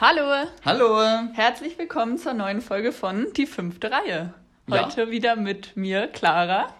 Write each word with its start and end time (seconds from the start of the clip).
Hallo. 0.00 0.48
Hallo. 0.64 0.98
Herzlich 1.34 1.78
willkommen 1.78 2.16
zur 2.16 2.32
neuen 2.32 2.62
Folge 2.62 2.90
von 2.90 3.26
Die 3.36 3.44
fünfte 3.44 3.90
Reihe. 3.90 4.32
Heute 4.70 5.02
ja. 5.02 5.10
wieder 5.10 5.36
mit 5.36 5.76
mir, 5.76 6.06
Clara. 6.06 6.74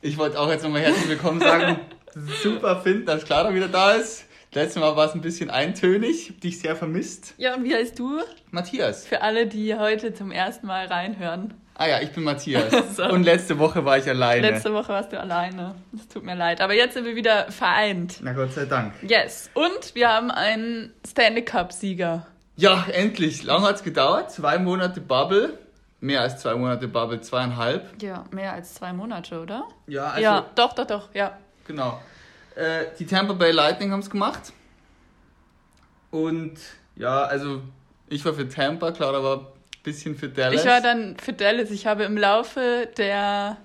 Ich 0.00 0.16
wollte 0.16 0.40
auch 0.40 0.48
jetzt 0.48 0.62
nochmal 0.62 0.80
herzlich 0.80 1.10
willkommen 1.10 1.40
sagen. 1.40 1.78
Super 2.42 2.80
finden, 2.80 3.04
dass 3.04 3.26
Clara 3.26 3.52
wieder 3.52 3.68
da 3.68 3.92
ist. 3.92 4.24
Letztes 4.54 4.80
Mal 4.80 4.96
war 4.96 5.08
es 5.08 5.14
ein 5.14 5.20
bisschen 5.20 5.50
eintönig, 5.50 6.40
dich 6.40 6.58
sehr 6.58 6.74
vermisst. 6.74 7.34
Ja, 7.36 7.54
und 7.54 7.64
wie 7.64 7.74
heißt 7.74 7.98
du? 7.98 8.22
Matthias. 8.50 9.06
Für 9.06 9.20
alle, 9.20 9.46
die 9.46 9.74
heute 9.74 10.14
zum 10.14 10.32
ersten 10.32 10.68
Mal 10.68 10.86
reinhören. 10.86 11.52
Ah 11.74 11.86
ja, 11.86 12.00
ich 12.00 12.12
bin 12.12 12.24
Matthias. 12.24 12.72
so. 12.96 13.04
Und 13.10 13.24
letzte 13.24 13.58
Woche 13.58 13.84
war 13.84 13.98
ich 13.98 14.08
alleine. 14.08 14.52
Letzte 14.52 14.72
Woche 14.72 14.88
warst 14.88 15.12
du 15.12 15.20
alleine. 15.20 15.74
Es 15.94 16.08
tut 16.08 16.24
mir 16.24 16.34
leid. 16.34 16.62
Aber 16.62 16.72
jetzt 16.72 16.94
sind 16.94 17.04
wir 17.04 17.14
wieder 17.14 17.52
vereint. 17.52 18.20
Na 18.22 18.32
Gott 18.32 18.54
sei 18.54 18.64
Dank. 18.64 18.94
Yes. 19.02 19.50
Und 19.52 19.94
wir 19.94 20.08
haben 20.08 20.30
einen 20.30 20.94
Stanley 21.06 21.44
Cup-Sieger. 21.44 22.26
Ja, 22.58 22.86
endlich. 22.92 23.44
Lang 23.44 23.62
hat 23.62 23.76
es 23.76 23.84
gedauert. 23.84 24.32
Zwei 24.32 24.58
Monate 24.58 25.00
Bubble. 25.00 25.56
Mehr 26.00 26.22
als 26.22 26.40
zwei 26.40 26.56
Monate 26.56 26.88
Bubble, 26.88 27.20
zweieinhalb. 27.20 28.02
Ja, 28.02 28.24
mehr 28.32 28.52
als 28.52 28.74
zwei 28.74 28.92
Monate, 28.92 29.40
oder? 29.40 29.64
Ja, 29.86 30.08
also. 30.08 30.20
Ja, 30.20 30.46
doch, 30.56 30.72
doch, 30.72 30.86
doch, 30.86 31.14
ja. 31.14 31.38
Genau. 31.68 32.00
Äh, 32.56 32.86
die 32.98 33.06
Tampa 33.06 33.34
Bay 33.34 33.52
Lightning 33.52 33.92
haben 33.92 34.00
es 34.00 34.10
gemacht. 34.10 34.52
Und 36.10 36.58
ja, 36.96 37.22
also 37.22 37.62
ich 38.08 38.24
war 38.24 38.34
für 38.34 38.48
Tampa, 38.48 38.90
Clara 38.90 39.22
war 39.22 39.36
ein 39.38 39.46
bisschen 39.84 40.16
für 40.16 40.28
Dallas. 40.28 40.60
Ich 40.60 40.66
war 40.68 40.80
dann 40.80 41.16
für 41.16 41.32
Dallas. 41.32 41.70
Ich 41.70 41.86
habe 41.86 42.04
im 42.04 42.16
Laufe 42.16 42.88
der 42.96 43.56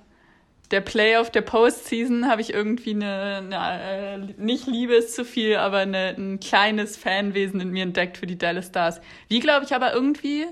der 0.74 0.82
Playoff, 0.82 1.30
der 1.30 1.42
Postseason, 1.42 2.28
habe 2.28 2.42
ich 2.42 2.52
irgendwie 2.52 2.96
eine, 2.96 3.44
eine 3.52 4.34
äh, 4.34 4.42
nicht 4.42 4.66
Liebe 4.66 4.96
ist 4.96 5.14
zu 5.14 5.24
viel, 5.24 5.56
aber 5.58 5.78
eine, 5.78 6.16
ein 6.18 6.40
kleines 6.40 6.98
Fanwesen 6.98 7.62
in 7.62 7.70
mir 7.70 7.84
entdeckt 7.84 8.18
für 8.18 8.26
die 8.26 8.40
Dallas 8.40 8.68
Stars. 8.68 9.00
Wie 9.28 9.40
glaube 9.40 9.66
ich 9.66 9.76
aber 9.76 9.94
irgendwie 9.94 10.48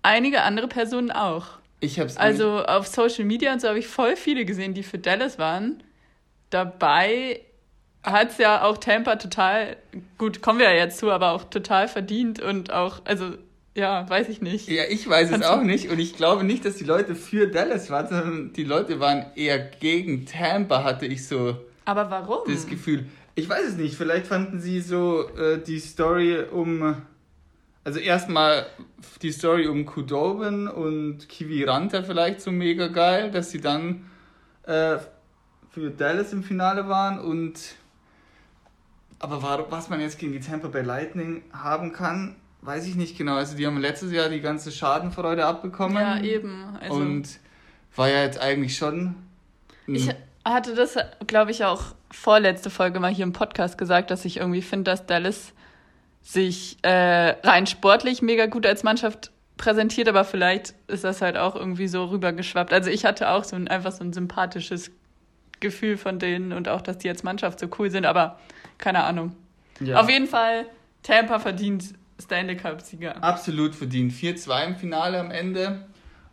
einige 0.00 0.40
andere 0.42 0.68
Personen 0.68 1.10
auch. 1.10 1.48
Ich 1.80 2.00
hab's 2.00 2.16
also 2.16 2.64
auf 2.64 2.86
Social 2.86 3.26
Media 3.26 3.52
und 3.52 3.60
so 3.60 3.68
habe 3.68 3.78
ich 3.78 3.86
voll 3.86 4.16
viele 4.16 4.46
gesehen, 4.46 4.72
die 4.72 4.82
für 4.82 4.98
Dallas 4.98 5.38
waren. 5.38 5.82
Dabei 6.48 7.42
hat 8.02 8.30
es 8.30 8.38
ja 8.38 8.62
auch 8.62 8.78
Tampa 8.78 9.16
total, 9.16 9.76
gut, 10.16 10.40
kommen 10.40 10.60
wir 10.60 10.72
ja 10.72 10.76
jetzt 10.76 10.96
zu, 10.96 11.10
aber 11.10 11.32
auch 11.32 11.44
total 11.44 11.88
verdient 11.88 12.40
und 12.40 12.72
auch, 12.72 13.02
also 13.04 13.34
ja, 13.76 14.08
weiß 14.08 14.28
ich 14.30 14.40
nicht. 14.40 14.68
Ja, 14.68 14.84
ich 14.88 15.08
weiß 15.08 15.30
Kannst 15.30 15.44
es 15.44 15.50
auch 15.50 15.62
nicht 15.62 15.90
und 15.90 15.98
ich 15.98 16.16
glaube 16.16 16.44
nicht, 16.44 16.64
dass 16.64 16.76
die 16.76 16.84
Leute 16.84 17.14
für 17.14 17.46
Dallas 17.46 17.90
waren, 17.90 18.08
sondern 18.08 18.52
die 18.52 18.64
Leute 18.64 19.00
waren 19.00 19.26
eher 19.36 19.58
gegen 19.58 20.24
Tampa, 20.24 20.82
hatte 20.82 21.06
ich 21.06 21.26
so. 21.26 21.56
Aber 21.84 22.10
warum? 22.10 22.40
Das 22.52 22.66
Gefühl. 22.66 23.06
Ich 23.34 23.48
weiß 23.48 23.68
es 23.68 23.76
nicht, 23.76 23.96
vielleicht 23.96 24.26
fanden 24.26 24.60
sie 24.60 24.80
so 24.80 25.28
äh, 25.36 25.58
die 25.62 25.78
Story 25.78 26.42
um. 26.50 26.96
Also 27.84 28.00
erstmal 28.00 28.66
die 29.22 29.30
Story 29.30 29.68
um 29.68 29.86
Kudobin 29.86 30.66
und 30.66 31.28
Kiwi 31.28 31.62
Ranta 31.64 32.02
vielleicht 32.02 32.40
so 32.40 32.50
mega 32.50 32.88
geil, 32.88 33.30
dass 33.30 33.50
sie 33.50 33.60
dann 33.60 34.06
äh, 34.64 34.96
für 35.70 35.90
Dallas 35.90 36.32
im 36.32 36.42
Finale 36.42 36.88
waren 36.88 37.20
und 37.20 37.60
aber 39.18 39.66
was 39.70 39.88
man 39.88 40.00
jetzt 40.00 40.18
gegen 40.18 40.32
die 40.32 40.40
Tampa 40.40 40.68
Bay 40.68 40.82
Lightning 40.82 41.42
haben 41.52 41.92
kann, 41.92 42.36
weiß 42.66 42.86
ich 42.86 42.96
nicht 42.96 43.16
genau. 43.16 43.36
Also 43.36 43.56
die 43.56 43.66
haben 43.66 43.78
letztes 43.78 44.12
Jahr 44.12 44.28
die 44.28 44.40
ganze 44.40 44.72
Schadenfreude 44.72 45.46
abbekommen. 45.46 45.96
Ja, 45.96 46.20
eben. 46.20 46.76
Also 46.80 46.96
und 46.96 47.28
war 47.94 48.08
ja 48.08 48.22
jetzt 48.22 48.40
eigentlich 48.40 48.76
schon. 48.76 49.14
Ich 49.86 50.10
hatte 50.44 50.74
das, 50.74 50.96
glaube 51.26 51.52
ich, 51.52 51.64
auch 51.64 51.94
vorletzte 52.10 52.70
Folge 52.70 53.00
mal 53.00 53.12
hier 53.12 53.24
im 53.24 53.32
Podcast 53.32 53.78
gesagt, 53.78 54.10
dass 54.10 54.24
ich 54.24 54.38
irgendwie 54.38 54.62
finde, 54.62 54.90
dass 54.90 55.06
Dallas 55.06 55.52
sich 56.22 56.78
äh, 56.82 57.36
rein 57.46 57.66
sportlich 57.66 58.20
mega 58.20 58.46
gut 58.46 58.66
als 58.66 58.82
Mannschaft 58.82 59.30
präsentiert, 59.56 60.08
aber 60.08 60.24
vielleicht 60.24 60.74
ist 60.88 61.04
das 61.04 61.22
halt 61.22 61.36
auch 61.36 61.54
irgendwie 61.54 61.88
so 61.88 62.04
rübergeschwappt. 62.06 62.72
Also 62.72 62.90
ich 62.90 63.04
hatte 63.04 63.30
auch 63.30 63.44
so 63.44 63.56
ein, 63.56 63.68
einfach 63.68 63.92
so 63.92 64.02
ein 64.04 64.12
sympathisches 64.12 64.90
Gefühl 65.60 65.96
von 65.96 66.18
denen 66.18 66.52
und 66.52 66.68
auch, 66.68 66.82
dass 66.82 66.98
die 66.98 67.08
als 67.08 67.22
Mannschaft 67.22 67.60
so 67.60 67.68
cool 67.78 67.90
sind, 67.90 68.04
aber 68.04 68.38
keine 68.76 69.04
Ahnung. 69.04 69.34
Ja. 69.80 70.00
Auf 70.00 70.10
jeden 70.10 70.26
Fall, 70.26 70.66
Tampa 71.02 71.38
verdient 71.38 71.94
Stanley 72.20 72.56
Cup-Sieger. 72.56 73.22
Absolut 73.22 73.74
verdient. 73.74 74.12
4-2 74.12 74.66
im 74.66 74.76
Finale 74.76 75.20
am 75.20 75.30
Ende. 75.30 75.86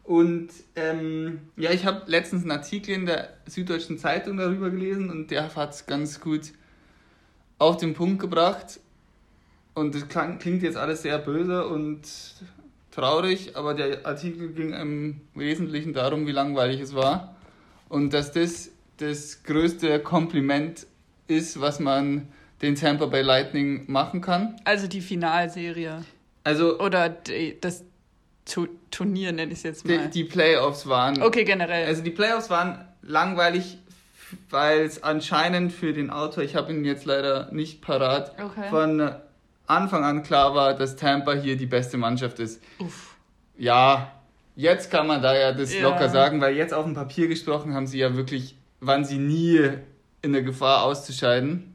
Und 0.04 0.50
ähm, 0.76 1.42
ja, 1.56 1.72
ich 1.72 1.86
habe 1.86 2.04
letztens 2.08 2.42
einen 2.44 2.52
Artikel 2.52 2.94
in 2.94 3.06
der 3.06 3.30
Süddeutschen 3.46 3.98
Zeitung 3.98 4.38
darüber 4.38 4.70
gelesen 4.70 5.10
und 5.10 5.32
der 5.32 5.56
hat 5.56 5.74
es 5.74 5.86
ganz 5.86 6.20
gut 6.20 6.52
auf 7.58 7.78
den 7.78 7.94
Punkt 7.94 8.20
gebracht. 8.20 8.80
Und 9.74 9.96
das 9.96 10.08
klingt 10.08 10.62
jetzt 10.62 10.78
alles 10.78 11.02
sehr 11.02 11.18
böse 11.20 11.68
und 11.68 12.02
traurig, 12.92 13.56
aber 13.56 13.74
der 13.74 14.06
Artikel 14.06 14.50
ging 14.50 14.74
im 14.74 15.22
Wesentlichen 15.34 15.94
darum, 15.94 16.28
wie 16.28 16.32
langweilig 16.32 16.82
es 16.82 16.94
war. 16.94 17.36
Und 17.90 18.14
dass 18.14 18.32
das 18.32 18.72
das 18.98 19.44
größte 19.44 20.00
Kompliment 20.00 20.86
ist, 21.28 21.60
was 21.60 21.80
man 21.80 22.28
den 22.64 22.76
Tampa 22.76 23.06
Bay 23.06 23.22
Lightning 23.22 23.84
machen 23.92 24.22
kann. 24.22 24.56
Also 24.64 24.88
die 24.88 25.02
Finalserie. 25.02 26.04
Also 26.44 26.80
oder 26.80 27.10
die, 27.10 27.58
das 27.60 27.84
Turnier 28.92 29.32
nenne 29.32 29.52
ich 29.52 29.60
es 29.60 29.64
jetzt 29.64 29.86
mal. 29.86 30.08
Die, 30.08 30.10
die, 30.10 30.24
Playoffs 30.24 30.88
waren. 30.88 31.22
Okay, 31.22 31.44
generell. 31.44 31.86
Also 31.86 32.02
die 32.02 32.10
Playoffs 32.10 32.50
waren 32.50 32.86
langweilig, 33.02 33.78
weil 34.50 34.82
es 34.82 35.04
anscheinend 35.04 35.72
für 35.72 35.94
den 35.94 36.10
Autor, 36.10 36.44
ich 36.44 36.56
habe 36.56 36.74
ihn 36.74 36.84
jetzt 36.84 37.06
leider 37.06 37.50
nicht 37.52 37.82
parat, 37.82 38.34
okay. 38.42 38.70
von 38.70 39.12
Anfang 39.68 40.04
an 40.04 40.24
klar 40.24 40.56
war, 40.56 40.74
dass 40.74 40.96
Tampa 40.96 41.34
hier 41.34 41.56
die 41.56 41.66
beste 41.66 41.98
Mannschaft 41.98 42.40
ist. 42.40 42.62
Uff. 42.80 43.16
Ja, 43.58 44.12
jetzt 44.56 44.92
kann 44.92 45.08
man 45.08 45.22
da 45.22 45.36
ja 45.38 45.54
das 45.54 45.74
ja. 45.74 45.82
locker 45.82 46.10
sagen, 46.10 46.42
weil 46.42 46.56
jetzt 46.56 46.74
auf 46.74 46.86
dem 46.86 46.96
Papier 46.96 47.28
gesprochen 47.28 47.74
haben 47.74 47.88
sie 47.88 48.00
ja 48.00 48.16
wirklich, 48.16 48.58
waren 48.82 49.06
sie 49.06 49.18
nie 49.18 49.70
in 50.22 50.34
der 50.34 50.42
Gefahr 50.42 50.84
auszuscheiden. 50.84 51.73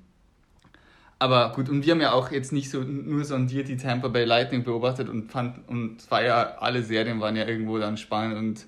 Aber 1.21 1.53
gut, 1.53 1.69
und 1.69 1.85
wir 1.85 1.93
haben 1.93 2.01
ja 2.01 2.13
auch 2.13 2.31
jetzt 2.31 2.53
nicht 2.53 2.71
so 2.71 2.81
nur 2.81 3.25
sondiert 3.25 3.69
die 3.69 3.77
Tampa 3.77 4.09
Bay 4.09 4.25
Lightning 4.25 4.63
beobachtet 4.63 5.09
und 5.09 5.33
fanden, 5.33 5.65
und 5.67 6.01
zwar 6.01 6.23
ja, 6.23 6.59
alle 6.59 6.83
Serien 6.83 7.21
waren 7.21 7.35
ja 7.35 7.47
irgendwo 7.47 7.79
dann 7.79 7.97
spannend 7.97 8.37
und. 8.39 8.67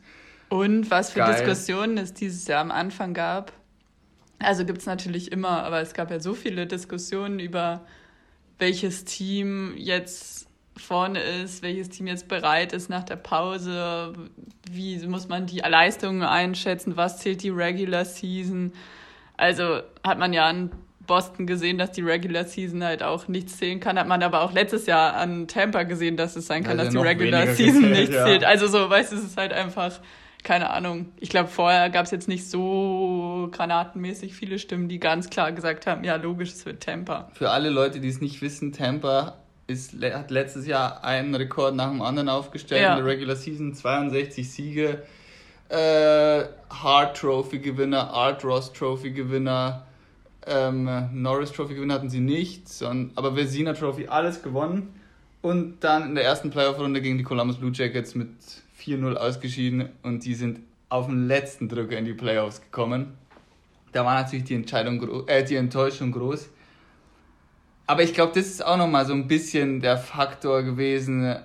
Und 0.49 0.91
was 0.91 1.12
für 1.12 1.21
geil. 1.21 1.33
Diskussionen 1.33 1.97
es 1.97 2.12
dieses 2.12 2.49
Jahr 2.49 2.60
am 2.60 2.72
Anfang 2.72 3.15
gab. 3.15 3.53
Also 4.41 4.65
gibt 4.65 4.78
es 4.78 4.87
natürlich 4.87 5.31
immer, 5.31 5.62
aber 5.62 5.81
es 5.81 5.94
gab 5.94 6.10
ja 6.10 6.19
so 6.19 6.34
viele 6.34 6.66
Diskussionen 6.66 7.39
über 7.39 7.83
welches 8.59 9.05
Team 9.05 9.75
jetzt 9.77 10.49
vorne 10.77 11.21
ist, 11.21 11.62
welches 11.62 11.89
Team 11.91 12.06
jetzt 12.06 12.27
bereit 12.27 12.72
ist 12.72 12.89
nach 12.89 13.05
der 13.05 13.16
Pause, 13.16 14.15
wie 14.71 14.99
muss 15.06 15.28
man 15.28 15.47
die 15.47 15.59
Leistungen 15.59 16.22
einschätzen, 16.22 16.97
was 16.97 17.19
zählt 17.19 17.43
die 17.43 17.50
Regular 17.50 18.05
Season. 18.05 18.72
Also 19.37 19.81
hat 20.03 20.19
man 20.19 20.33
ja 20.33 20.47
ein 20.47 20.71
Boston 21.10 21.44
gesehen, 21.44 21.76
dass 21.76 21.91
die 21.91 22.03
Regular 22.03 22.44
Season 22.44 22.84
halt 22.84 23.03
auch 23.03 23.26
nichts 23.26 23.59
zählen 23.59 23.81
kann. 23.81 23.98
Hat 23.98 24.06
man 24.06 24.22
aber 24.22 24.43
auch 24.43 24.53
letztes 24.53 24.87
Jahr 24.87 25.15
an 25.15 25.48
Tampa 25.48 25.82
gesehen, 25.82 26.16
dass 26.16 26.37
es 26.37 26.47
sein 26.47 26.62
kann, 26.62 26.78
also 26.78 26.84
dass 26.84 27.03
die 27.03 27.09
Regular 27.09 27.48
Season 27.48 27.82
gezählt, 27.82 27.98
nichts 27.98 28.15
ja. 28.15 28.25
zählt. 28.26 28.44
Also 28.44 28.69
so, 28.69 28.88
weißt 28.88 29.10
du, 29.10 29.16
es 29.16 29.25
ist 29.25 29.37
halt 29.37 29.53
einfach, 29.53 29.98
keine 30.44 30.71
Ahnung. 30.71 31.06
Ich 31.19 31.28
glaube, 31.28 31.48
vorher 31.48 31.91
gab 31.91 32.04
es 32.04 32.12
jetzt 32.12 32.28
nicht 32.28 32.48
so 32.48 33.48
granatenmäßig 33.50 34.34
viele 34.34 34.60
Stimmen, 34.60 34.88
die 34.88 35.00
ganz 35.00 35.31
klar 35.31 35.50
gesagt 35.50 35.88
haben, 35.88 36.04
ja, 36.04 36.15
logisch, 36.15 36.53
es 36.53 36.65
wird 36.65 36.81
Tampa. 36.81 37.28
Für 37.32 37.50
alle 37.50 37.71
Leute, 37.71 37.98
die 37.98 38.09
es 38.09 38.21
nicht 38.21 38.41
wissen, 38.41 38.72
Tampa 38.72 39.38
ist, 39.66 39.94
hat 40.00 40.31
letztes 40.31 40.69
Jahr 40.69 41.03
einen 41.03 41.34
Rekord 41.34 41.75
nach 41.75 41.91
dem 41.91 42.03
anderen 42.03 42.28
aufgestellt 42.28 42.82
ja. 42.82 42.97
in 42.97 43.04
der 43.04 43.12
Regular 43.12 43.34
Season, 43.34 43.75
62 43.75 44.48
Siege. 44.48 45.03
Äh, 45.71 46.45
Hart 46.71 47.16
Trophy 47.16 47.59
Gewinner, 47.59 48.10
Art 48.10 48.45
Ross 48.45 48.72
Trophy 48.72 49.10
Gewinner, 49.10 49.86
ähm, 50.51 51.09
Norris 51.13 51.53
Trophy 51.53 51.75
Gewinner 51.75 51.95
hatten 51.95 52.11
sie 52.11 52.21
nicht, 52.21 52.69
sondern, 52.69 53.13
aber 53.15 53.37
Vezina 53.37 53.73
Trophy 53.73 54.09
alles 54.09 54.43
gewonnen. 54.43 54.95
Und 55.43 55.81
dann 55.81 56.11
in 56.11 56.15
der 56.17 56.25
ersten 56.25 56.51
Playoff-Runde 56.51 57.01
gegen 57.01 57.17
die 57.17 57.25
Columbus 57.25 57.57
Blue 57.57 57.73
Jackets 57.73 58.15
mit 58.15 58.29
4-0 58.79 59.15
ausgeschieden 59.15 59.89
und 60.03 60.25
die 60.25 60.35
sind 60.35 60.61
auf 60.91 61.07
den 61.07 61.29
letzten 61.29 61.69
Drücker 61.69 61.97
in 61.97 62.05
die 62.05 62.13
Playoffs 62.13 62.61
gekommen. 62.61 63.17
Da 63.93 64.05
war 64.05 64.21
natürlich 64.21 64.45
die, 64.45 64.55
Entscheidung, 64.55 65.27
äh, 65.29 65.45
die 65.45 65.57
Enttäuschung 65.57 66.13
groß. 66.13 66.51
Aber 67.87 68.03
ich 68.03 68.13
glaube, 68.13 68.33
das 68.35 68.47
ist 68.47 68.65
auch 68.65 68.77
nochmal 68.77 69.07
so 69.07 69.15
ein 69.15 69.27
bisschen 69.27 69.81
der 69.81 69.97
Faktor 69.97 70.63
gewesen, 70.63 71.37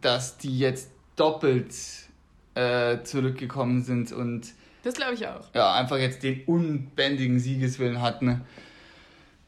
dass 0.00 0.38
die 0.38 0.58
jetzt 0.58 0.90
doppelt 1.16 1.74
äh, 2.54 3.02
zurückgekommen 3.02 3.82
sind 3.82 4.12
und 4.12 4.52
das 4.86 4.94
glaube 4.94 5.14
ich 5.14 5.26
auch. 5.26 5.52
Ja, 5.52 5.74
einfach 5.74 5.98
jetzt 5.98 6.22
den 6.22 6.44
unbändigen 6.44 7.40
Siegeswillen 7.40 8.00
hatten. 8.00 8.42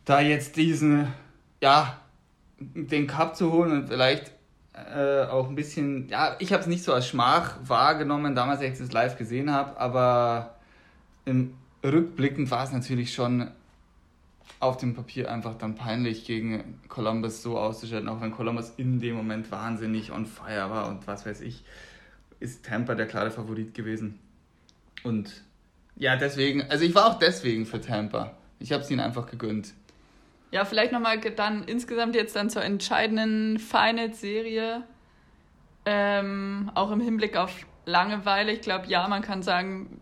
Da 0.04 0.20
jetzt 0.20 0.56
diesen, 0.56 1.12
ja, 1.62 2.00
den 2.58 3.06
Cup 3.06 3.36
zu 3.36 3.52
holen 3.52 3.70
und 3.70 3.88
vielleicht 3.88 4.32
äh, 4.74 5.22
auch 5.26 5.48
ein 5.48 5.54
bisschen, 5.54 6.08
ja, 6.08 6.34
ich 6.40 6.52
habe 6.52 6.62
es 6.62 6.66
nicht 6.66 6.82
so 6.82 6.92
als 6.92 7.06
Schmach 7.06 7.56
wahrgenommen, 7.62 8.34
damals, 8.34 8.60
als 8.60 8.80
ich 8.80 8.86
es 8.86 8.92
live 8.92 9.16
gesehen 9.16 9.52
habe, 9.52 9.78
aber 9.78 10.56
im 11.24 11.54
Rückblickend 11.84 12.50
war 12.50 12.64
es 12.64 12.72
natürlich 12.72 13.14
schon 13.14 13.52
auf 14.58 14.76
dem 14.76 14.94
Papier 14.94 15.30
einfach 15.30 15.54
dann 15.54 15.76
peinlich, 15.76 16.24
gegen 16.24 16.80
Columbus 16.88 17.42
so 17.42 17.58
auszuschalten, 17.58 18.08
auch 18.08 18.20
wenn 18.20 18.32
Columbus 18.32 18.72
in 18.76 18.98
dem 18.98 19.14
Moment 19.14 19.52
wahnsinnig 19.52 20.10
on 20.10 20.26
fire 20.26 20.68
war 20.68 20.88
und 20.88 21.06
was 21.06 21.26
weiß 21.26 21.42
ich, 21.42 21.62
ist 22.40 22.64
Tampa 22.64 22.96
der 22.96 23.06
klare 23.06 23.30
Favorit 23.30 23.72
gewesen. 23.74 24.18
Und 25.08 25.42
ja, 25.96 26.16
deswegen, 26.16 26.70
also 26.70 26.84
ich 26.84 26.94
war 26.94 27.06
auch 27.06 27.18
deswegen 27.18 27.64
für 27.64 27.80
Tampa. 27.80 28.36
Ich 28.60 28.72
habe 28.72 28.82
es 28.82 28.90
ihnen 28.90 29.00
einfach 29.00 29.26
gegönnt. 29.26 29.72
Ja, 30.50 30.64
vielleicht 30.66 30.92
nochmal 30.92 31.18
dann 31.18 31.64
insgesamt 31.64 32.14
jetzt 32.14 32.36
dann 32.36 32.50
zur 32.50 32.62
entscheidenden 32.62 33.58
Finals-Serie. 33.58 34.84
Ähm, 35.86 36.70
auch 36.74 36.90
im 36.90 37.00
Hinblick 37.00 37.36
auf 37.36 37.50
Langeweile. 37.86 38.52
Ich 38.52 38.60
glaube, 38.60 38.86
ja, 38.88 39.08
man 39.08 39.22
kann 39.22 39.42
sagen, 39.42 40.00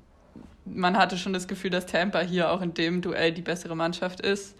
man 0.65 0.99
hatte 0.99 1.17
schon 1.19 1.33
das 1.33 1.47
Gefühl, 1.47 1.71
dass 1.71 1.87
Tampa 1.87 2.21
hier 2.21 2.51
auch 2.51 2.61
in 2.61 2.75
dem 2.75 3.01
Duell 3.01 3.33
die 3.33 3.43
bessere 3.43 3.77
Mannschaft 3.77 4.21
ist 4.21 4.59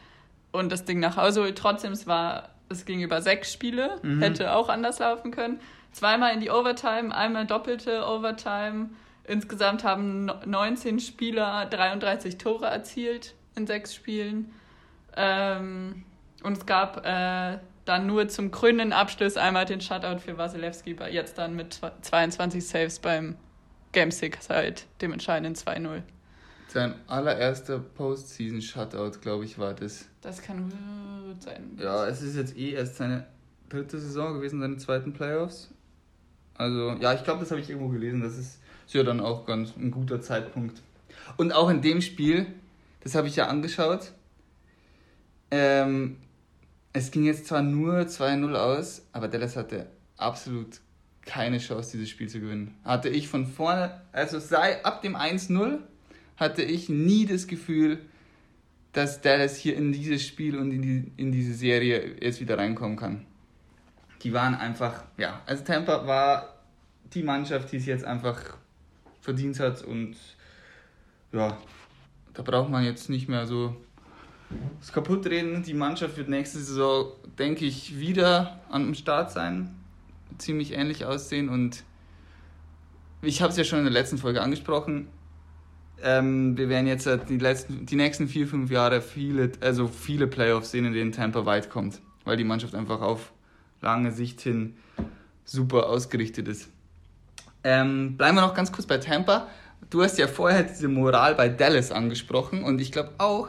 und 0.53 0.71
das 0.71 0.85
Ding 0.85 1.01
nach 1.01 1.17
Hause 1.17 1.43
holt. 1.43 1.59
Trotzdem, 1.59 1.93
es 1.93 2.07
war, 2.07 2.51
es 2.69 2.85
ging 2.85 3.01
über 3.01 3.21
sechs 3.21 3.53
Spiele, 3.53 3.99
mhm. 4.03 4.23
hätte 4.23 4.55
auch 4.55 4.69
anders 4.69 5.01
laufen 5.01 5.33
können. 5.33 5.59
Zweimal 5.91 6.35
in 6.35 6.41
die 6.41 6.51
Overtime, 6.51 7.13
einmal 7.13 7.47
doppelte 7.47 8.07
Overtime. 8.07 8.91
Insgesamt 9.27 9.85
haben 9.85 10.27
19 10.47 11.01
Spieler 11.01 11.67
33 11.67 12.39
Tore 12.39 12.67
erzielt 12.67 13.35
in 13.57 13.67
sechs 13.67 13.95
Spielen. 13.95 14.53
Ähm, 15.17 16.05
und 16.43 16.59
es 16.59 16.67
gab 16.67 17.05
äh, 17.05 17.59
dann 17.87 18.07
nur 18.07 18.29
zum 18.29 18.51
krönenden 18.51 18.93
Abschluss 18.93 19.37
einmal 19.37 19.65
den 19.65 19.81
Shutout 19.81 20.19
für 20.19 20.37
Wasilewski, 20.37 20.97
jetzt 21.11 21.39
dann 21.39 21.55
mit 21.55 21.81
22 22.03 22.67
Saves 22.67 22.99
beim 22.99 23.37
Game 23.93 24.11
6 24.11 24.51
halt 24.51 24.87
dem 25.01 25.13
entscheidenden 25.13 25.55
2-0. 25.55 26.03
Sein 26.69 26.95
allererster 27.07 27.79
Postseason-Shutout, 27.79 29.21
glaube 29.23 29.45
ich, 29.45 29.59
war 29.59 29.73
das. 29.73 30.07
Das 30.21 30.43
kann 30.43 30.71
gut 31.27 31.43
sein. 31.43 31.79
Ja, 31.81 32.07
es 32.07 32.23
ist 32.23 32.37
jetzt 32.37 32.57
eh 32.57 32.73
erst 32.73 32.97
seine 32.97 33.27
dritte 33.69 33.99
Saison 33.99 34.35
gewesen, 34.35 34.61
seine 34.61 34.77
zweiten 34.77 35.13
Playoffs. 35.13 35.71
Also, 36.55 36.97
ja, 37.01 37.15
ich 37.15 37.25
glaube, 37.25 37.41
das 37.41 37.51
habe 37.51 37.61
ich 37.61 37.71
irgendwo 37.71 37.89
gelesen. 37.89 38.21
Das 38.21 38.37
ist, 38.37 38.61
ist 38.87 38.95
ja 38.95 39.03
dann 39.03 39.21
auch 39.21 39.47
ganz 39.47 39.77
ein 39.77 39.91
guter 39.91 40.21
Zeitpunkt. 40.21 40.81
Und 41.37 41.53
auch 41.53 41.69
in 41.69 41.83
dem 41.83 42.01
Spiel, 42.01 42.47
das 43.03 43.15
habe 43.15 43.29
ich 43.29 43.37
ja 43.37 43.49
angeschaut, 43.49 44.13
ähm, 45.51 46.17
es 46.93 47.11
ging 47.11 47.25
jetzt 47.25 47.47
zwar 47.47 47.63
nur 47.63 48.01
2-0 48.01 48.55
aus, 48.55 49.07
aber 49.13 49.29
Dallas 49.29 49.57
hatte 49.57 49.87
absolut 50.17 50.81
keine 51.25 51.59
Chance, 51.59 51.93
dieses 51.93 52.09
Spiel 52.09 52.29
zu 52.29 52.41
gewinnen. 52.41 52.75
Hatte 52.85 53.09
ich 53.09 53.29
von 53.29 53.47
vorne, 53.47 54.01
also 54.13 54.39
sei 54.39 54.83
ab 54.85 55.03
dem 55.03 55.17
1-0, 55.17 55.79
hatte 56.37 56.63
ich 56.63 56.89
nie 56.89 57.27
das 57.27 57.47
Gefühl, 57.47 57.99
dass 58.93 59.21
Dallas 59.21 59.57
hier 59.57 59.77
in 59.77 59.93
dieses 59.93 60.25
Spiel 60.25 60.57
und 60.57 60.71
in, 60.71 60.83
die, 60.83 61.13
in 61.17 61.33
diese 61.33 61.53
Serie 61.53 62.17
jetzt 62.21 62.41
wieder 62.41 62.57
reinkommen 62.57 62.97
kann. 62.97 63.27
Die 64.23 64.33
waren 64.33 64.55
einfach, 64.55 65.05
ja, 65.19 65.43
also 65.45 65.65
Tampa 65.65 66.07
war 66.07 66.55
die 67.13 67.23
Mannschaft, 67.23 67.73
die 67.73 67.77
es 67.77 67.87
jetzt 67.87 68.05
einfach 68.05 68.57
verdient 69.27 69.59
hat 69.61 69.83
und 69.83 70.17
ja, 71.33 71.59
da 72.33 72.43
braucht 72.43 72.71
man 72.71 72.85
jetzt 72.85 73.11
nicht 73.11 73.29
mehr 73.29 73.47
so 73.47 73.77
das 74.79 74.93
Kaputtreden. 74.93 75.65
Die 75.65 75.75
Mannschaft 75.75 76.17
wird 76.17 76.29
nächste 76.29 76.61
Saison, 76.61 77.13
denke 77.37 77.65
ich, 77.65 77.99
wieder 77.99 78.61
am 78.71 78.95
Start 78.95 79.33
sein 79.33 79.75
ziemlich 80.39 80.73
ähnlich 80.73 81.05
aussehen 81.05 81.49
und 81.49 81.83
ich 83.23 83.43
habe 83.43 83.51
es 83.51 83.57
ja 83.57 83.65
schon 83.65 83.81
in 83.81 83.85
der 83.87 83.93
letzten 83.93 84.19
Folge 84.19 84.43
angesprochen. 84.43 85.09
Ähm, 86.03 86.57
wir 86.57 86.69
werden 86.69 86.87
jetzt 86.87 87.09
die, 87.29 87.39
letzten, 87.39 87.87
die 87.87 87.97
nächsten 87.97 88.29
vier, 88.29 88.47
fünf 88.47 88.71
Jahre 88.71 89.01
viele, 89.01 89.51
also 89.61 89.89
viele 89.89 90.27
Playoffs 90.27 90.71
sehen, 90.71 90.85
in 90.85 90.93
denen 90.93 91.13
Tampa 91.13 91.47
weit 91.47 91.71
kommt, 91.71 92.01
weil 92.25 92.37
die 92.37 92.45
Mannschaft 92.45 92.75
einfach 92.75 93.01
auf 93.01 93.33
lange 93.81 94.13
Sicht 94.13 94.41
hin 94.43 94.77
super 95.45 95.89
ausgerichtet 95.89 96.47
ist. 96.49 96.71
Ähm, 97.67 98.17
bleiben 98.17 98.37
wir 98.37 98.43
noch 98.43 98.55
ganz 98.55 98.71
kurz 98.71 98.87
bei 98.87 98.99
Tampa. 98.99 99.49
Du 99.91 100.01
hast 100.01 100.19
ja 100.19 100.29
vorher 100.29 100.63
diese 100.63 100.87
Moral 100.87 101.35
bei 101.35 101.49
Dallas 101.49 101.91
angesprochen 101.91 102.63
und 102.63 102.81
ich 102.81 102.93
glaube 102.93 103.15
auch, 103.19 103.49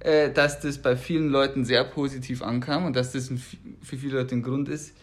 äh, 0.00 0.32
dass 0.32 0.58
das 0.58 0.78
bei 0.78 0.96
vielen 0.96 1.28
Leuten 1.28 1.64
sehr 1.64 1.84
positiv 1.84 2.42
ankam 2.42 2.84
und 2.84 2.96
dass 2.96 3.12
das 3.12 3.28
für 3.80 3.96
viele 3.96 4.18
Leute 4.18 4.34
ein 4.34 4.42
Grund 4.42 4.68
ist, 4.68 4.96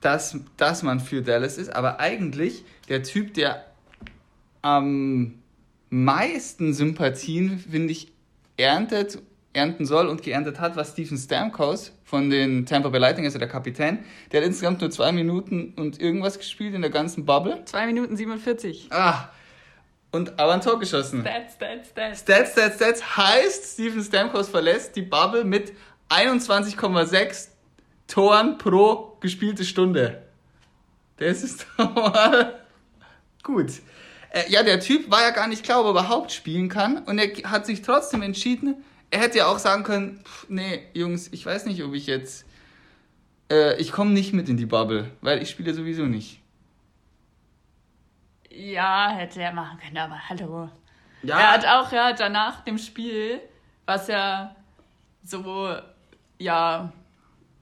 dass, 0.00 0.38
dass 0.56 0.82
man 0.82 0.98
für 0.98 1.20
Dallas 1.20 1.58
ist, 1.58 1.68
aber 1.68 2.00
eigentlich 2.00 2.64
der 2.88 3.02
Typ, 3.02 3.34
der 3.34 3.66
am 4.62 5.34
meisten 5.90 6.72
Sympathien, 6.72 7.58
finde 7.58 7.92
ich, 7.92 8.10
erntet, 8.56 9.18
ernten 9.52 9.84
soll 9.84 10.06
und 10.06 10.22
geerntet 10.22 10.60
hat, 10.60 10.76
was 10.76 10.92
Stephen 10.92 11.18
Stamkos 11.18 11.92
von 12.04 12.30
den 12.30 12.66
Tampa 12.66 12.88
Bay 12.88 13.00
Lightning, 13.00 13.26
also 13.26 13.38
der 13.38 13.48
Kapitän, 13.48 14.04
der 14.30 14.40
hat 14.40 14.46
insgesamt 14.46 14.80
nur 14.80 14.90
zwei 14.90 15.12
Minuten 15.12 15.74
und 15.76 16.00
irgendwas 16.00 16.38
gespielt 16.38 16.74
in 16.74 16.82
der 16.82 16.90
ganzen 16.90 17.24
Bubble. 17.24 17.64
Zwei 17.64 17.86
Minuten 17.86 18.16
47. 18.16 18.88
Ah, 18.90 19.30
und 20.12 20.38
aber 20.40 20.54
ein 20.54 20.60
Tor 20.60 20.78
geschossen. 20.78 21.20
Stats, 21.20 21.54
stats, 21.54 21.88
stats. 21.90 22.20
Stats, 22.20 22.52
stats, 22.52 22.76
stats 22.76 23.16
heißt, 23.16 23.74
Stephen 23.74 24.02
Stamkos 24.02 24.48
verlässt 24.48 24.96
die 24.96 25.02
Bubble 25.02 25.44
mit 25.44 25.72
21,6 26.08 27.48
Toren 28.08 28.58
pro 28.58 29.16
gespielte 29.20 29.64
Stunde. 29.64 30.22
Das 31.18 31.42
ist 31.42 31.66
doch 31.78 31.94
mal 31.94 32.60
gut. 33.44 33.70
Äh, 34.30 34.48
ja, 34.48 34.62
der 34.62 34.80
Typ 34.80 35.10
war 35.10 35.22
ja 35.22 35.30
gar 35.30 35.46
nicht 35.46 35.62
klar, 35.62 35.80
ob 35.80 35.86
er 35.86 35.90
überhaupt 35.90 36.32
spielen 36.32 36.68
kann. 36.68 36.98
Und 37.04 37.18
er 37.18 37.28
hat 37.50 37.66
sich 37.66 37.82
trotzdem 37.82 38.22
entschieden. 38.22 38.84
Er 39.10 39.20
hätte 39.20 39.38
ja 39.38 39.46
auch 39.46 39.58
sagen 39.58 39.82
können, 39.82 40.20
pff, 40.24 40.46
nee, 40.48 40.86
Jungs, 40.94 41.28
ich 41.32 41.44
weiß 41.44 41.66
nicht, 41.66 41.82
ob 41.82 41.94
ich 41.94 42.06
jetzt... 42.06 42.46
Äh, 43.50 43.80
ich 43.80 43.90
komme 43.90 44.12
nicht 44.12 44.32
mit 44.32 44.48
in 44.48 44.56
die 44.56 44.66
Bubble, 44.66 45.10
weil 45.20 45.42
ich 45.42 45.50
spiele 45.50 45.74
sowieso 45.74 46.04
nicht. 46.04 46.40
Ja, 48.50 49.10
hätte 49.10 49.40
er 49.40 49.52
machen 49.52 49.78
können, 49.78 49.98
aber 49.98 50.28
hallo. 50.28 50.68
Ja. 51.22 51.38
Er 51.38 51.52
hat 51.52 51.66
auch 51.66 51.92
ja 51.92 52.12
danach 52.12 52.64
dem 52.64 52.78
Spiel, 52.78 53.40
was 53.86 54.08
ja 54.08 54.54
so, 55.22 55.74
ja, 56.38 56.92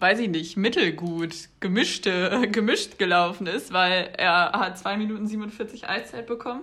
weiß 0.00 0.20
ich 0.20 0.28
nicht, 0.28 0.56
mittelgut 0.56 1.34
gemischte, 1.60 2.48
gemischt 2.52 2.98
gelaufen 2.98 3.46
ist, 3.46 3.72
weil 3.72 4.10
er 4.16 4.52
hat 4.52 4.78
2 4.78 4.96
Minuten 4.96 5.26
47 5.26 5.88
Eiszeit 5.88 6.26
bekommen, 6.26 6.62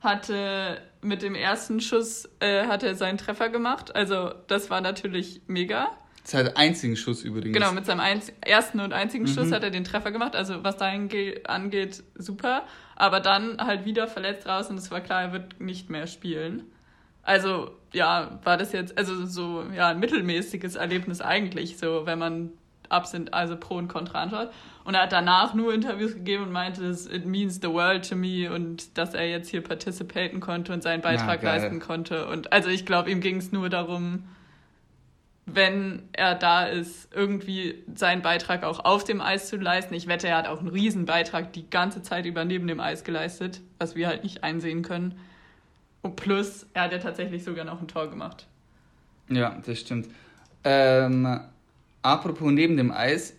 hatte 0.00 0.80
mit 1.06 1.22
dem 1.22 1.34
ersten 1.34 1.80
Schuss 1.80 2.28
äh, 2.40 2.66
hat 2.66 2.82
er 2.82 2.94
seinen 2.94 3.18
Treffer 3.18 3.48
gemacht. 3.48 3.94
Also 3.94 4.32
das 4.48 4.70
war 4.70 4.80
natürlich 4.80 5.40
mega. 5.46 5.88
Sein 6.24 6.56
einzigen 6.56 6.96
Schuss 6.96 7.22
übrigens. 7.22 7.54
Genau, 7.54 7.72
mit 7.72 7.86
seinem 7.86 8.00
einz 8.00 8.32
ersten 8.40 8.80
und 8.80 8.92
einzigen 8.92 9.24
mhm. 9.24 9.28
Schuss 9.28 9.52
hat 9.52 9.62
er 9.62 9.70
den 9.70 9.84
Treffer 9.84 10.10
gemacht. 10.10 10.34
Also 10.34 10.64
was 10.64 10.76
dahin 10.76 11.08
angeht, 11.46 12.02
super. 12.16 12.64
Aber 12.96 13.20
dann 13.20 13.58
halt 13.58 13.84
wieder 13.84 14.08
verletzt 14.08 14.46
raus 14.48 14.68
und 14.68 14.76
es 14.76 14.90
war 14.90 15.00
klar, 15.00 15.22
er 15.22 15.32
wird 15.32 15.60
nicht 15.60 15.88
mehr 15.88 16.08
spielen. 16.08 16.64
Also 17.22 17.70
ja, 17.92 18.40
war 18.42 18.56
das 18.56 18.72
jetzt 18.72 18.98
also 18.98 19.24
so 19.26 19.64
ja 19.74 19.88
ein 19.88 20.00
mittelmäßiges 20.00 20.74
Erlebnis 20.74 21.20
eigentlich, 21.20 21.78
so 21.78 22.06
wenn 22.06 22.18
man 22.18 22.52
ab 22.90 23.06
sind, 23.06 23.34
also 23.34 23.56
Pro 23.56 23.76
und 23.76 23.88
Contra 23.88 24.22
anschaut. 24.22 24.50
Und 24.84 24.94
er 24.94 25.02
hat 25.02 25.12
danach 25.12 25.54
nur 25.54 25.74
Interviews 25.74 26.14
gegeben 26.14 26.44
und 26.44 26.52
meinte, 26.52 26.84
it 26.84 27.26
means 27.26 27.56
the 27.56 27.68
world 27.68 28.08
to 28.08 28.16
me 28.16 28.50
und 28.52 28.96
dass 28.96 29.14
er 29.14 29.28
jetzt 29.28 29.48
hier 29.48 29.62
participaten 29.62 30.40
konnte 30.40 30.72
und 30.72 30.82
seinen 30.82 31.02
Beitrag 31.02 31.42
ja, 31.42 31.54
leisten 31.54 31.80
konnte. 31.80 32.28
Und 32.28 32.52
also 32.52 32.68
ich 32.68 32.86
glaube, 32.86 33.10
ihm 33.10 33.20
ging 33.20 33.36
es 33.36 33.52
nur 33.52 33.68
darum, 33.68 34.24
wenn 35.46 36.02
er 36.12 36.34
da 36.34 36.64
ist, 36.64 37.08
irgendwie 37.14 37.84
seinen 37.94 38.20
Beitrag 38.20 38.64
auch 38.64 38.84
auf 38.84 39.04
dem 39.04 39.20
Eis 39.20 39.48
zu 39.48 39.56
leisten. 39.56 39.94
Ich 39.94 40.08
wette, 40.08 40.26
er 40.26 40.36
hat 40.36 40.48
auch 40.48 40.58
einen 40.58 40.68
riesen 40.68 41.04
Beitrag 41.04 41.52
die 41.52 41.70
ganze 41.70 42.02
Zeit 42.02 42.26
über 42.26 42.44
neben 42.44 42.66
dem 42.66 42.80
Eis 42.80 43.04
geleistet, 43.04 43.60
was 43.78 43.94
wir 43.94 44.08
halt 44.08 44.24
nicht 44.24 44.42
einsehen 44.42 44.82
können. 44.82 45.14
Und 46.02 46.16
plus, 46.16 46.66
er 46.74 46.82
hat 46.82 46.92
ja 46.92 46.98
tatsächlich 46.98 47.44
sogar 47.44 47.64
noch 47.64 47.80
ein 47.80 47.88
Tor 47.88 48.10
gemacht. 48.10 48.46
Ja, 49.28 49.56
das 49.64 49.80
stimmt. 49.80 50.08
Ähm, 50.64 51.40
Apropos 52.06 52.52
neben 52.52 52.76
dem 52.76 52.92
Eis, 52.92 53.34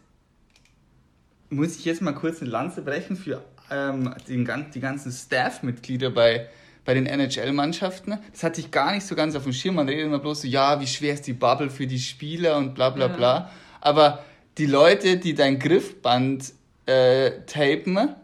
muss 1.50 1.78
ich 1.78 1.86
jetzt 1.86 2.02
mal 2.02 2.12
kurz 2.12 2.42
eine 2.42 2.52
Lanze 2.52 2.82
brechen 2.82 3.16
für 3.16 3.42
ähm, 3.72 4.14
den, 4.28 4.46
die 4.74 4.82
ganzen 4.82 5.10
Staff-Mitglieder 5.10 6.10
bei, 6.10 6.50
bei 6.84 6.94
den 6.94 7.06
NHL-Mannschaften. 7.06 8.18
Das 8.34 8.44
hatte 8.44 8.60
ich 8.60 8.70
gar 8.70 8.92
nicht 8.92 9.06
so 9.06 9.16
ganz 9.16 9.36
auf 9.36 9.44
dem 9.44 9.54
Schirm. 9.54 9.76
Man 9.76 9.88
redet 9.88 10.08
immer 10.08 10.20
bloß 10.20 10.42
so, 10.42 10.50
ja, 10.50 10.82
wie 10.82 10.88
schwer 10.88 11.14
ist 11.14 11.26
die 11.28 11.32
Bubble 11.32 11.70
für 11.70 11.88
die 11.88 11.98
Spieler 11.98 12.58
und 12.58 12.76
bla 12.76 12.90
bla 12.90 13.08
ja. 13.08 13.16
bla. 13.16 13.52
Aber 13.80 14.26
die 14.58 14.66
Leute, 14.66 15.16
die 15.16 15.34
dein 15.34 15.60
Griffband 15.60 16.52
äh, 16.88 17.40
tapen 17.46 18.16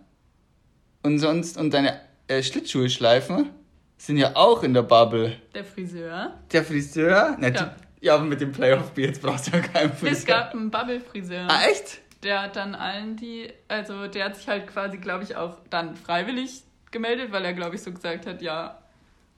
und 1.03 1.19
sonst 1.19 1.57
und 1.57 1.73
deine 1.73 2.01
äh, 2.27 2.43
Schlittschuhe 2.43 2.89
schleifen, 2.89 3.49
sind 3.95 4.17
ja 4.17 4.35
auch 4.35 4.61
in 4.63 4.73
der 4.73 4.83
Bubble. 4.83 5.37
Der 5.55 5.63
Friseur. 5.63 6.33
Der 6.51 6.65
Friseur? 6.65 7.37
Na, 7.39 7.47
ja. 7.47 7.75
Ja, 8.03 8.15
aber 8.15 8.25
mit 8.25 8.41
dem 8.41 8.51
Playoff-Bier, 8.51 9.07
jetzt 9.07 9.21
brauchst 9.21 9.47
du 9.47 9.51
ja 9.51 9.59
keinen 9.61 9.93
Friseur. 9.93 10.11
Es 10.11 10.25
gab 10.25 10.51
einen 10.51 10.69
Bubble-Friseur. 10.69 11.47
Ah, 11.47 11.61
echt? 11.71 12.01
Der 12.21 12.41
hat 12.41 12.57
dann 12.57 12.75
allen 12.75 13.15
die, 13.15 13.47
also 13.69 14.07
der 14.07 14.25
hat 14.25 14.35
sich 14.35 14.47
halt 14.49 14.67
quasi, 14.67 14.97
glaube 14.97 15.23
ich, 15.23 15.37
auch 15.37 15.55
dann 15.69 15.95
freiwillig 15.95 16.63
gemeldet, 16.91 17.31
weil 17.31 17.45
er, 17.45 17.53
glaube 17.53 17.75
ich, 17.75 17.81
so 17.81 17.93
gesagt 17.93 18.27
hat, 18.27 18.41
ja, 18.41 18.77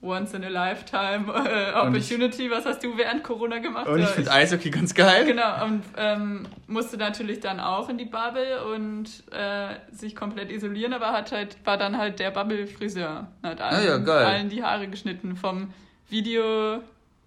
once 0.01 0.33
in 0.33 0.43
a 0.43 0.49
lifetime 0.49 1.31
äh, 1.31 1.73
Opportunity. 1.73 2.49
Was 2.49 2.65
hast 2.65 2.83
du 2.83 2.97
während 2.97 3.23
Corona 3.23 3.59
gemacht? 3.59 3.87
Und 3.87 3.99
ich 3.99 4.09
finde 4.09 4.31
Eishockey 4.31 4.71
ganz 4.71 4.95
geil. 4.95 5.25
Genau, 5.25 5.63
und 5.65 5.83
ähm, 5.95 6.47
musste 6.65 6.97
natürlich 6.97 7.41
dann 7.41 7.59
auch 7.59 7.87
in 7.89 7.99
die 7.99 8.05
Bubble 8.05 8.65
und 8.73 9.07
äh, 9.31 9.75
sich 9.91 10.15
komplett 10.15 10.51
isolieren, 10.51 10.93
aber 10.93 11.11
hat 11.11 11.31
halt, 11.31 11.57
war 11.65 11.77
dann 11.77 11.99
halt 11.99 12.17
der 12.17 12.31
Bubble-Friseur. 12.31 13.27
Hat 13.43 13.61
allen, 13.61 13.75
ah 13.75 13.83
ja, 13.83 13.97
geil. 13.97 14.25
allen 14.25 14.49
die 14.49 14.63
Haare 14.63 14.87
geschnitten. 14.87 15.35
Vom 15.35 15.71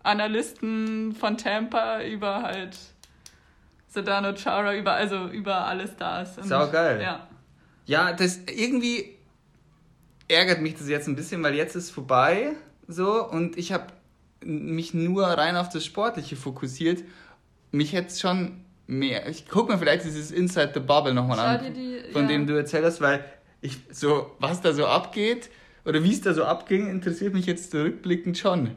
Videoanalysten 0.08 1.14
von 1.14 1.36
Tampa 1.36 2.02
über 2.02 2.42
halt 2.42 2.76
Sedano 3.88 4.34
Chara, 4.34 4.74
über, 4.74 4.92
also 4.92 5.26
über 5.28 5.66
alle 5.66 5.86
Stars. 5.88 6.36
Sau 6.42 6.70
geil. 6.70 7.00
Ja. 7.02 7.28
Ja, 7.86 8.12
das 8.12 8.40
irgendwie 8.46 9.16
ärgert 10.28 10.60
mich 10.60 10.74
das 10.74 10.88
jetzt 10.88 11.08
ein 11.08 11.16
bisschen, 11.16 11.42
weil 11.42 11.54
jetzt 11.54 11.74
ist 11.74 11.90
vorbei 11.90 12.52
so 12.86 13.26
und 13.26 13.56
ich 13.56 13.72
habe 13.72 13.86
mich 14.44 14.94
nur 14.94 15.24
rein 15.26 15.56
auf 15.56 15.68
das 15.68 15.84
Sportliche 15.84 16.36
fokussiert. 16.36 17.02
Mich 17.72 17.92
hätte 17.92 18.08
es 18.08 18.20
schon 18.20 18.64
mehr. 18.86 19.28
Ich 19.28 19.48
guck 19.48 19.68
mir 19.68 19.78
vielleicht 19.78 20.04
dieses 20.04 20.30
Inside 20.30 20.72
the 20.74 20.80
Bubble 20.80 21.14
nochmal 21.14 21.38
an, 21.38 21.74
die, 21.74 22.12
von 22.12 22.22
ja. 22.22 22.28
dem 22.28 22.46
du 22.46 22.54
erzählt 22.54 22.84
hast, 22.84 23.00
weil 23.00 23.24
ich 23.60 23.78
so, 23.90 24.34
was 24.38 24.60
da 24.60 24.72
so 24.72 24.86
abgeht 24.86 25.50
oder 25.84 26.04
wie 26.04 26.12
es 26.12 26.20
da 26.20 26.34
so 26.34 26.44
abging, 26.44 26.88
interessiert 26.88 27.34
mich 27.34 27.46
jetzt 27.46 27.74
rückblickend 27.74 28.36
schon. 28.36 28.76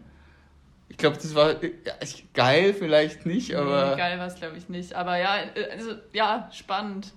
Ich 0.92 0.98
glaube, 0.98 1.16
das 1.16 1.34
war 1.36 1.64
ja, 1.64 1.94
geil, 2.34 2.74
vielleicht 2.74 3.26
nicht, 3.26 3.56
aber. 3.56 3.92
Nee, 3.92 3.98
geil 3.98 4.20
war 4.20 4.28
es, 4.28 4.36
glaube 4.36 4.58
ich, 4.58 4.68
nicht. 4.68 4.94
Aber 4.94 5.18
ja, 5.18 5.36
also, 5.72 5.94
ja, 6.12 6.50
spannend. 6.52 7.14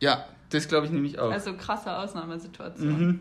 Ja, 0.00 0.24
das 0.48 0.68
glaube 0.68 0.86
ich 0.86 0.92
nämlich 0.92 1.18
auch. 1.18 1.30
Also 1.30 1.54
krasse 1.54 1.94
Ausnahmesituation. 1.94 2.98
Mhm. 2.98 3.20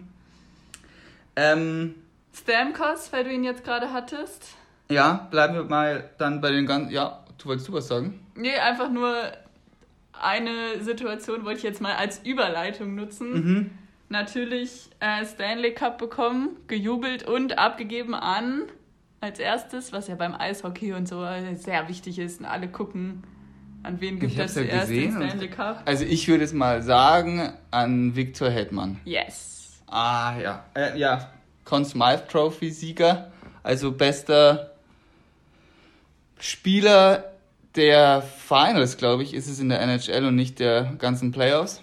Ähm, 1.36 1.96
Stamkos, 2.34 3.12
weil 3.12 3.26
du 3.26 3.34
ihn 3.34 3.44
jetzt 3.44 3.66
gerade 3.66 3.92
hattest. 3.92 4.56
Ja, 4.90 5.28
bleiben 5.32 5.56
wir 5.56 5.66
mal 5.66 6.10
dann 6.18 6.40
bei 6.40 6.52
den 6.52 6.66
ganzen. 6.66 6.90
Ja, 6.94 7.26
du 7.38 7.50
wolltest 7.50 7.68
du 7.68 7.74
was 7.74 7.90
sagen? 7.90 8.26
Nee, 8.36 8.56
einfach 8.56 8.90
nur 8.90 9.14
eine 10.14 10.82
Situation 10.82 11.44
wollte 11.44 11.58
ich 11.58 11.64
jetzt 11.64 11.82
mal 11.82 11.96
als 11.96 12.20
Überleitung 12.20 12.96
nutzen. 12.96 13.34
Mhm. 13.34 13.72
Natürlich 14.08 14.90
äh, 15.02 15.26
Stanley 15.26 15.74
Cup 15.74 15.98
bekommen, 15.98 16.56
gejubelt 16.68 17.28
und 17.28 17.58
abgegeben 17.58 18.16
an 18.16 18.64
als 19.20 19.40
erstes, 19.40 19.92
was 19.92 20.08
ja 20.08 20.16
beim 20.16 20.36
Eishockey 20.36 20.94
und 20.94 21.08
so 21.08 21.26
sehr 21.56 21.88
wichtig 21.88 22.20
ist 22.20 22.40
und 22.40 22.46
alle 22.46 22.68
gucken, 22.68 23.24
an 23.84 24.02
wen 24.02 24.20
gibt 24.20 24.38
es 24.38 24.54
zuerst 24.54 24.90
den 24.90 25.12
Stanley 25.12 25.50
Cup. 25.50 25.82
Also 25.86 26.04
ich 26.04 26.28
würde 26.28 26.44
es 26.44 26.54
mal 26.54 26.82
sagen 26.82 27.54
an 27.72 28.16
Victor 28.16 28.50
Hetman. 28.50 29.00
Yes. 29.06 29.82
Ah 29.88 30.38
ja, 30.40 30.66
äh, 30.76 30.98
ja, 31.00 31.32
Conn 31.64 31.86
Smythe 31.86 32.28
Trophy 32.28 32.72
Sieger, 32.72 33.32
also 33.64 33.92
bester 33.92 34.72
Spieler 36.40 37.32
der 37.76 38.22
Finals, 38.22 38.98
glaube 38.98 39.24
ich, 39.24 39.34
ist 39.34 39.48
es 39.48 39.60
in 39.60 39.70
der 39.70 39.82
NHL 39.82 40.26
und 40.26 40.36
nicht 40.36 40.60
der 40.60 40.96
ganzen 40.98 41.32
Playoffs. 41.32 41.82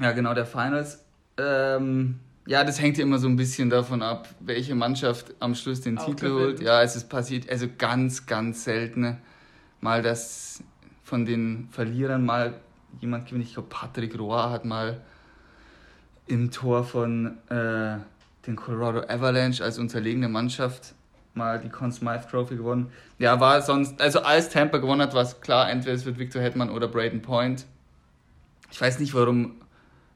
Ja, 0.00 0.12
genau, 0.12 0.34
der 0.34 0.46
Finals. 0.46 1.04
Ähm, 1.38 2.20
ja, 2.50 2.64
das 2.64 2.80
hängt 2.80 2.98
ja 2.98 3.04
immer 3.04 3.18
so 3.18 3.28
ein 3.28 3.36
bisschen 3.36 3.70
davon 3.70 4.02
ab, 4.02 4.28
welche 4.40 4.74
Mannschaft 4.74 5.32
am 5.38 5.54
Schluss 5.54 5.82
den 5.82 5.98
Auch 5.98 6.06
Titel 6.06 6.32
holt. 6.32 6.60
Ja, 6.60 6.82
es 6.82 6.96
ist 6.96 7.08
passiert, 7.08 7.48
also 7.48 7.68
ganz, 7.78 8.26
ganz 8.26 8.64
selten 8.64 9.18
mal, 9.80 10.02
dass 10.02 10.60
von 11.04 11.24
den 11.24 11.68
Verlierern 11.70 12.26
mal 12.26 12.54
jemand 13.00 13.26
gewinnt. 13.26 13.44
Ich 13.44 13.54
glaube, 13.54 13.68
Patrick 13.68 14.18
Roy 14.18 14.50
hat 14.50 14.64
mal 14.64 15.00
im 16.26 16.50
Tor 16.50 16.82
von 16.82 17.38
äh, 17.50 17.98
den 18.44 18.56
Colorado 18.56 19.02
Avalanche 19.02 19.62
als 19.62 19.78
unterlegene 19.78 20.28
Mannschaft 20.28 20.94
mal 21.34 21.60
die 21.60 21.68
Conn 21.68 21.92
Smythe 21.92 22.26
Trophy 22.28 22.56
gewonnen. 22.56 22.90
Ja, 23.20 23.38
war 23.38 23.62
sonst, 23.62 24.00
also 24.00 24.22
als 24.22 24.48
Tampa 24.48 24.78
gewonnen 24.78 25.02
hat, 25.02 25.14
war 25.14 25.22
es 25.22 25.40
klar, 25.40 25.70
entweder 25.70 25.94
es 25.94 26.04
wird 26.04 26.18
Victor 26.18 26.42
Hetman 26.42 26.70
oder 26.70 26.88
Braden 26.88 27.22
Point. 27.22 27.64
Ich 28.72 28.80
weiß 28.80 28.98
nicht, 28.98 29.14
warum 29.14 29.59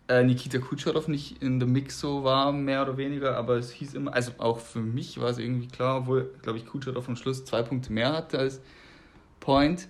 Nikita 0.08 0.58
Kucherov 0.58 1.08
nicht 1.08 1.42
in 1.42 1.60
the 1.60 1.66
Mix 1.66 1.98
so 1.98 2.24
war, 2.24 2.52
mehr 2.52 2.82
oder 2.82 2.96
weniger, 2.98 3.36
aber 3.36 3.56
es 3.56 3.70
hieß 3.70 3.94
immer, 3.94 4.12
also 4.12 4.32
auch 4.38 4.58
für 4.58 4.80
mich 4.80 5.18
war 5.20 5.30
es 5.30 5.38
irgendwie 5.38 5.68
klar, 5.68 6.00
obwohl, 6.00 6.30
glaube 6.42 6.58
ich, 6.58 6.66
Kucherov 6.66 7.08
am 7.08 7.16
Schluss 7.16 7.44
zwei 7.44 7.62
Punkte 7.62 7.92
mehr 7.92 8.12
hatte 8.12 8.38
als 8.38 8.60
Point. 9.40 9.88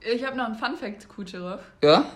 Ich 0.00 0.24
habe 0.24 0.36
noch 0.36 0.46
einen 0.46 0.54
Fun 0.54 0.76
Fact 0.76 1.02
zu 1.02 1.08
Kucherov. 1.08 1.60
Ja? 1.82 2.06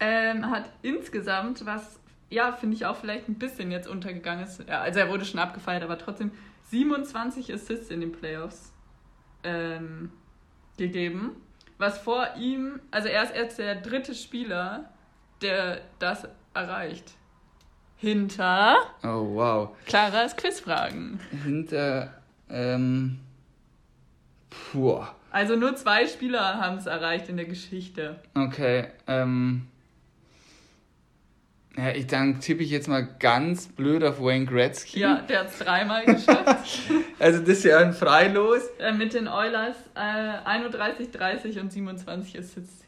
Ähm, 0.00 0.48
hat 0.48 0.70
insgesamt, 0.82 1.66
was 1.66 1.98
ja, 2.30 2.52
finde 2.52 2.76
ich 2.76 2.86
auch 2.86 2.96
vielleicht 2.96 3.28
ein 3.28 3.38
bisschen 3.38 3.70
jetzt 3.70 3.88
untergegangen 3.88 4.44
ist. 4.44 4.62
Ja, 4.68 4.80
also 4.80 5.00
er 5.00 5.08
wurde 5.08 5.24
schon 5.24 5.40
abgefeiert, 5.40 5.82
aber 5.82 5.98
trotzdem 5.98 6.30
27 6.64 7.52
Assists 7.52 7.90
in 7.90 8.00
den 8.00 8.12
Playoffs 8.12 8.72
ähm, 9.42 10.12
gegeben. 10.76 11.36
Was 11.78 11.98
vor 11.98 12.26
ihm, 12.38 12.80
also 12.90 13.08
er 13.08 13.22
ist 13.22 13.34
erst 13.34 13.58
der 13.58 13.76
dritte 13.76 14.14
Spieler, 14.14 14.92
der 15.42 15.80
das 15.98 16.26
erreicht. 16.54 17.12
Hinter. 17.96 18.76
Oh, 19.02 19.34
wow. 19.34 19.76
Klaras 19.86 20.36
Quizfragen. 20.36 21.18
Hinter. 21.44 22.14
Ähm, 22.48 23.18
puh. 24.50 25.04
Also 25.30 25.56
nur 25.56 25.74
zwei 25.76 26.06
Spieler 26.06 26.58
haben 26.60 26.78
es 26.78 26.86
erreicht 26.86 27.28
in 27.28 27.36
der 27.36 27.46
Geschichte. 27.46 28.20
Okay. 28.34 28.86
Ähm. 29.06 29.66
Ja, 31.76 31.90
ich 31.90 32.08
dann 32.08 32.40
tippe 32.40 32.62
ich 32.62 32.70
jetzt 32.70 32.88
mal 32.88 33.06
ganz 33.20 33.68
blöd 33.68 34.02
auf 34.02 34.20
Wayne 34.20 34.46
Gretzky. 34.46 35.00
Ja, 35.00 35.20
der 35.20 35.40
hat 35.40 35.48
es 35.48 35.58
dreimal 35.58 36.04
geschafft. 36.04 36.80
also 37.20 37.38
das 37.40 37.48
ist 37.48 37.64
ja 37.64 37.78
ein 37.78 37.92
Freilos. 37.92 38.62
Äh, 38.78 38.92
mit 38.92 39.14
den 39.14 39.28
Oilers 39.28 39.76
äh, 39.94 40.00
31, 40.44 41.12
30 41.12 41.60
und 41.60 41.72
27 41.72 42.34
ist 42.34 42.56
jetzt 42.56 42.84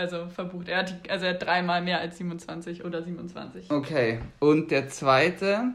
also 0.00 0.28
verbucht. 0.28 0.68
Er 0.68 0.78
hat, 0.78 1.04
die, 1.04 1.10
also 1.10 1.26
er 1.26 1.34
hat 1.34 1.42
dreimal 1.42 1.82
mehr 1.82 2.00
als 2.00 2.16
27 2.18 2.84
oder 2.84 3.02
27. 3.02 3.70
Okay. 3.70 4.20
Und 4.38 4.70
der 4.70 4.88
zweite. 4.88 5.74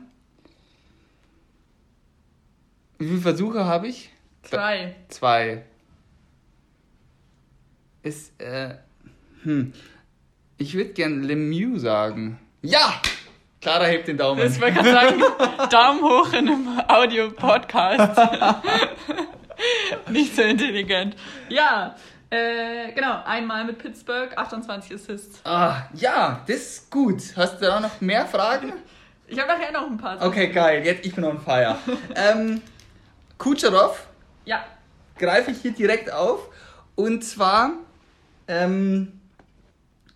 Wie 2.98 3.08
viele 3.08 3.22
Versuche 3.22 3.66
habe 3.66 3.88
ich? 3.88 4.10
Zwei. 4.44 4.96
Zwei. 5.10 5.64
Ist, 8.04 8.40
äh, 8.42 8.76
hm. 9.44 9.74
Ich 10.58 10.74
würde 10.76 10.92
gern 10.92 11.24
Lemieux 11.24 11.82
sagen. 11.82 12.40
Ja! 12.62 13.02
Clara 13.62 13.86
hebt 13.86 14.08
den 14.08 14.18
Daumen. 14.18 14.46
Ich 14.46 14.62
wollte 14.62 14.76
gerade 14.76 14.92
sagen, 14.92 15.24
Daumen 15.72 16.02
hoch 16.04 16.34
in 16.34 16.48
einem 16.48 16.82
Audio-Podcast. 16.88 18.20
Nicht 20.12 20.36
so 20.36 20.44
intelligent. 20.44 21.16
Ja, 21.50 21.96
äh, 22.30 22.92
genau, 22.94 23.24
einmal 23.24 23.66
mit 23.66 23.78
Pittsburgh, 23.78 24.36
28 24.36 24.94
Assists. 24.96 25.42
Ah, 25.44 25.84
ja, 25.94 26.44
das 26.48 26.58
ist 26.58 26.92
gut. 26.92 27.22
Hast 27.36 27.62
du 27.62 27.66
da 27.66 27.80
noch 27.80 28.02
mehr 28.02 28.26
Fragen? 28.26 28.74
Ich 29.28 29.40
habe 29.40 29.48
nachher 29.48 29.72
noch 29.72 29.88
ein 29.88 29.98
paar. 29.98 30.18
Sachen. 30.18 30.28
Okay, 30.28 30.48
geil. 30.50 30.86
Jetzt, 30.86 31.06
ich 31.06 31.16
bin 31.16 31.24
on 31.24 31.40
fire. 31.40 31.78
ähm, 32.16 32.62
Kucherov. 33.38 34.08
Ja. 34.46 34.64
Greife 35.18 35.52
ich 35.52 35.62
hier 35.62 35.72
direkt 35.72 36.12
auf. 36.12 36.50
Und 36.96 37.24
zwar, 37.24 37.72
ähm, 38.48 39.20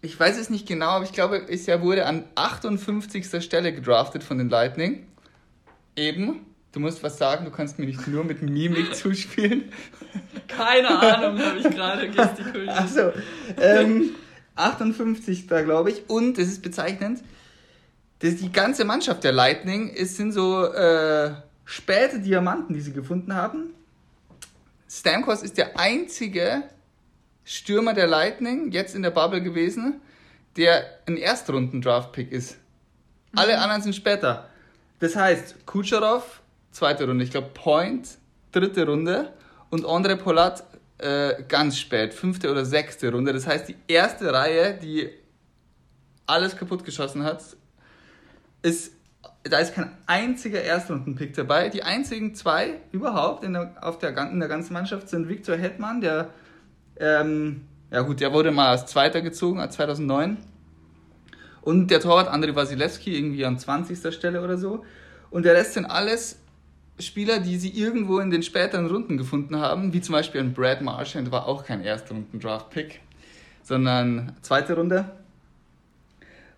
ich 0.02 0.20
weiß 0.20 0.38
es 0.38 0.50
nicht 0.50 0.68
genau, 0.68 0.90
aber 0.90 1.06
ich 1.06 1.12
glaube, 1.12 1.46
es 1.50 1.66
ja 1.66 1.82
wurde 1.82 2.06
an 2.06 2.26
58. 2.36 3.44
Stelle 3.44 3.74
gedraftet 3.74 4.24
von 4.24 4.38
den 4.38 4.50
Lightning. 4.50 5.08
Eben. 5.96 6.46
Du 6.72 6.80
musst 6.80 7.02
was 7.02 7.18
sagen, 7.18 7.46
du 7.46 7.52
kannst 7.52 7.80
mir 7.80 7.86
nicht 7.86 8.08
nur 8.08 8.24
mit 8.24 8.42
Mimik 8.42 8.96
zuspielen. 8.96 9.72
Keine 10.48 10.90
Ahnung, 10.90 11.40
habe 11.40 11.60
ich 11.60 11.70
gerade 11.70 12.10
gestikuliert. 12.10 12.70
Achso. 12.70 13.12
Ähm, 13.58 14.12
58. 14.56 15.48
da, 15.48 15.62
glaube 15.62 15.92
ich. 15.92 16.10
Und, 16.10 16.38
das 16.38 16.48
ist 16.48 16.62
bezeichnend, 16.62 17.24
das, 18.20 18.36
die 18.36 18.52
ganze 18.52 18.86
Mannschaft 18.86 19.24
der 19.24 19.32
Lightning 19.32 19.94
es 19.96 20.18
sind 20.18 20.34
so 20.34 20.66
äh, 20.66 21.32
späte 21.66 22.20
Diamanten, 22.20 22.74
die 22.74 22.82
sie 22.82 22.92
gefunden 22.92 23.34
haben. 23.34 23.74
Stamkos 24.90 25.42
ist 25.42 25.58
der 25.58 25.80
einzige 25.80 26.64
Stürmer 27.46 27.94
der 27.94 28.08
Lightning, 28.08 28.72
jetzt 28.72 28.94
in 28.94 29.02
der 29.02 29.12
Bubble 29.12 29.42
gewesen, 29.42 30.02
der 30.58 30.84
ein 31.08 31.18
Erstrunden-Draft-Pick 31.18 32.32
ist. 32.32 32.58
Mhm. 33.32 33.40
Alle 33.40 33.60
anderen 33.60 33.82
sind 33.82 33.96
später. 33.96 34.50
Das 35.00 35.16
heißt, 35.16 35.66
Kucherov, 35.66 36.42
zweite 36.72 37.08
Runde, 37.08 37.24
ich 37.24 37.32
glaube 37.32 37.50
Point, 37.54 38.18
dritte 38.52 38.86
Runde 38.86 39.34
und 39.70 39.86
Andre 39.86 40.18
Polat 40.18 40.64
äh, 40.98 41.44
ganz 41.48 41.78
spät, 41.78 42.14
fünfte 42.14 42.52
oder 42.52 42.66
sechste 42.66 43.12
Runde. 43.12 43.34
Das 43.34 43.48
heißt, 43.48 43.70
die 43.70 43.76
erste 43.88 44.34
Reihe, 44.34 44.74
die 44.74 45.10
alles 46.26 46.56
kaputt 46.56 46.84
geschossen 46.84 47.24
hat, 47.24 47.42
ist, 48.62 48.94
da 49.44 49.60
ist 49.60 49.74
kein 49.74 49.92
einziger 50.06 50.62
Erstrunden-Pick 50.62 51.34
dabei. 51.34 51.70
Die 51.70 51.84
einzigen 51.84 52.36
zwei 52.36 52.82
überhaupt 52.92 53.44
in 53.44 53.54
der, 53.54 53.76
auf 53.82 53.98
der, 53.98 54.16
in 54.30 54.40
der 54.40 54.50
ganzen 54.50 54.74
Mannschaft 54.74 55.10
sind 55.10 55.30
Viktor 55.30 55.56
Hetman, 55.56 56.02
der 56.02 56.30
ähm, 57.00 57.62
ja 57.92 58.02
gut, 58.02 58.20
der 58.20 58.34
wurde 58.34 58.52
mal 58.52 58.70
als 58.70 58.86
Zweiter 58.86 59.22
gezogen, 59.22 59.60
als 59.60 59.76
2009. 59.76 60.38
Und 61.62 61.88
der 61.90 62.00
Torwart 62.00 62.28
Andrei 62.28 62.56
Wasilewski 62.56 63.18
irgendwie 63.18 63.46
an 63.46 63.58
20. 63.58 64.14
Stelle 64.14 64.44
oder 64.44 64.58
so. 64.58 64.86
Und 65.32 65.44
der 65.44 65.56
Rest 65.56 65.74
sind 65.74 65.86
alles 65.86 66.40
Spieler, 67.00 67.40
die 67.40 67.58
sie 67.58 67.70
irgendwo 67.70 68.20
in 68.20 68.30
den 68.30 68.44
späteren 68.44 68.88
Runden 68.88 69.18
gefunden 69.18 69.58
haben, 69.58 69.94
wie 69.94 70.02
zum 70.02 70.14
Beispiel 70.14 70.42
ein 70.42 70.54
Brad 70.54 70.82
Marchand, 70.82 71.32
war 71.32 71.48
auch 71.48 71.64
kein 71.64 71.82
Erstrunden-Draft-Pick, 71.82 73.00
sondern 73.64 74.36
zweite 74.42 74.76
Runde. 74.76 75.06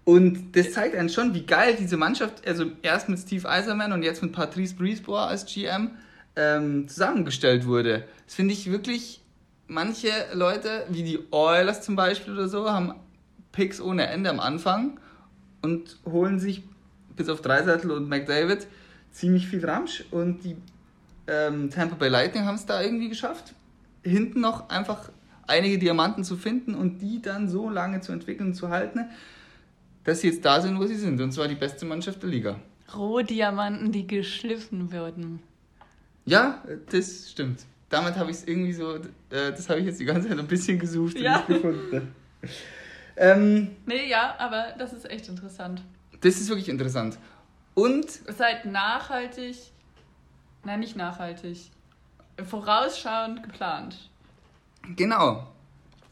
Und 0.04 0.56
das 0.56 0.72
zeigt 0.72 0.96
einen 0.96 1.10
schon, 1.10 1.36
wie 1.36 1.46
geil 1.46 1.76
diese 1.80 1.96
Mannschaft, 1.96 2.48
also 2.48 2.66
erst 2.82 3.08
mit 3.08 3.20
Steve 3.20 3.48
Eiserman 3.48 3.94
und 3.94 4.02
jetzt 4.02 4.24
mit 4.24 4.32
Patrice 4.32 4.74
Brisebois 4.74 5.28
als 5.28 5.46
GM, 5.46 5.92
ähm, 6.36 6.88
zusammengestellt 6.88 7.66
wurde. 7.66 8.06
Das 8.26 8.36
finde 8.36 8.54
ich 8.54 8.72
wirklich, 8.72 9.22
manche 9.68 10.10
Leute, 10.34 10.86
wie 10.90 11.04
die 11.04 11.20
Oilers 11.32 11.82
zum 11.82 11.96
Beispiel 11.96 12.34
oder 12.34 12.48
so, 12.48 12.70
haben 12.72 12.94
Picks 13.52 13.80
ohne 13.80 14.08
Ende 14.08 14.30
am 14.30 14.40
Anfang 14.40 15.00
und 15.62 16.00
holen 16.06 16.40
sich 16.40 16.64
bis 17.16 17.30
auf 17.30 17.42
Dreiseitel 17.42 17.92
und 17.92 18.10
McDavid 18.10 18.68
ziemlich 19.12 19.48
viel 19.48 19.66
Ramsch 19.66 20.06
und 20.12 20.44
die 20.44 20.56
ähm, 21.28 21.70
Tampa 21.70 21.96
Bay 21.96 22.10
Lightning 22.10 22.46
haben 22.46 22.56
es 22.56 22.66
da 22.66 22.82
irgendwie 22.82 23.10
geschafft, 23.10 23.54
hinten 24.04 24.42
noch 24.42 24.70
einfach 24.70 25.10
einige 25.48 25.78
Diamanten 25.78 26.24
zu 26.24 26.38
finden 26.38 26.76
und 26.76 27.00
die 27.00 27.22
dann 27.22 27.50
so 27.50 27.70
lange 27.70 28.02
zu 28.02 28.12
entwickeln 28.12 28.50
und 28.50 28.54
zu 28.56 28.70
halten, 28.70 29.06
dass 30.04 30.22
sie 30.22 30.28
jetzt 30.28 30.44
da 30.46 30.62
sind, 30.62 30.80
wo 30.80 30.86
sie 30.86 30.96
sind. 30.96 31.20
Und 31.22 31.32
zwar 31.32 31.48
die 31.48 31.56
beste 31.56 31.86
Mannschaft 31.86 32.24
der 32.24 32.30
Liga. 32.30 32.60
Rohdiamanten, 32.96 33.92
die 33.92 34.08
geschliffen 34.08 34.92
würden. 34.92 35.40
Ja, 36.26 36.64
das 36.90 37.30
stimmt. 37.32 37.62
Damit 37.90 38.16
habe 38.16 38.32
ich 38.32 38.38
es 38.38 38.48
irgendwie 38.48 38.74
so, 38.74 38.96
äh, 38.96 39.02
das 39.30 39.70
habe 39.70 39.80
ich 39.80 39.86
jetzt 39.86 40.00
die 40.00 40.06
ganze 40.06 40.30
Zeit 40.30 40.40
ein 40.40 40.48
bisschen 40.48 40.80
gesucht 40.80 41.16
und 41.16 41.22
ja. 41.22 41.38
nicht 41.38 41.48
gefunden. 41.48 42.14
Ähm, 43.18 43.72
nee, 43.86 44.10
ja, 44.10 44.36
aber 44.40 44.74
das 44.80 44.94
ist 44.94 45.10
echt 45.10 45.28
interessant. 45.28 45.82
Das 46.22 46.40
ist 46.40 46.50
wirklich 46.50 46.70
interessant. 46.70 47.18
Und. 47.74 48.10
Seid 48.38 48.66
nachhaltig, 48.66 49.58
nein, 50.64 50.80
nicht 50.82 50.96
nachhaltig, 50.96 51.72
vorausschauend 52.46 53.44
geplant. 53.44 54.10
Genau. 54.96 55.48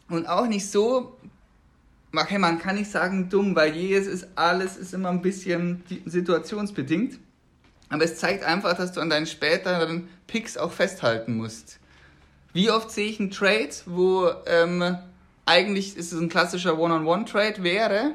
Und 0.10 0.28
auch 0.28 0.48
nicht 0.48 0.70
so, 0.70 1.18
okay, 2.16 2.38
man 2.38 2.60
kann 2.60 2.76
nicht 2.76 2.90
sagen 2.90 3.30
dumm, 3.30 3.56
weil 3.56 3.76
jedes 3.76 4.08
ist, 4.08 4.28
alles 4.36 4.78
ist 4.78 4.94
immer 4.94 5.10
ein 5.10 5.22
bisschen 5.22 5.84
situationsbedingt. 6.06 7.20
Aber 7.90 8.04
es 8.04 8.18
zeigt 8.18 8.44
einfach, 8.44 8.78
dass 8.78 8.92
du 8.92 9.02
an 9.02 9.10
deinen 9.10 9.26
späteren 9.26 10.08
Picks 10.28 10.58
auch 10.58 10.72
festhalten 10.72 11.38
musst. 11.38 11.80
Wie 12.54 12.70
oft 12.72 12.92
sehe 12.92 13.10
ich 13.10 13.20
einen 13.20 13.32
Trade, 13.32 13.70
wo 13.86 14.32
ähm, 14.46 14.98
eigentlich 15.46 15.98
ist 15.98 16.14
es 16.14 16.20
ein 16.20 16.30
klassischer 16.30 16.78
One-on-One-Trade 16.78 17.64
wäre, 17.64 18.14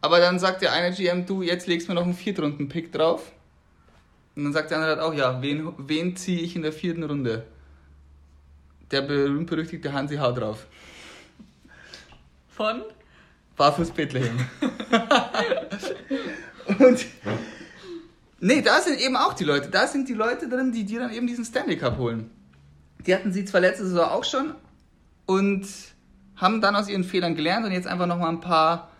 aber 0.00 0.20
dann 0.20 0.38
sagt 0.38 0.62
der 0.62 0.72
eine 0.72 0.94
GM, 0.94 1.26
du, 1.26 1.42
jetzt 1.42 1.66
legst 1.66 1.88
mir 1.88 1.94
noch 1.94 2.04
einen 2.04 2.14
Viertrunden-Pick 2.14 2.92
drauf. 2.92 3.32
Und 4.34 4.44
dann 4.44 4.52
sagt 4.52 4.70
der 4.70 4.78
andere 4.78 4.96
halt 4.96 5.02
auch, 5.02 5.14
ja, 5.14 5.40
wen, 5.42 5.72
wen 5.78 6.14
ziehe 6.16 6.40
ich 6.40 6.54
in 6.56 6.62
der 6.62 6.72
vierten 6.72 7.02
Runde? 7.02 7.46
Der 8.90 9.02
berühmt-berüchtigte 9.02 9.92
Hansi 9.92 10.16
Hau 10.16 10.32
drauf. 10.32 10.66
Von? 12.48 12.82
Barfuß 13.56 13.90
Bethlehem. 13.90 14.38
Und 16.78 17.06
nee, 18.40 18.60
da 18.60 18.80
sind 18.80 19.00
eben 19.00 19.16
auch 19.16 19.32
die 19.34 19.44
Leute. 19.44 19.70
Da 19.70 19.86
sind 19.86 20.08
die 20.08 20.14
Leute 20.14 20.48
drin, 20.48 20.72
die 20.72 20.84
dir 20.84 21.00
dann 21.00 21.12
eben 21.12 21.26
diesen 21.26 21.44
Stanley 21.44 21.78
Cup 21.78 21.96
holen. 21.96 22.30
Die 23.06 23.14
hatten 23.14 23.32
sie 23.32 23.44
zwar 23.44 23.60
letzte 23.60 23.86
Saison 23.86 24.10
auch 24.10 24.24
schon 24.24 24.54
und 25.24 25.66
haben 26.36 26.60
dann 26.60 26.76
aus 26.76 26.88
ihren 26.88 27.04
Fehlern 27.04 27.34
gelernt 27.34 27.64
und 27.64 27.72
jetzt 27.72 27.86
einfach 27.86 28.06
nochmal 28.06 28.28
ein 28.28 28.40
paar 28.40 28.90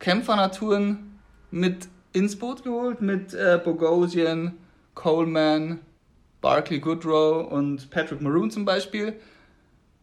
Kämpfernaturen 0.00 1.20
mit 1.52 1.88
ins 2.12 2.36
Boot 2.36 2.64
geholt, 2.64 3.00
mit 3.00 3.32
äh, 3.34 3.60
Bogosian, 3.62 4.56
Coleman, 4.94 5.78
Barkley 6.40 6.80
Goodrow 6.80 7.46
und 7.50 7.90
Patrick 7.90 8.20
Maroon 8.20 8.50
zum 8.50 8.64
Beispiel. 8.64 9.20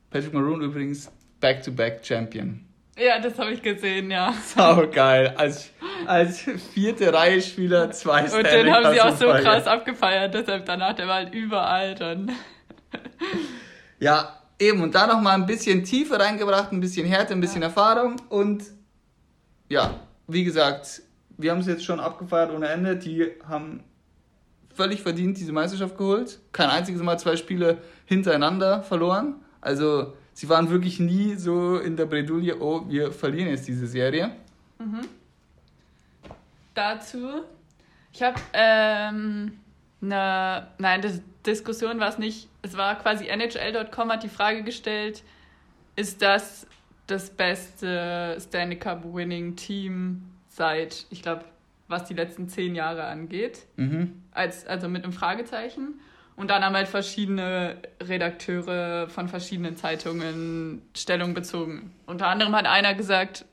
Patrick 0.09 0.33
Maroon 0.33 0.61
übrigens 0.61 1.11
Back-to-Back-Champion. 1.41 2.63
Ja, 2.97 3.19
das 3.19 3.37
habe 3.37 3.51
ich 3.51 3.61
gesehen, 3.61 4.09
ja. 4.09 4.33
Sau 4.45 4.87
geil. 4.87 5.33
Als, 5.37 5.71
als 6.05 6.39
vierte 6.73 7.13
Reihe 7.13 7.41
Spieler 7.41 7.91
zwei 7.91 8.27
Stanley 8.27 8.37
Und 8.37 8.65
den 8.65 8.73
haben 8.73 8.93
sie 8.93 9.01
auch 9.01 9.15
so 9.15 9.25
krass 9.27 9.67
abgefeiert, 9.67 10.33
deshalb 10.33 10.65
danach, 10.65 10.93
der 10.93 11.07
war 11.07 11.15
halt 11.15 11.33
überall 11.33 11.93
dann. 11.93 12.31
Ja, 13.99 14.41
eben. 14.59 14.81
Und 14.81 14.95
da 14.95 15.07
nochmal 15.07 15.35
ein 15.35 15.45
bisschen 15.45 15.83
Tiefe 15.83 16.19
reingebracht, 16.19 16.71
ein 16.71 16.79
bisschen 16.79 17.05
Härte, 17.05 17.33
ein 17.33 17.41
bisschen 17.41 17.61
ja. 17.61 17.67
Erfahrung. 17.67 18.15
Und 18.29 18.63
ja, 19.69 19.99
wie 20.27 20.43
gesagt, 20.43 21.01
wir 21.37 21.51
haben 21.51 21.59
es 21.59 21.67
jetzt 21.67 21.85
schon 21.85 21.99
abgefeiert 21.99 22.51
ohne 22.51 22.67
Ende. 22.67 22.95
Die 22.95 23.31
haben 23.47 23.83
völlig 24.73 25.01
verdient 25.01 25.37
diese 25.37 25.51
Meisterschaft 25.51 25.97
geholt. 25.97 26.39
Kein 26.51 26.69
einziges 26.69 27.01
Mal 27.01 27.17
zwei 27.17 27.35
Spiele 27.35 27.79
hintereinander 28.05 28.83
verloren. 28.83 29.35
Also 29.61 30.13
sie 30.33 30.49
waren 30.49 30.69
wirklich 30.69 30.99
nie 30.99 31.35
so 31.35 31.77
in 31.77 31.97
der 31.97 32.05
Bredouille, 32.05 32.59
oh, 32.59 32.83
wir 32.87 33.11
verlieren 33.11 33.49
jetzt 33.49 33.67
diese 33.67 33.87
Serie. 33.87 34.31
Mhm. 34.77 35.01
Dazu, 36.73 37.41
ich 38.13 38.21
habe 38.21 38.39
ähm, 38.53 39.53
eine, 40.01 40.67
nein, 40.77 41.01
das 41.01 41.21
Diskussion 41.43 41.99
war 41.99 42.09
es 42.09 42.19
nicht, 42.19 42.49
es 42.61 42.77
war 42.77 42.99
quasi 42.99 43.25
NHL.com 43.27 44.11
hat 44.11 44.21
die 44.21 44.29
Frage 44.29 44.61
gestellt, 44.61 45.23
ist 45.95 46.21
das 46.21 46.66
das 47.07 47.29
beste 47.29 48.37
Stanley 48.39 48.77
Cup 48.77 49.03
Winning 49.05 49.55
Team 49.55 50.23
seit, 50.49 51.05
ich 51.09 51.21
glaube, 51.21 51.45
was 51.87 52.05
die 52.05 52.13
letzten 52.13 52.49
zehn 52.49 52.75
Jahre 52.75 53.05
angeht. 53.05 53.65
Mhm. 53.77 54.21
Als, 54.31 54.67
also 54.67 54.89
mit 54.89 55.03
einem 55.03 55.13
Fragezeichen. 55.13 55.99
Und 56.35 56.51
dann 56.51 56.63
haben 56.63 56.75
halt 56.75 56.87
verschiedene 56.87 57.77
Redakteure 58.01 59.09
von 59.09 59.27
verschiedenen 59.27 59.75
Zeitungen 59.75 60.83
Stellung 60.95 61.33
bezogen. 61.33 61.93
Unter 62.05 62.27
anderem 62.27 62.55
hat 62.55 62.67
einer 62.67 62.93
gesagt, 62.93 63.45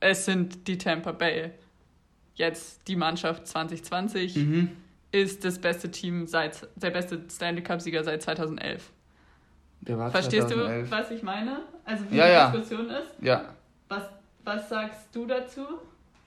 es 0.00 0.24
sind 0.24 0.68
die 0.68 0.78
Tampa 0.78 1.12
Bay. 1.12 1.50
Jetzt 2.34 2.86
die 2.86 2.94
Mannschaft 2.94 3.48
2020 3.48 4.36
mhm. 4.36 4.70
ist 5.10 5.44
das 5.44 5.58
beste 5.58 5.90
Team 5.90 6.26
seit, 6.28 6.68
der 6.76 6.90
beste 6.90 7.24
Stanley 7.28 7.62
Cup-Sieger 7.62 8.04
seit 8.04 8.22
2011. 8.22 8.92
Verstehst 9.84 10.48
2011. 10.48 10.90
du, 10.90 10.96
was 10.96 11.10
ich 11.10 11.22
meine? 11.22 11.60
Also 11.84 12.10
wie 12.10 12.16
ja, 12.16 12.50
die 12.50 12.58
Diskussion 12.58 12.88
ja. 12.90 12.98
ist? 12.98 13.10
Ja. 13.20 13.44
Was, 13.88 14.02
was 14.44 14.68
sagst 14.68 15.08
du 15.12 15.26
dazu? 15.26 15.62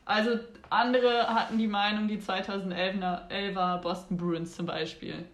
Also 0.06 0.40
andere 0.70 1.28
hatten 1.28 1.58
die 1.58 1.68
Meinung, 1.68 2.08
die 2.08 2.18
2011er 2.18 3.78
Boston 3.78 4.18
Bruins 4.18 4.56
zum 4.56 4.66
Beispiel. 4.66 5.26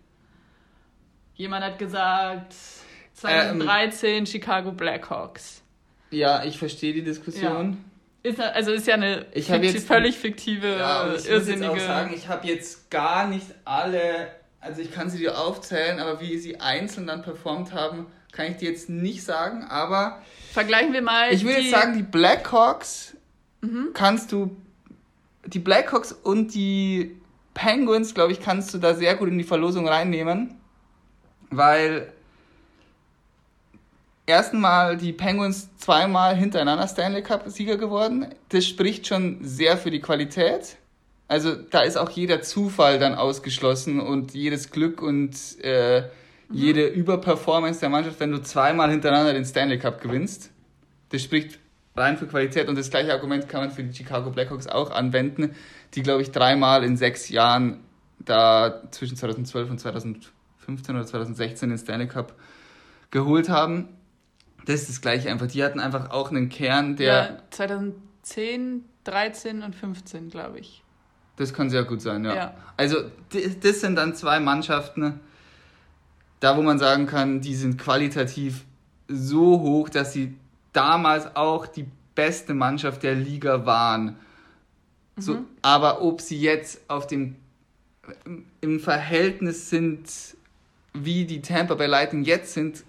Jemand 1.36 1.64
hat 1.64 1.80
gesagt, 1.80 2.54
2013 3.14 4.10
ähm, 4.10 4.26
Chicago 4.26 4.72
Blackhawks. 4.72 5.64
Ja, 6.12 6.44
ich 6.44 6.58
verstehe 6.58 6.94
die 6.94 7.04
Diskussion. 7.04 7.78
Ja. 8.24 8.30
Ist, 8.30 8.42
also 8.42 8.72
ist 8.72 8.88
ja 8.88 8.96
eine 8.96 9.26
fiktiv, 9.32 9.64
jetzt, 9.64 9.88
völlig 9.88 10.18
fiktive, 10.18 10.78
ja, 10.78 11.14
ich 11.14 11.30
irrsinnige... 11.30 11.68
Muss 11.68 11.78
jetzt 11.78 11.90
auch 11.90 11.96
sagen, 11.96 12.14
ich 12.14 12.28
habe 12.28 12.48
jetzt 12.48 12.92
gar 12.92 13.28
nicht 13.28 13.48
alle, 13.64 14.28
also 14.68 14.82
ich 14.82 14.92
kann 14.92 15.10
sie 15.10 15.18
dir 15.18 15.40
aufzählen, 15.40 16.00
aber 16.00 16.20
wie 16.20 16.38
sie 16.38 16.60
einzeln 16.60 17.08
dann 17.08 17.22
performt 17.22 17.74
haben, 17.74 18.08
kann 18.32 18.52
ich 18.52 18.58
dir 18.58 18.70
jetzt 18.70 18.90
nicht 18.90 19.24
sagen, 19.24 19.64
aber... 19.64 20.22
Vergleichen 20.52 20.94
wir 20.94 21.02
mal 21.02 21.34
Ich 21.34 21.46
will 21.46 21.56
jetzt 21.56 21.72
sagen, 21.72 21.96
die 21.96 22.04
Blackhawks 22.04 23.16
mhm. 23.62 23.92
kannst 23.94 24.32
du 24.32 24.56
die 25.46 25.60
Blackhawks 25.60 26.12
und 26.12 26.54
die 26.54 27.16
Penguins, 27.54 28.14
glaube 28.14 28.34
ich, 28.34 28.42
kannst 28.42 28.74
du 28.74 28.78
da 28.78 28.94
sehr 28.94 29.16
gut 29.16 29.30
in 29.30 29.38
die 29.38 29.46
Verlosung 29.46 29.88
reinnehmen, 29.88 30.56
weil 31.50 32.12
erstmal 34.26 34.98
die 34.98 35.14
Penguins 35.14 35.70
zweimal 35.78 36.36
hintereinander 36.36 36.88
Stanley 36.88 37.24
Cup-Sieger 37.24 37.78
geworden. 37.78 38.28
Das 38.50 38.66
spricht 38.66 39.08
schon 39.08 39.40
sehr 39.42 39.78
für 39.78 39.90
die 39.90 40.02
Qualität. 40.02 40.76
Also 41.28 41.56
da 41.56 41.82
ist 41.82 41.98
auch 41.98 42.10
jeder 42.10 42.42
Zufall 42.42 43.00
dann 43.00 43.16
ausgeschlossen 43.16 44.00
und 44.00 44.34
jedes 44.34 44.72
Glück 44.72 45.02
und 45.02 45.36
äh, 45.62 46.02
mhm. 46.02 46.06
jede 46.52 46.88
Überperformance 46.88 47.82
der 47.82 47.90
Mannschaft, 47.90 48.20
wenn 48.20 48.32
du 48.32 48.42
zweimal 48.42 48.90
hintereinander 48.90 49.34
den 49.34 49.46
Stanley 49.46 49.78
Cup 49.78 50.02
gewinnst. 50.02 50.52
Das 51.10 51.22
spricht 51.22 51.60
rein 51.98 52.18
für 52.18 52.28
Qualität. 52.28 52.70
Und 52.70 52.78
das 52.78 52.90
gleiche 52.90 53.12
Argument 53.12 53.50
kann 53.50 53.62
man 53.62 53.72
für 53.72 53.84
die 53.84 53.94
Chicago 53.94 54.30
Blackhawks 54.30 54.68
auch 54.68 54.92
anwenden, 54.92 55.56
die, 55.96 56.04
glaube 56.04 56.22
ich, 56.22 56.32
dreimal 56.32 56.84
in 56.84 56.96
sechs 56.96 57.30
Jahren 57.30 57.82
da 58.20 58.84
zwischen 58.92 59.18
2012 59.18 59.70
und 59.70 59.80
2015 59.80 60.96
oder 60.96 61.06
2016 61.06 61.70
den 61.70 61.78
Stanley 61.78 62.08
Cup 62.08 62.36
geholt 63.12 63.50
haben. 63.50 63.90
Das 64.66 64.82
ist 64.82 64.90
das 64.90 65.02
gleiche 65.02 65.30
einfach. 65.30 65.48
Die 65.48 65.64
hatten 65.64 65.80
einfach 65.80 66.10
auch 66.12 66.30
einen 66.30 66.50
Kern, 66.50 66.96
der. 66.96 67.14
Ja, 67.14 67.38
2010, 67.52 68.84
13 69.06 69.64
und 69.64 69.76
15, 69.76 70.30
glaube 70.30 70.60
ich. 70.60 70.84
Das 71.38 71.54
kann 71.54 71.70
sehr 71.70 71.84
gut 71.84 72.02
sein, 72.02 72.26
ja. 72.26 72.36
ja. 72.36 72.54
Also, 72.76 72.98
das 73.62 73.82
sind 73.82 73.96
dann 73.96 74.16
zwei 74.16 74.40
Mannschaften, 74.40 75.20
da 76.40 76.58
wo 76.58 76.62
man 76.62 76.78
sagen 76.78 77.06
kann, 77.08 77.42
die 77.42 77.56
sind 77.56 77.78
qualitativ 77.78 78.66
so 79.08 79.60
hoch, 79.62 79.90
dass 79.90 80.14
sie 80.14 80.36
damals 80.74 81.36
auch 81.36 81.66
die 81.66 81.86
beste 82.14 82.54
Mannschaft 82.54 83.04
der 83.04 83.16
Liga 83.16 83.66
waren. 83.66 84.18
So, 85.16 85.36
mhm. 85.36 85.46
Aber 85.62 86.02
ob 86.02 86.22
sie 86.22 86.40
jetzt 86.40 86.82
auf 86.90 87.08
dem 87.08 87.36
im 88.62 88.80
Verhältnis 88.80 89.70
sind, 89.70 90.08
wie 90.94 91.26
die 91.26 91.42
Tampa 91.42 91.76
Bay 91.76 91.88
Lightning 91.88 92.24
jetzt 92.24 92.54
sind, 92.54 92.84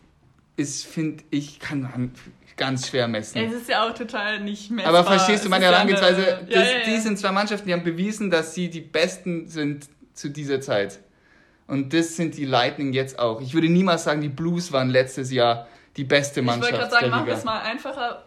ist, 0.56 0.86
finde 0.86 1.24
ich, 1.30 1.58
kann 1.60 1.82
man 1.82 2.12
ganz 2.58 2.88
schwer 2.88 3.08
messen. 3.08 3.38
Es 3.38 3.52
ist 3.52 3.68
ja 3.68 3.88
auch 3.88 3.94
total 3.94 4.40
nicht 4.40 4.70
messbar. 4.70 4.94
Aber 4.94 5.04
verstehst 5.08 5.44
du 5.44 5.48
meine 5.48 5.64
Herangehensweise? 5.64 6.46
Ja 6.48 6.60
ja, 6.60 6.78
ja, 6.78 6.84
die 6.84 6.98
sind 6.98 7.18
zwei 7.18 7.32
Mannschaften, 7.32 7.66
die 7.66 7.72
haben 7.72 7.84
bewiesen, 7.84 8.30
dass 8.30 8.54
sie 8.54 8.68
die 8.68 8.82
Besten 8.82 9.48
sind 9.48 9.88
zu 10.12 10.28
dieser 10.28 10.60
Zeit. 10.60 10.98
Und 11.66 11.94
das 11.94 12.16
sind 12.16 12.36
die 12.36 12.44
Lightning 12.44 12.92
jetzt 12.92 13.18
auch. 13.18 13.40
Ich 13.40 13.54
würde 13.54 13.68
niemals 13.68 14.04
sagen, 14.04 14.20
die 14.20 14.28
Blues 14.28 14.72
waren 14.72 14.90
letztes 14.90 15.30
Jahr 15.30 15.68
die 15.96 16.04
beste 16.04 16.42
Mannschaft. 16.42 16.72
Ich 16.72 16.78
wollte 16.78 16.90
gerade 16.90 17.00
sagen, 17.00 17.10
machen 17.10 17.26
wir 17.26 17.34
es 17.34 17.44
mal 17.44 17.60
einfacher. 17.60 18.24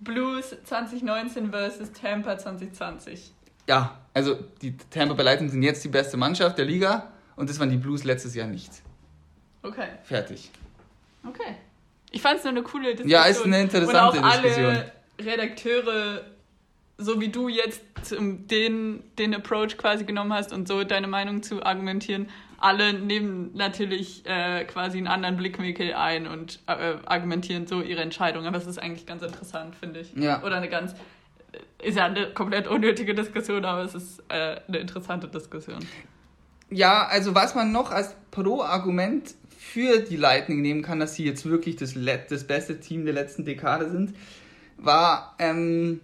Blues 0.00 0.54
2019 0.64 1.50
versus 1.50 1.92
Tampa 1.92 2.36
2020. 2.36 3.32
Ja, 3.66 3.98
also 4.12 4.36
die 4.60 4.76
Tampa 4.90 5.14
Bay 5.14 5.24
Lightning 5.24 5.48
sind 5.48 5.62
jetzt 5.62 5.82
die 5.82 5.88
beste 5.88 6.16
Mannschaft 6.16 6.58
der 6.58 6.66
Liga 6.66 7.12
und 7.36 7.48
das 7.48 7.58
waren 7.58 7.70
die 7.70 7.78
Blues 7.78 8.04
letztes 8.04 8.34
Jahr 8.34 8.46
nicht. 8.46 8.70
Okay. 9.62 9.88
Fertig. 10.02 10.50
Okay. 11.26 11.56
Ich 12.14 12.22
fand 12.22 12.38
es 12.38 12.44
nur 12.44 12.52
eine 12.52 12.62
coole 12.62 12.94
Diskussion. 12.94 13.10
Ja, 13.10 13.24
ist 13.24 13.44
eine 13.44 13.60
interessante 13.60 14.18
und 14.18 14.24
auch 14.24 14.32
Diskussion. 14.40 14.66
Alle 14.66 14.92
Redakteure, 15.20 16.20
so 16.96 17.20
wie 17.20 17.28
du 17.28 17.48
jetzt 17.48 17.82
den, 18.10 19.02
den 19.18 19.34
Approach 19.34 19.76
quasi 19.76 20.04
genommen 20.04 20.32
hast 20.32 20.52
und 20.52 20.68
so 20.68 20.84
deine 20.84 21.08
Meinung 21.08 21.42
zu 21.42 21.64
argumentieren, 21.64 22.28
alle 22.58 22.92
nehmen 22.92 23.50
natürlich 23.54 24.24
äh, 24.26 24.64
quasi 24.64 24.98
einen 24.98 25.08
anderen 25.08 25.36
Blickwinkel 25.36 25.92
ein 25.94 26.28
und 26.28 26.60
äh, 26.66 26.94
argumentieren 27.04 27.66
so 27.66 27.82
ihre 27.82 28.02
Entscheidung. 28.02 28.46
Aber 28.46 28.58
es 28.58 28.66
ist 28.66 28.78
eigentlich 28.78 29.06
ganz 29.06 29.22
interessant, 29.22 29.74
finde 29.74 30.00
ich. 30.00 30.14
Ja. 30.14 30.40
Oder 30.44 30.58
eine 30.58 30.68
ganz, 30.68 30.92
äh, 31.82 31.88
ist 31.88 31.96
ja 31.98 32.06
eine 32.06 32.30
komplett 32.30 32.68
unnötige 32.68 33.14
Diskussion, 33.14 33.64
aber 33.64 33.82
es 33.82 33.96
ist 33.96 34.22
äh, 34.28 34.60
eine 34.68 34.78
interessante 34.78 35.26
Diskussion. 35.26 35.80
Ja, 36.70 37.06
also 37.06 37.34
was 37.34 37.54
man 37.54 37.72
noch 37.72 37.90
als 37.90 38.16
Pro-Argument 38.30 39.34
für 39.74 39.98
die 39.98 40.14
Lightning 40.14 40.62
nehmen 40.62 40.82
kann, 40.82 41.00
dass 41.00 41.16
sie 41.16 41.24
jetzt 41.24 41.46
wirklich 41.46 41.74
das, 41.74 41.94
das 42.28 42.44
beste 42.44 42.78
Team 42.78 43.04
der 43.04 43.12
letzten 43.12 43.44
Dekade 43.44 43.90
sind, 43.90 44.14
war, 44.76 45.34
ähm, 45.40 46.00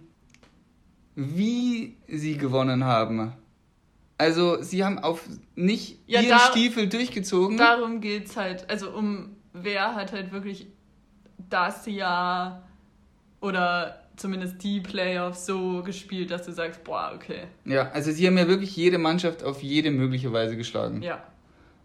wie 1.15 1.95
sie 2.05 2.37
gewonnen 2.37 2.83
haben. 2.83 3.31
Also 4.17 4.61
sie 4.61 4.83
haben 4.83 4.99
auf 4.99 5.23
nicht 5.55 5.99
ja, 6.05 6.19
ihren 6.19 6.37
Stiefel 6.39 6.89
durchgezogen. 6.89 7.55
Darum 7.55 8.01
geht 8.01 8.25
es 8.25 8.35
halt. 8.35 8.69
Also 8.69 8.91
um 8.91 9.37
wer 9.53 9.95
hat 9.95 10.11
halt 10.11 10.33
wirklich 10.33 10.67
das 11.37 11.85
Jahr 11.85 12.67
oder 13.39 14.01
zumindest 14.17 14.61
die 14.63 14.81
Playoffs 14.81 15.45
so 15.45 15.81
gespielt, 15.81 16.29
dass 16.29 16.43
du 16.45 16.51
sagst, 16.51 16.83
boah, 16.83 17.13
okay. 17.15 17.43
Ja, 17.63 17.89
also 17.91 18.11
sie 18.11 18.27
haben 18.27 18.37
ja 18.37 18.49
wirklich 18.49 18.75
jede 18.75 18.97
Mannschaft 18.97 19.45
auf 19.45 19.63
jede 19.63 19.91
mögliche 19.91 20.33
Weise 20.33 20.57
geschlagen. 20.57 21.01
Ja. 21.01 21.23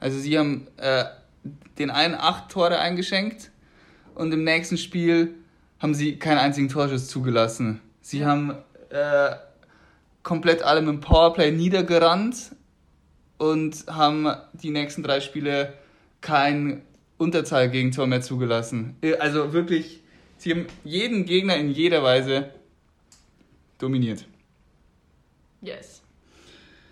Also 0.00 0.18
sie 0.18 0.36
haben 0.36 0.66
äh, 0.78 1.04
den 1.78 1.90
einen 1.90 2.14
acht 2.14 2.50
Tore 2.50 2.78
eingeschenkt 2.78 3.50
und 4.14 4.32
im 4.32 4.44
nächsten 4.44 4.78
Spiel 4.78 5.34
haben 5.78 5.94
sie 5.94 6.18
keinen 6.18 6.38
einzigen 6.38 6.68
Torschuss 6.68 7.08
zugelassen. 7.08 7.80
Sie 8.00 8.20
ja. 8.20 8.26
haben 8.26 8.56
äh, 8.90 9.36
komplett 10.22 10.62
alle 10.62 10.80
mit 10.80 10.88
dem 10.88 11.00
Powerplay 11.00 11.50
niedergerannt 11.50 12.52
und 13.38 13.84
haben 13.88 14.28
die 14.54 14.70
nächsten 14.70 15.02
drei 15.02 15.20
Spiele 15.20 15.74
kein 16.20 16.82
Unterzahlgegentor 17.18 18.06
mehr 18.06 18.22
zugelassen. 18.22 18.96
Also 19.18 19.52
wirklich, 19.52 20.02
sie 20.38 20.52
haben 20.52 20.66
jeden 20.84 21.24
Gegner 21.24 21.56
in 21.56 21.70
jeder 21.70 22.02
Weise 22.02 22.50
dominiert. 23.78 24.26
Yes. 25.60 26.02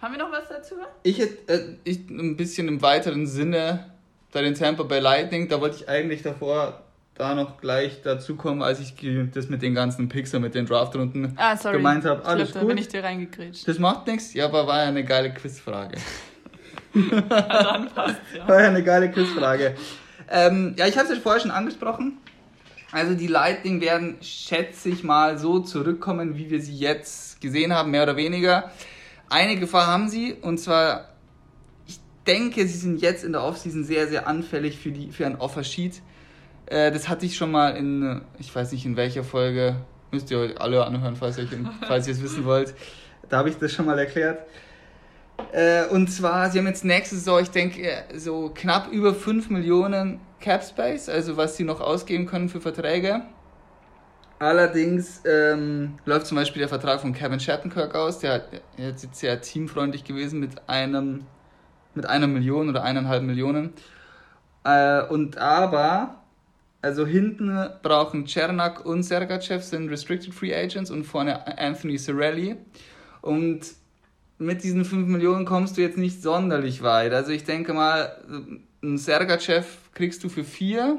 Haben 0.01 0.15
wir 0.15 0.19
noch 0.19 0.33
was 0.33 0.49
dazu? 0.49 0.75
Ich 1.03 1.19
hätte 1.19 1.53
äh, 1.53 1.77
ich, 1.85 2.09
ein 2.11 2.37
bisschen 2.37 2.69
im 2.69 2.83
weiteren 2.83 3.27
Sinne 3.27 3.94
bei 4.35 4.43
den 4.43 4.55
Tampa 4.55 4.83
Bay 4.83 5.01
Lightning, 5.01 5.49
da 5.49 5.61
wollte 5.61 5.77
ich 5.77 5.89
eigentlich 5.89 6.23
davor 6.23 6.81
da 7.15 7.37
noch 7.37 7.61
gleich 7.61 8.03
dazu 8.03 8.35
kommen, 8.35 8.63
als 8.63 8.81
ich 8.81 8.95
das 9.33 9.49
mit 9.49 9.63
den 9.63 9.75
ganzen 9.75 10.09
Pixar, 10.09 10.41
mit 10.41 10.57
den 10.57 10.67
Draftrunden 10.67 11.35
ah, 11.37 11.55
gemeint 11.55 12.05
habe. 12.05 12.25
Alles 12.25 12.53
gut. 12.53 12.63
Da 12.63 12.67
bin 12.67 12.77
ich 12.77 12.89
dir 12.89 13.05
reingekriegt. 13.05 13.67
Das 13.69 13.79
macht 13.79 14.09
nichts, 14.09 14.35
ja, 14.35 14.47
aber 14.47 14.67
war 14.67 14.83
ja 14.83 14.89
eine 14.89 15.05
geile 15.05 15.33
Quizfrage. 15.33 15.97
Dann 16.95 17.89
passt 17.95 18.21
ja. 18.37 18.49
War 18.49 18.61
ja 18.61 18.69
eine 18.69 18.83
geile 18.83 19.11
Quizfrage. 19.11 19.77
Ähm, 20.29 20.75
ja, 20.77 20.89
ich 20.89 20.97
habe 20.99 21.07
es 21.09 21.15
ja 21.15 21.21
vorher 21.21 21.41
schon 21.41 21.53
angesprochen. 21.53 22.19
Also 22.91 23.15
die 23.15 23.29
Lightning 23.29 23.81
werden, 23.81 24.17
schätze 24.21 24.89
ich 24.89 25.05
mal, 25.05 25.39
so 25.39 25.61
zurückkommen, 25.61 26.37
wie 26.37 26.51
wir 26.51 26.61
sie 26.61 26.77
jetzt 26.77 27.41
gesehen 27.41 27.73
haben, 27.73 27.93
mehr 27.93 28.03
oder 28.03 28.17
weniger. 28.17 28.73
Eine 29.31 29.57
Gefahr 29.57 29.87
haben 29.87 30.09
sie, 30.09 30.35
und 30.35 30.59
zwar, 30.59 31.14
denke, 32.27 32.67
sie 32.67 32.79
sind 32.79 33.01
jetzt 33.01 33.25
in 33.25 33.33
der 33.33 33.43
Offseason 33.43 33.85
sehr, 33.85 34.09
sehr 34.09 34.27
anfällig 34.27 34.79
für, 34.79 34.91
die, 34.91 35.11
für 35.11 35.27
ein 35.27 35.37
Offersheet. 35.37 36.03
Äh, 36.67 36.91
das 36.91 37.09
hatte 37.09 37.27
ich 37.27 37.37
schon 37.37 37.51
mal 37.51 37.77
in, 37.77 38.23
ich 38.39 38.55
weiß 38.55 38.73
nicht 38.73 38.87
in 38.87 38.97
welcher 38.97 39.25
Folge, 39.25 39.77
müsst 40.11 40.31
ihr 40.31 40.39
euch 40.39 40.61
alle 40.61 40.85
anhören, 40.85 41.17
falls 41.17 41.39
ihr, 41.39 41.49
falls 41.87 42.07
ihr 42.07 42.15
es 42.15 42.23
wissen 42.23 42.45
wollt. 42.45 42.75
Da 43.29 43.39
habe 43.39 43.49
ich 43.49 43.57
das 43.59 43.73
schon 43.73 43.87
mal 43.87 43.99
erklärt. 43.99 44.47
Äh, 45.53 45.87
und 45.87 46.09
zwar, 46.09 46.51
sie 46.51 46.59
haben 46.59 46.67
jetzt 46.67 46.85
nächste 46.85 47.17
Saison, 47.17 47.41
ich 47.43 47.51
denke, 47.51 48.05
so 48.17 48.51
knapp 48.55 48.91
über 48.93 49.15
5 49.15 49.51
Millionen 49.51 50.21
Cap 50.41 50.63
Space, 50.63 51.09
also 51.09 51.37
was 51.37 51.57
sie 51.57 51.65
noch 51.65 51.81
ausgeben 51.81 52.27
können 52.27 52.49
für 52.49 52.61
Verträge. 52.61 53.23
Allerdings 54.39 55.23
ähm, 55.25 55.95
läuft 56.05 56.27
zum 56.27 56.37
Beispiel 56.37 56.61
der 56.61 56.69
Vertrag 56.69 57.01
von 57.01 57.15
Kevin 57.15 57.41
Shattenkirk 57.41 57.95
aus, 57.95 58.19
der, 58.19 58.41
der 58.79 58.91
ist 58.91 59.05
jetzt 59.05 59.21
sehr 59.21 59.41
teamfreundlich 59.41 60.05
gewesen 60.05 60.41
mit 60.41 60.69
einem 60.69 61.25
mit 61.97 62.07
einer 62.07 62.27
Million 62.27 62.69
oder 62.69 62.83
eineinhalb 62.83 63.23
Millionen. 63.23 63.73
Äh, 64.65 65.03
und 65.03 65.39
aber 65.39 66.21
also 66.85 67.07
hinten 67.07 67.71
brauchen 67.83 68.27
Czernak 68.27 68.85
und 68.85 69.05
Sergachev 69.05 69.63
sind 69.63 69.89
Restricted 69.89 70.35
Free 70.35 70.55
Agents 70.55 70.91
und 70.91 71.05
vorne 71.05 71.59
Anthony 71.59 71.99
Cirelli. 71.99 72.57
Und 73.23 73.61
mit 74.37 74.63
diesen 74.63 74.85
5 74.85 75.09
Millionen 75.09 75.47
kommst 75.47 75.79
du 75.79 75.81
jetzt 75.81 75.97
nicht 75.97 76.21
sonderlich 76.21 76.83
weit. 76.83 77.15
Also 77.15 77.33
ich 77.33 77.45
denke 77.45 77.73
mal, 77.73 78.15
einen 78.83 78.99
Sergachev 78.99 79.67
kriegst 79.95 80.23
du 80.25 80.29
für 80.29 80.45
4, 80.45 80.99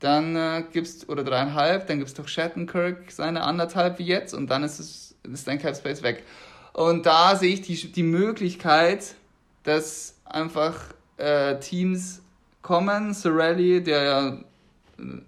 dann 0.00 0.34
äh, 0.34 0.64
gibst 0.72 1.08
oder 1.08 1.22
dreieinhalb, 1.22 1.86
dann 1.86 2.00
gibst 2.00 2.18
doch 2.18 2.26
Shattenkirk 2.26 3.12
seine 3.12 3.42
anderthalb 3.42 4.00
wie 4.00 4.06
jetzt 4.06 4.34
und 4.34 4.50
dann 4.50 4.64
ist 4.64 4.80
es 4.80 5.14
ist 5.22 5.46
dein 5.46 5.58
Cap 5.60 5.76
Space 5.76 6.02
weg. 6.02 6.24
Und 6.72 7.06
da 7.06 7.36
sehe 7.36 7.54
ich 7.54 7.62
die, 7.62 7.92
die 7.92 8.02
Möglichkeit, 8.02 9.14
dass 9.62 10.20
einfach 10.24 10.94
äh, 11.16 11.58
Teams 11.60 12.22
kommen, 12.62 13.14
Cirelli, 13.14 13.82
der 13.82 14.02
ja 14.02 14.38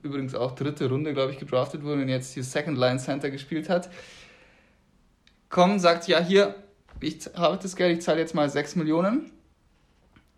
übrigens 0.02 0.34
auch 0.34 0.54
dritte 0.54 0.88
Runde, 0.88 1.14
glaube 1.14 1.32
ich, 1.32 1.38
gedraftet 1.38 1.82
wurde 1.82 2.02
und 2.02 2.08
jetzt 2.08 2.34
hier 2.34 2.44
Second 2.44 2.78
Line 2.78 2.98
Center 2.98 3.30
gespielt 3.30 3.68
hat, 3.68 3.90
kommt, 5.48 5.80
sagt, 5.80 6.08
ja, 6.08 6.20
hier, 6.20 6.54
ich 7.00 7.28
habe 7.34 7.58
das 7.60 7.76
Geld, 7.76 7.98
ich 7.98 8.04
zahle 8.04 8.20
jetzt 8.20 8.34
mal 8.34 8.48
6 8.48 8.76
Millionen. 8.76 9.30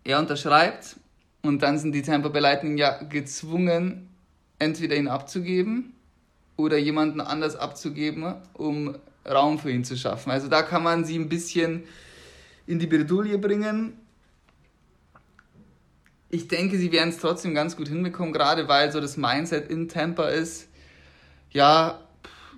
Er 0.03 0.19
unterschreibt 0.19 0.97
und 1.41 1.61
dann 1.61 1.77
sind 1.77 1.93
die 1.93 2.01
Tampa 2.01 2.29
Bay 2.29 2.41
Lightning 2.41 2.77
ja 2.77 3.01
gezwungen, 3.03 4.09
entweder 4.59 4.95
ihn 4.95 5.07
abzugeben 5.07 5.93
oder 6.57 6.77
jemanden 6.77 7.21
anders 7.21 7.55
abzugeben, 7.55 8.35
um 8.53 8.95
Raum 9.27 9.59
für 9.59 9.71
ihn 9.71 9.83
zu 9.83 9.97
schaffen. 9.97 10.31
Also 10.31 10.47
da 10.47 10.61
kann 10.61 10.83
man 10.83 11.05
sie 11.05 11.17
ein 11.17 11.29
bisschen 11.29 11.83
in 12.67 12.79
die 12.79 12.87
Bredouille 12.87 13.37
bringen 13.37 13.93
ich 16.35 16.47
denke, 16.47 16.77
sie 16.77 16.91
werden 16.91 17.09
es 17.09 17.17
trotzdem 17.17 17.55
ganz 17.55 17.77
gut 17.77 17.87
hinbekommen, 17.87 18.33
gerade 18.33 18.67
weil 18.67 18.91
so 18.91 18.99
das 18.99 19.17
Mindset 19.17 19.69
in 19.69 19.87
Tampa 19.87 20.27
ist, 20.27 20.67
ja, 21.51 21.99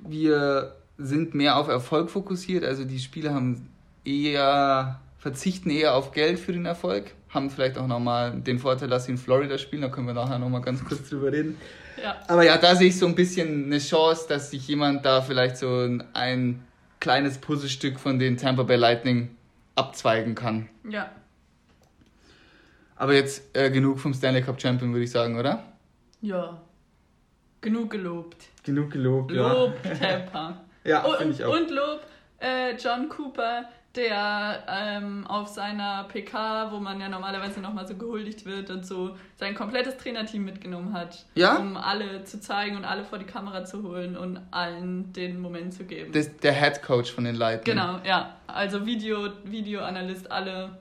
wir 0.05 0.75
sind 0.97 1.35
mehr 1.35 1.57
auf 1.57 1.67
Erfolg 1.67 2.09
fokussiert, 2.09 2.63
also 2.63 2.83
die 2.83 2.99
Spieler 2.99 3.33
haben 3.33 3.69
eher, 4.03 4.99
verzichten 5.19 5.69
eher 5.69 5.95
auf 5.95 6.11
Geld 6.11 6.39
für 6.39 6.53
den 6.53 6.65
Erfolg, 6.65 7.11
haben 7.29 7.49
vielleicht 7.49 7.77
auch 7.77 7.87
nochmal 7.87 8.39
den 8.39 8.57
Vorteil, 8.57 8.87
dass 8.87 9.05
sie 9.05 9.11
in 9.11 9.17
Florida 9.17 9.57
spielen, 9.57 9.83
da 9.83 9.89
können 9.89 10.07
wir 10.07 10.13
nachher 10.13 10.39
nochmal 10.39 10.61
ganz 10.61 10.83
kurz 10.83 11.09
drüber 11.09 11.31
reden. 11.31 11.57
Ja. 12.01 12.15
Aber 12.27 12.43
ja, 12.43 12.57
da 12.57 12.75
sehe 12.75 12.87
ich 12.87 12.97
so 12.97 13.05
ein 13.05 13.15
bisschen 13.15 13.65
eine 13.65 13.79
Chance, 13.79 14.25
dass 14.27 14.51
sich 14.51 14.67
jemand 14.67 15.05
da 15.05 15.21
vielleicht 15.21 15.57
so 15.57 15.67
ein, 15.67 16.03
ein 16.13 16.63
kleines 16.99 17.37
Puzzlestück 17.37 17.99
von 17.99 18.17
den 18.17 18.37
Tampa 18.37 18.63
Bay 18.63 18.77
Lightning 18.77 19.29
abzweigen 19.77 20.35
kann. 20.35 20.69
Ja, 20.89 21.11
aber 22.97 23.13
jetzt 23.13 23.55
äh, 23.55 23.69
genug 23.69 23.99
vom 23.99 24.13
Stanley 24.13 24.41
Cup 24.41 24.59
Champion, 24.59 24.91
würde 24.91 25.03
ich 25.03 25.11
sagen, 25.11 25.37
oder? 25.37 25.63
Ja. 26.21 26.59
Genug 27.61 27.91
gelobt. 27.91 28.47
Genug 28.63 28.91
gelobt, 28.91 29.31
Lob, 29.31 29.37
ja. 29.37 29.53
Lob, 29.53 29.99
Tampa. 29.99 30.61
ja, 30.83 31.03
finde 31.17 31.33
ich 31.33 31.43
auch. 31.43 31.53
Und 31.53 31.69
Lob, 31.69 32.01
äh, 32.39 32.75
John 32.75 33.07
Cooper, 33.07 33.69
der 33.97 34.63
ähm, 34.69 35.25
auf 35.27 35.47
seiner 35.47 36.05
PK, 36.05 36.71
wo 36.71 36.79
man 36.79 37.01
ja 37.01 37.09
normalerweise 37.09 37.59
nochmal 37.59 37.87
so 37.87 37.95
gehuldigt 37.95 38.45
wird 38.45 38.69
und 38.69 38.85
so, 38.85 39.17
sein 39.35 39.55
komplettes 39.55 39.97
Trainerteam 39.97 40.45
mitgenommen 40.45 40.93
hat, 40.93 41.25
ja? 41.35 41.57
um 41.57 41.75
alle 41.75 42.23
zu 42.23 42.39
zeigen 42.39 42.77
und 42.77 42.85
alle 42.85 43.03
vor 43.03 43.17
die 43.17 43.25
Kamera 43.25 43.65
zu 43.65 43.83
holen 43.83 44.15
und 44.15 44.39
allen 44.51 45.11
den 45.13 45.41
Moment 45.41 45.73
zu 45.73 45.83
geben. 45.83 46.11
Das, 46.11 46.37
der 46.37 46.53
Head 46.53 46.83
Coach 46.83 47.11
von 47.11 47.23
den 47.23 47.35
Leuten. 47.35 47.65
Genau, 47.65 47.99
ja. 48.05 48.37
Also 48.45 48.85
Video, 48.85 49.29
Videoanalyst, 49.43 50.31
alle 50.31 50.77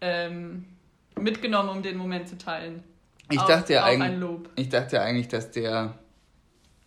ähm, 0.00 0.64
mitgenommen, 1.20 1.68
um 1.68 1.82
den 1.82 1.96
Moment 1.96 2.28
zu 2.28 2.38
teilen. 2.38 2.82
Ich 3.30 3.40
auf, 3.40 3.46
dachte 3.46 3.74
ja 3.74 3.84
eigentlich, 3.84 4.40
ich 4.56 4.68
dachte 4.68 4.96
ja 4.96 5.02
eigentlich, 5.02 5.28
dass 5.28 5.50
der 5.50 5.94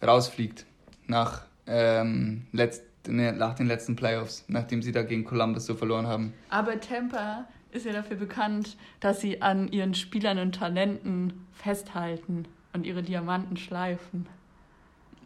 rausfliegt 0.05 0.65
nach, 1.07 1.41
ähm, 1.65 2.47
letzt, 2.51 2.83
nach 3.07 3.55
den 3.55 3.67
letzten 3.67 3.95
Playoffs, 3.95 4.45
nachdem 4.47 4.81
sie 4.81 4.91
da 4.91 5.03
gegen 5.03 5.23
Columbus 5.23 5.65
so 5.65 5.75
verloren 5.75 6.07
haben. 6.07 6.33
Aber 6.49 6.79
Tampa 6.79 7.45
ist 7.71 7.85
ja 7.85 7.93
dafür 7.93 8.17
bekannt, 8.17 8.77
dass 8.99 9.21
sie 9.21 9.41
an 9.41 9.71
ihren 9.71 9.93
Spielern 9.93 10.39
und 10.39 10.55
Talenten 10.55 11.45
festhalten 11.53 12.45
und 12.73 12.85
ihre 12.85 13.03
Diamanten 13.03 13.57
schleifen. 13.57 14.27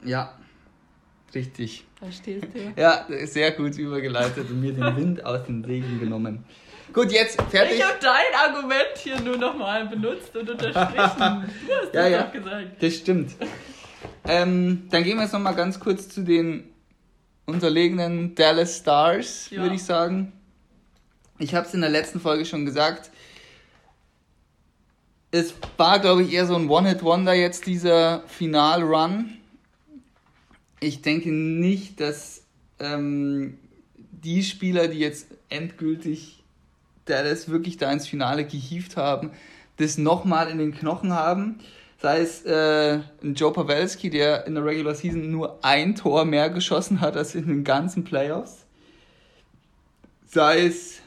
Ja, 0.04 0.34
richtig. 1.34 1.86
Da 2.00 2.12
stehst 2.12 2.48
du. 2.54 2.82
Ja, 2.82 3.06
sehr 3.26 3.52
gut 3.52 3.78
übergeleitet 3.78 4.50
und 4.50 4.60
mir 4.62 4.74
den 4.74 4.96
Wind 4.96 5.26
aus 5.26 5.46
den 5.46 5.64
Segeln 5.64 6.00
genommen. 6.00 6.44
Gut, 6.94 7.12
jetzt 7.12 7.42
fertig. 7.44 7.78
Ich 7.78 7.84
habe 7.84 7.98
dein 8.02 8.54
Argument 8.54 8.98
hier 8.98 9.20
nur 9.22 9.38
nochmal 9.38 9.88
benutzt 9.88 10.36
und 10.36 10.50
unterstrichen. 10.50 10.84
Du 10.88 11.74
hast 11.74 11.94
Ja, 11.94 12.10
das 12.10 12.12
ja. 12.12 12.62
Das 12.80 12.96
stimmt. 12.96 13.32
Ähm, 14.26 14.88
dann 14.90 15.04
gehen 15.04 15.16
wir 15.18 15.24
jetzt 15.24 15.34
nochmal 15.34 15.56
ganz 15.56 15.80
kurz 15.80 16.10
zu 16.10 16.24
den 16.24 16.71
unterlegenen 17.46 18.36
Dallas 18.36 18.78
Stars, 18.78 19.50
Ja. 19.50 19.62
würde 19.62 19.76
ich 19.76 19.84
sagen. 19.84 20.32
Ich 21.40 21.56
habe 21.56 21.68
es 21.68 21.74
in 21.74 21.82
der 21.82 21.90
letzten 21.90 22.20
Folge 22.20 22.46
schon 22.46 22.66
gesagt. 22.66 23.10
Es 25.32 25.54
war, 25.78 26.00
glaube 26.00 26.24
ich, 26.24 26.34
eher 26.34 26.46
so 26.46 26.56
ein 26.56 26.70
One-Hit-Wonder 26.70 27.34
jetzt, 27.34 27.66
dieser 27.66 28.22
Final-Run. 28.28 29.38
Ich 30.82 31.02
denke 31.02 31.32
nicht, 31.32 32.00
dass 32.00 32.44
ähm, 32.80 33.58
die 34.12 34.44
Spieler, 34.44 34.88
die 34.88 35.00
jetzt 35.00 35.28
endgültig 35.50 36.44
Dallas 37.06 37.50
wirklich 37.50 37.78
da 37.78 37.92
ins 37.92 38.08
Finale 38.08 38.46
gehievt 38.46 38.98
haben, 38.98 39.32
das 39.78 39.98
nochmal 39.98 40.50
in 40.50 40.58
den 40.58 40.74
Knochen 40.74 41.14
haben. 41.14 41.60
Sei 42.02 42.22
es 42.22 42.44
äh, 42.46 43.00
ein 43.22 43.36
Joe 43.36 43.54
Pavelski, 43.54 44.10
der 44.10 44.48
in 44.48 44.56
der 44.56 44.66
Regular 44.66 44.96
Season 44.96 45.30
nur 45.30 45.64
ein 45.64 45.94
Tor 45.94 46.26
mehr 46.26 46.50
geschossen 46.50 47.00
hat 47.00 47.16
als 47.16 47.36
in 47.36 47.46
den 47.46 47.64
ganzen 47.64 48.04
Playoffs. 48.04 48.66
Sei 50.26 50.66
es 50.66 51.00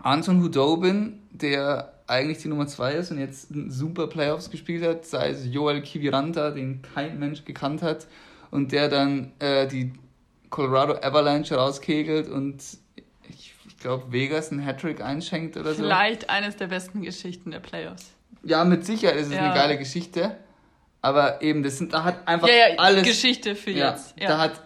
Anton 0.00 0.44
Hudobin, 0.44 1.18
der 1.32 1.92
eigentlich 2.06 2.38
die 2.38 2.48
Nummer 2.48 2.68
2 2.68 2.92
ist 2.92 3.10
und 3.10 3.18
jetzt 3.18 3.48
super 3.68 4.06
Playoffs 4.06 4.48
gespielt 4.48 4.84
hat. 4.84 5.06
Sei 5.06 5.30
es 5.30 5.44
Joel 5.46 5.82
Kiviranta, 5.82 6.52
den 6.52 6.82
kein 6.82 7.18
Mensch 7.18 7.44
gekannt 7.44 7.82
hat 7.82 8.06
und 8.52 8.70
der 8.70 8.88
dann 8.88 9.32
äh, 9.40 9.66
die 9.66 9.92
Colorado 10.50 10.94
Avalanche 11.02 11.56
rauskegelt 11.56 12.28
und 12.28 12.62
ich, 13.26 13.54
ich 13.68 13.78
glaube 13.80 14.12
Vegas 14.12 14.52
einen 14.52 14.64
Hattrick 14.64 15.00
einschenkt 15.00 15.56
oder 15.56 15.74
so. 15.74 15.82
Vielleicht 15.82 16.30
eines 16.30 16.54
der 16.54 16.68
besten 16.68 17.02
Geschichten 17.02 17.50
der 17.50 17.58
Playoffs. 17.58 18.13
Ja, 18.46 18.64
mit 18.64 18.84
Sicherheit 18.84 19.16
ist 19.16 19.28
es 19.28 19.34
Ja. 19.34 19.42
eine 19.44 19.54
geile 19.54 19.78
Geschichte. 19.78 20.36
Aber 21.02 21.42
eben, 21.42 21.62
das 21.62 21.78
sind, 21.78 21.92
da 21.92 22.04
hat 22.04 22.26
einfach 22.26 22.48
Ja, 22.48 22.54
ja, 22.54 22.78
alles. 22.78 23.02
Geschichte 23.04 23.54
für 23.56 23.70
ja, 23.70 23.90
jetzt. 23.90 24.14
Ja. 24.18 24.28
Da 24.28 24.38
hat 24.38 24.62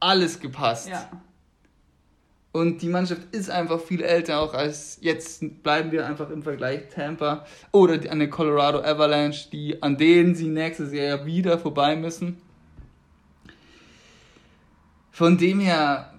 alles 0.00 0.40
gepasst. 0.40 0.90
Und 2.52 2.80
die 2.80 2.88
Mannschaft 2.88 3.22
ist 3.32 3.50
einfach 3.50 3.78
viel 3.78 4.02
älter 4.02 4.40
auch 4.40 4.54
als 4.54 4.98
jetzt 5.02 5.62
bleiben 5.62 5.92
wir 5.92 6.06
einfach 6.06 6.30
im 6.30 6.42
Vergleich 6.42 6.88
Tampa 6.88 7.44
oder 7.72 7.98
die- 7.98 8.08
eine 8.08 8.30
Colorado 8.30 8.78
Avalanche, 8.80 9.50
die 9.50 9.82
an 9.82 9.98
denen 9.98 10.34
sie 10.34 10.48
nächstes 10.48 10.92
Jahr 10.92 11.04
ja 11.18 11.26
wieder 11.26 11.58
vorbei 11.58 11.94
müssen. 11.94 12.40
Von 15.10 15.36
dem 15.36 15.60
her 15.60 16.14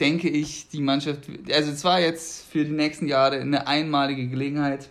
denke 0.00 0.28
ich, 0.28 0.68
die 0.68 0.80
Mannschaft, 0.80 1.22
also 1.52 1.70
es 1.70 1.84
war 1.84 2.00
jetzt 2.00 2.46
für 2.46 2.64
die 2.64 2.72
nächsten 2.72 3.06
Jahre 3.06 3.40
eine 3.40 3.66
einmalige 3.66 4.28
Gelegenheit. 4.28 4.88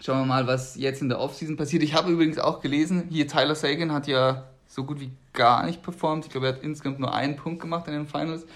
Schauen 0.00 0.20
wir 0.20 0.26
mal, 0.26 0.46
was 0.46 0.76
jetzt 0.76 1.02
in 1.02 1.08
der 1.08 1.18
Offseason 1.18 1.56
passiert. 1.56 1.82
Ich 1.82 1.94
habe 1.94 2.10
übrigens 2.12 2.38
auch 2.38 2.60
gelesen, 2.60 3.04
hier 3.10 3.26
Tyler 3.26 3.54
Sagan 3.54 3.92
hat 3.92 4.06
ja 4.06 4.44
so 4.66 4.84
gut 4.84 5.00
wie 5.00 5.10
gar 5.32 5.64
nicht 5.66 5.82
performt. 5.82 6.26
Ich 6.26 6.30
glaube, 6.30 6.46
er 6.46 6.54
hat 6.54 6.62
insgesamt 6.62 7.00
nur 7.00 7.14
einen 7.14 7.36
Punkt 7.36 7.60
gemacht 7.60 7.88
in 7.88 7.94
den 7.94 8.06
Finals. 8.06 8.46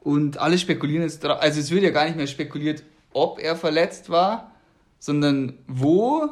Und 0.00 0.38
alle 0.38 0.56
spekulieren 0.56 1.02
jetzt 1.02 1.24
also 1.24 1.60
es 1.60 1.70
wird 1.70 1.82
ja 1.82 1.90
gar 1.90 2.04
nicht 2.04 2.16
mehr 2.16 2.28
spekuliert, 2.28 2.84
ob 3.12 3.40
er 3.40 3.56
verletzt 3.56 4.08
war, 4.08 4.52
sondern 4.98 5.58
wo, 5.66 6.28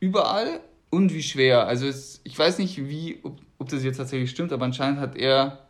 überall 0.00 0.60
und 0.88 1.12
wie 1.12 1.22
schwer. 1.22 1.66
Also 1.66 1.86
es, 1.86 2.20
ich 2.24 2.38
weiß 2.38 2.58
nicht, 2.58 2.88
wie, 2.88 3.20
ob, 3.22 3.38
ob 3.58 3.68
das 3.68 3.84
jetzt 3.84 3.98
tatsächlich 3.98 4.30
stimmt, 4.30 4.52
aber 4.52 4.64
anscheinend 4.64 4.98
hat 4.98 5.16
er 5.16 5.66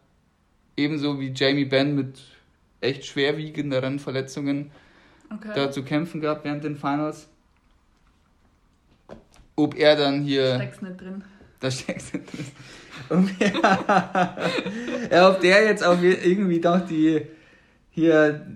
ebenso 0.80 1.20
wie 1.20 1.32
Jamie 1.34 1.64
Benn 1.64 1.94
mit 1.94 2.18
echt 2.80 3.04
schwerwiegenderen 3.06 3.98
Verletzungen 3.98 4.70
Okay. 5.32 5.52
da 5.54 5.70
zu 5.70 5.84
kämpfen 5.84 6.20
gehabt 6.20 6.44
während 6.44 6.64
den 6.64 6.76
Finals. 6.76 7.28
Ob 9.54 9.76
er 9.76 9.94
dann 9.94 10.22
hier. 10.22 10.56
Steck's 10.56 10.82
nicht 10.82 11.00
drin. 11.00 11.22
Da 11.60 11.70
steckst 11.70 12.14
du 12.14 12.18
drin. 12.18 12.46
Ob 13.10 13.28
er, 13.40 14.36
ja, 15.12 15.30
ob 15.30 15.40
der 15.40 15.64
jetzt 15.66 15.84
auch 15.84 16.00
irgendwie 16.02 16.60
doch 16.60 16.84
die 16.86 17.22
hier 17.90 18.46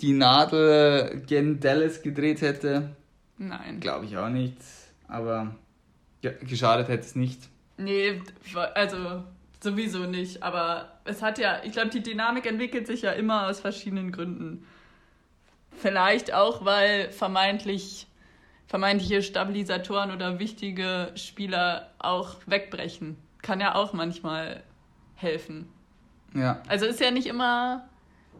die 0.00 0.12
Nadel 0.12 1.22
gen 1.26 1.60
Dallas 1.60 2.02
gedreht 2.02 2.40
hätte, 2.42 2.94
Nein. 3.38 3.80
glaube 3.80 4.04
ich 4.06 4.16
auch 4.16 4.28
nicht. 4.28 4.56
Aber 5.08 5.54
ja, 6.22 6.32
geschadet 6.40 6.88
hätte 6.88 7.04
es 7.06 7.14
nicht. 7.16 7.40
Nee, 7.78 8.20
also 8.74 9.24
sowieso 9.62 10.06
nicht. 10.06 10.42
Aber 10.42 10.91
es 11.04 11.22
hat 11.22 11.38
ja, 11.38 11.60
ich 11.64 11.72
glaube, 11.72 11.90
die 11.90 12.02
Dynamik 12.02 12.46
entwickelt 12.46 12.86
sich 12.86 13.02
ja 13.02 13.12
immer 13.12 13.48
aus 13.48 13.60
verschiedenen 13.60 14.12
Gründen. 14.12 14.66
Vielleicht 15.76 16.32
auch, 16.32 16.64
weil 16.64 17.10
vermeintlich 17.10 18.06
vermeintliche 18.72 19.22
Stabilisatoren 19.22 20.12
oder 20.12 20.38
wichtige 20.38 21.12
Spieler 21.14 21.90
auch 21.98 22.36
wegbrechen. 22.46 23.18
Kann 23.42 23.60
ja 23.60 23.74
auch 23.74 23.92
manchmal 23.92 24.62
helfen. 25.14 25.68
Ja. 26.34 26.62
Also 26.68 26.86
ist 26.86 26.98
ja 26.98 27.10
nicht 27.10 27.26
immer 27.26 27.86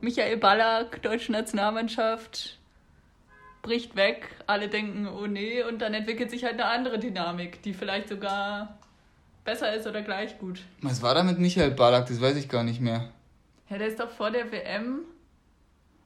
Michael 0.00 0.38
Ballack, 0.38 1.02
deutsche 1.02 1.32
Nationalmannschaft, 1.32 2.58
bricht 3.60 3.94
weg, 3.94 4.36
alle 4.46 4.68
denken, 4.68 5.06
oh 5.06 5.26
nee, 5.26 5.62
und 5.62 5.80
dann 5.82 5.92
entwickelt 5.92 6.30
sich 6.30 6.44
halt 6.44 6.54
eine 6.54 6.64
andere 6.64 6.98
Dynamik, 6.98 7.62
die 7.62 7.74
vielleicht 7.74 8.08
sogar 8.08 8.78
besser 9.44 9.74
ist 9.74 9.86
oder 9.86 10.02
gleich 10.02 10.38
gut. 10.38 10.60
Was 10.82 11.02
war 11.02 11.14
da 11.14 11.22
mit 11.22 11.38
Michael 11.38 11.70
Ballack? 11.72 12.06
Das 12.06 12.20
weiß 12.20 12.36
ich 12.36 12.48
gar 12.48 12.64
nicht 12.64 12.80
mehr. 12.80 13.08
Ja, 13.68 13.78
der 13.78 13.88
ist 13.88 13.98
doch 14.00 14.10
vor 14.10 14.30
der 14.30 14.50
WM. 14.52 15.00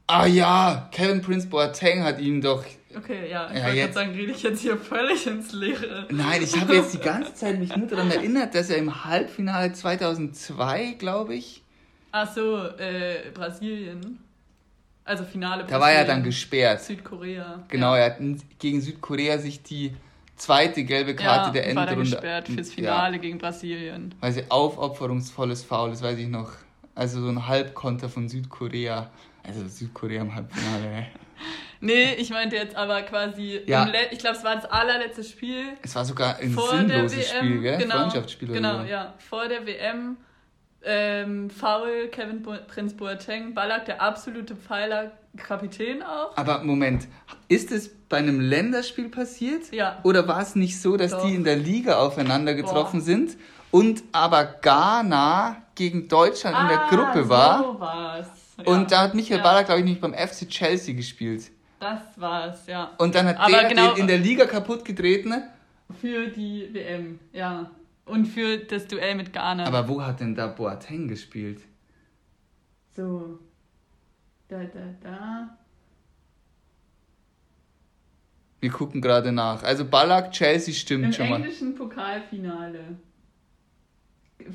Ah 0.09 0.27
ja, 0.27 0.89
Kevin 0.93 1.21
Prince 1.21 1.49
Boateng 1.49 2.05
hat 2.05 2.21
ihn 2.21 2.41
doch. 2.41 2.65
Okay, 2.97 3.29
ja, 3.29 3.49
ich 3.51 3.59
Ja, 3.59 3.65
wollte 3.65 3.65
gerade 3.65 3.77
jetzt- 3.77 3.95
sagen, 3.95 4.11
rede 4.13 4.33
ich 4.33 4.43
jetzt 4.43 4.61
hier 4.61 4.77
völlig 4.77 5.27
ins 5.27 5.53
Leere. 5.53 6.07
Nein, 6.11 6.43
ich 6.43 6.59
habe 6.59 6.77
jetzt 6.77 6.95
die 6.95 6.99
ganze 7.05 7.35
Zeit 7.35 7.59
mich 7.59 7.75
nur 7.77 7.89
daran 7.89 8.11
erinnert, 8.11 8.55
dass 8.55 8.71
er 8.71 8.77
im 8.77 9.05
Halbfinale 9.05 9.73
2002, 9.73 10.93
glaube 10.99 11.35
ich, 11.35 11.63
Ach 12.13 12.33
so, 12.33 12.65
äh, 12.79 13.31
Brasilien. 13.35 14.21
Also 15.05 15.25
Finale 15.25 15.65
da 15.65 15.79
war 15.81 15.91
er 15.91 15.97
Brasilien. 15.99 16.07
dann 16.07 16.23
gesperrt. 16.25 16.81
Südkorea. 16.81 17.65
Genau, 17.69 17.95
ja. 17.95 18.03
er 18.03 18.11
hat 18.15 18.19
gegen 18.59 18.81
Südkorea 18.81 19.39
sich 19.39 19.63
die 19.63 19.93
zweite 20.37 20.85
gelbe 20.85 21.15
Karte 21.15 21.59
ja, 21.59 21.65
der 21.65 21.75
war 21.77 21.87
dann 21.87 21.95
Endrunde. 21.95 22.11
gesperrt 22.11 22.49
fürs 22.49 22.73
Finale 22.73 23.19
gegen 23.19 23.39
Brasilien. 23.39 24.11
Ja, 24.11 24.17
weil 24.23 24.33
sie 24.33 24.45
aufopferungsvolles 24.51 25.63
Foul, 25.65 25.91
das 25.91 26.03
weiß 26.03 26.19
ich 26.19 26.29
noch. 26.29 26.51
Also 26.95 27.21
so 27.21 27.29
ein 27.29 27.47
Halbkonter 27.47 28.09
von 28.09 28.29
Südkorea. 28.29 29.11
Also 29.47 29.67
Südkorea 29.69 30.23
im 30.23 30.35
Halbfinale. 30.35 31.07
Nee, 31.81 32.15
ich 32.15 32.31
meinte 32.31 32.57
jetzt 32.57 32.75
aber 32.75 33.03
quasi, 33.03 33.61
Ja. 33.67 33.87
ich 34.11 34.19
glaube, 34.19 34.37
es 34.39 34.45
war 34.45 34.57
das 34.57 34.65
allerletzte 34.65 35.23
Spiel 35.23 35.65
Es 35.83 35.95
war 35.95 36.05
sogar 36.07 36.37
ein 36.39 36.57
sinnloses 36.57 37.19
WM. 37.33 37.37
Spiel, 37.45 37.61
gell? 37.61 37.79
Genau, 37.79 37.97
Freundschaftsspiel 37.99 38.51
oder 38.51 38.59
Genau, 38.61 38.79
so. 38.81 38.85
ja. 38.87 39.15
Vor 39.19 39.47
der 39.47 39.67
WM. 39.67 40.17
Ähm, 40.83 41.51
Foul, 41.51 42.09
Kevin 42.13 42.43
Bo 42.43 42.55
Prinz 42.69 42.95
Boateng, 42.95 43.55
Ballack, 43.55 43.87
der 43.87 44.01
absolute 44.01 44.55
Pfeiler, 44.55 45.13
Kapitän 45.37 46.03
auch. 46.03 46.37
Aber 46.37 46.63
Moment, 46.63 47.09
ist 47.49 47.73
es 47.73 47.91
bei 48.09 48.19
einem 48.19 48.41
Länderspiel 48.41 49.09
passiert? 49.09 49.73
Ja. 49.73 49.99
Oder 50.05 50.29
war 50.29 50.41
es 50.41 50.55
nicht 50.55 50.81
so, 50.81 50.97
dass 50.97 51.11
Doch. 51.11 51.27
die 51.27 51.35
in 51.35 51.45
der 51.45 51.57
Liga 51.57 51.99
aufeinander 51.99 52.55
getroffen 52.55 53.01
Boah. 53.01 53.05
sind 53.05 53.37
und 53.73 54.03
aber 54.13 54.45
Ghana 54.45 55.57
gegen 55.75 56.09
Deutschland 56.09 56.57
in 56.61 56.69
der 56.69 56.81
Ah, 56.85 56.89
Gruppe 56.89 57.29
war? 57.29 57.63
So 57.65 57.81
war's. 57.81 58.29
Ja. 58.59 58.65
Und 58.73 58.91
da 58.93 59.03
hat 59.03 59.15
Michael 59.15 59.39
ja, 59.39 59.43
Ballack, 59.43 59.67
glaube 59.67 59.81
ich, 59.81 59.87
nicht 59.87 60.01
beim 60.01 60.15
FC 60.15 60.49
Chelsea 60.49 60.95
gespielt. 60.95 61.51
Das 61.81 62.01
war's, 62.17 62.67
ja. 62.67 62.93
Und 62.99 63.15
dann 63.15 63.27
hat 63.27 63.39
Aber 63.39 63.51
der 63.51 63.65
genau- 63.69 63.93
den 63.93 64.03
in 64.03 64.07
der 64.07 64.19
Liga 64.19 64.47
kaputt 64.47 64.85
getreten. 64.85 65.35
Für 66.01 66.29
die 66.29 66.69
WM, 66.73 67.19
ja. 67.33 67.71
Und 68.07 68.27
für 68.27 68.59
das 68.59 68.87
Duell 68.87 69.15
mit 69.17 69.33
Ghana. 69.33 69.65
Aber 69.67 69.89
wo 69.89 70.03
hat 70.03 70.21
denn 70.21 70.35
da 70.35 70.47
Boateng 70.47 71.09
gespielt? 71.09 71.61
so. 72.95 73.39
Da, 74.49 74.63
da, 74.63 74.95
da. 75.03 75.59
Wir 78.61 78.71
gucken 78.71 79.01
gerade 79.01 79.33
nach. 79.33 79.65
Also 79.65 79.85
Ballack, 79.85 80.31
Chelsea 80.31 80.73
stimmt 80.73 81.05
Im 81.07 81.13
schon 81.13 81.29
mal. 81.29 81.37
englischen 81.37 81.75
Pokalfinale. 81.75 82.97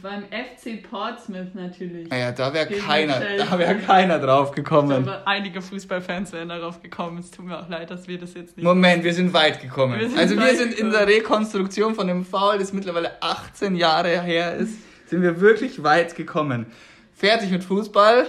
Beim 0.02 0.24
FC 0.26 0.82
Portsmouth 0.88 1.54
natürlich. 1.54 2.08
Naja, 2.10 2.32
da 2.32 2.54
wäre 2.54 2.68
keiner, 2.68 3.20
da 3.38 3.58
wäre 3.58 3.76
keiner 3.76 4.20
drauf 4.20 4.52
gekommen. 4.52 5.04
Glaube, 5.04 5.26
einige 5.26 5.62
Fußballfans 5.62 6.32
wären 6.34 6.50
darauf 6.50 6.82
gekommen. 6.82 7.18
Es 7.18 7.32
tut 7.32 7.46
mir 7.46 7.60
auch 7.60 7.68
leid, 7.68 7.90
dass 7.90 8.08
wir 8.08 8.18
das 8.18 8.34
jetzt 8.36 8.56
nicht. 8.56 8.64
Moment, 8.64 9.04
wir 9.04 9.14
sind 9.14 9.34
weit 9.34 9.62
gekommen. 9.62 10.00
Wir 10.00 10.08
sind 10.08 10.20
also 10.20 10.38
wir 10.38 10.56
sind 10.56 10.76
gekommen. 10.76 10.92
in 10.92 10.92
der 10.92 11.08
Rekonstruktion 11.08 11.96
von 11.96 12.08
dem 12.08 12.24
Foul, 12.24 12.60
das 12.60 12.74
mittlerweile 12.74 13.22
18 13.22 13.76
Jahre 13.76 14.22
her 14.22 14.56
ist, 14.56 14.76
sind 15.08 15.24
wir 15.24 15.42
wirklich 15.42 15.84
weit 15.84 16.16
gekommen. 16.16 16.68
Fertig 17.14 17.52
mit 17.52 17.64
Fußball, 17.64 18.28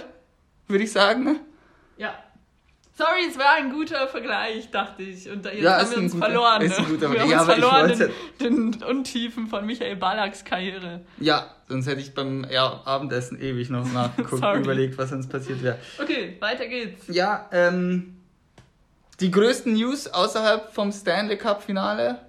würde 0.67 0.83
ich 0.83 0.91
sagen. 0.91 1.39
Sorry, 2.95 3.25
es 3.27 3.39
war 3.39 3.55
ein 3.55 3.71
guter 3.71 4.07
Vergleich, 4.07 4.69
dachte 4.69 5.01
ich. 5.01 5.27
Und 5.27 5.45
jetzt 5.45 5.61
ja, 5.61 5.79
haben 5.79 5.89
wir 5.89 5.97
uns 5.97 6.11
guter, 6.13 6.25
verloren. 6.25 6.61
Ist 6.61 6.77
ein 6.77 6.85
guter, 6.85 7.11
wir 7.11 7.21
haben 7.21 7.29
ja, 7.29 7.39
uns 7.39 7.51
verloren 7.51 8.11
in 8.39 8.71
den 8.71 8.83
Untiefen 8.83 9.47
von 9.47 9.65
Michael 9.65 9.95
Ballacks 9.95 10.45
Karriere. 10.45 11.01
Ja, 11.19 11.47
sonst 11.67 11.87
hätte 11.87 12.01
ich 12.01 12.13
beim 12.13 12.45
ja, 12.51 12.81
Abendessen 12.85 13.41
ewig 13.41 13.71
noch 13.71 13.91
nachgeguckt 13.91 14.43
und 14.45 14.63
überlegt, 14.63 14.95
was 14.99 15.09
sonst 15.09 15.27
passiert 15.27 15.63
wäre. 15.63 15.79
Okay, 15.99 16.37
weiter 16.39 16.67
geht's. 16.67 17.07
Ja, 17.07 17.49
ähm, 17.51 18.17
die 19.19 19.31
größten 19.31 19.73
News 19.73 20.07
außerhalb 20.07 20.71
vom 20.71 20.91
Stanley 20.91 21.37
Cup 21.37 21.63
Finale 21.63 22.19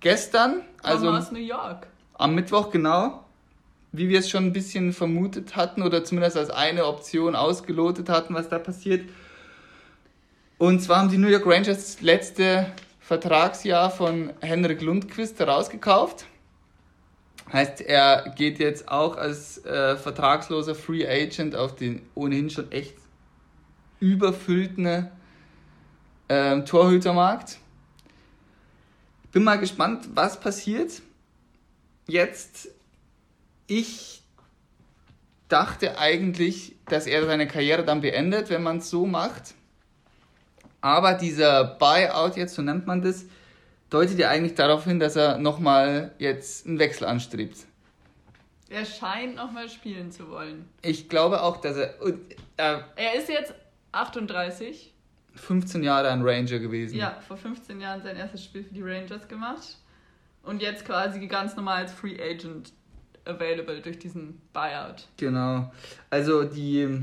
gestern, 0.00 0.60
also 0.82 1.08
aus 1.08 1.32
New 1.32 1.38
York. 1.38 1.86
Am 2.18 2.34
Mittwoch 2.34 2.70
genau, 2.70 3.24
wie 3.92 4.10
wir 4.10 4.18
es 4.18 4.28
schon 4.28 4.44
ein 4.44 4.52
bisschen 4.52 4.92
vermutet 4.92 5.56
hatten 5.56 5.82
oder 5.82 6.04
zumindest 6.04 6.36
als 6.36 6.50
eine 6.50 6.84
Option 6.84 7.34
ausgelotet 7.34 8.10
hatten, 8.10 8.34
was 8.34 8.50
da 8.50 8.58
passiert 8.58 9.08
und 10.58 10.80
zwar 10.80 11.00
haben 11.00 11.10
die 11.10 11.18
New 11.18 11.28
York 11.28 11.46
Rangers 11.46 11.96
das 11.96 12.00
letzte 12.00 12.72
Vertragsjahr 13.00 13.90
von 13.90 14.32
Henrik 14.40 14.82
Lundqvist 14.82 15.38
herausgekauft. 15.38 16.26
Heißt, 17.52 17.80
er 17.80 18.34
geht 18.36 18.58
jetzt 18.58 18.88
auch 18.88 19.16
als 19.16 19.64
äh, 19.64 19.96
vertragsloser 19.96 20.74
Free 20.74 21.06
Agent 21.06 21.54
auf 21.54 21.76
den 21.76 22.02
ohnehin 22.14 22.50
schon 22.50 22.72
echt 22.72 22.96
überfüllten 24.00 25.08
äh, 26.28 26.60
Torhütermarkt. 26.62 27.58
Bin 29.30 29.44
mal 29.44 29.58
gespannt, 29.58 30.08
was 30.14 30.40
passiert. 30.40 31.02
Jetzt, 32.08 32.68
ich 33.66 34.22
dachte 35.48 35.98
eigentlich, 35.98 36.74
dass 36.86 37.06
er 37.06 37.24
seine 37.26 37.46
Karriere 37.46 37.84
dann 37.84 38.00
beendet, 38.00 38.50
wenn 38.50 38.62
man 38.62 38.78
es 38.78 38.90
so 38.90 39.06
macht. 39.06 39.54
Aber 40.86 41.14
dieser 41.14 41.64
Buyout 41.64 42.36
jetzt, 42.36 42.54
so 42.54 42.62
nennt 42.62 42.86
man 42.86 43.02
das, 43.02 43.24
deutet 43.90 44.20
ja 44.20 44.30
eigentlich 44.30 44.54
darauf 44.54 44.84
hin, 44.84 45.00
dass 45.00 45.16
er 45.16 45.36
nochmal 45.36 46.12
jetzt 46.18 46.64
einen 46.64 46.78
Wechsel 46.78 47.06
anstrebt. 47.06 47.56
Er 48.68 48.84
scheint 48.84 49.34
nochmal 49.34 49.68
spielen 49.68 50.12
zu 50.12 50.30
wollen. 50.30 50.68
Ich 50.82 51.08
glaube 51.08 51.42
auch, 51.42 51.56
dass 51.56 51.76
er. 51.76 52.00
Äh, 52.56 52.78
er 52.94 53.14
ist 53.16 53.28
jetzt 53.28 53.52
38. 53.90 54.92
15 55.34 55.82
Jahre 55.82 56.08
ein 56.08 56.22
Ranger 56.22 56.60
gewesen. 56.60 56.96
Ja, 56.96 57.18
vor 57.26 57.36
15 57.36 57.80
Jahren 57.80 58.00
sein 58.04 58.16
erstes 58.16 58.44
Spiel 58.44 58.62
für 58.62 58.72
die 58.72 58.82
Rangers 58.82 59.26
gemacht. 59.26 59.78
Und 60.44 60.62
jetzt 60.62 60.84
quasi 60.84 61.26
ganz 61.26 61.56
normal 61.56 61.82
als 61.82 61.92
Free 61.92 62.16
Agent 62.22 62.72
available 63.24 63.80
durch 63.80 63.98
diesen 63.98 64.40
Buyout. 64.52 65.08
Genau. 65.16 65.72
Also 66.10 66.44
die 66.44 67.00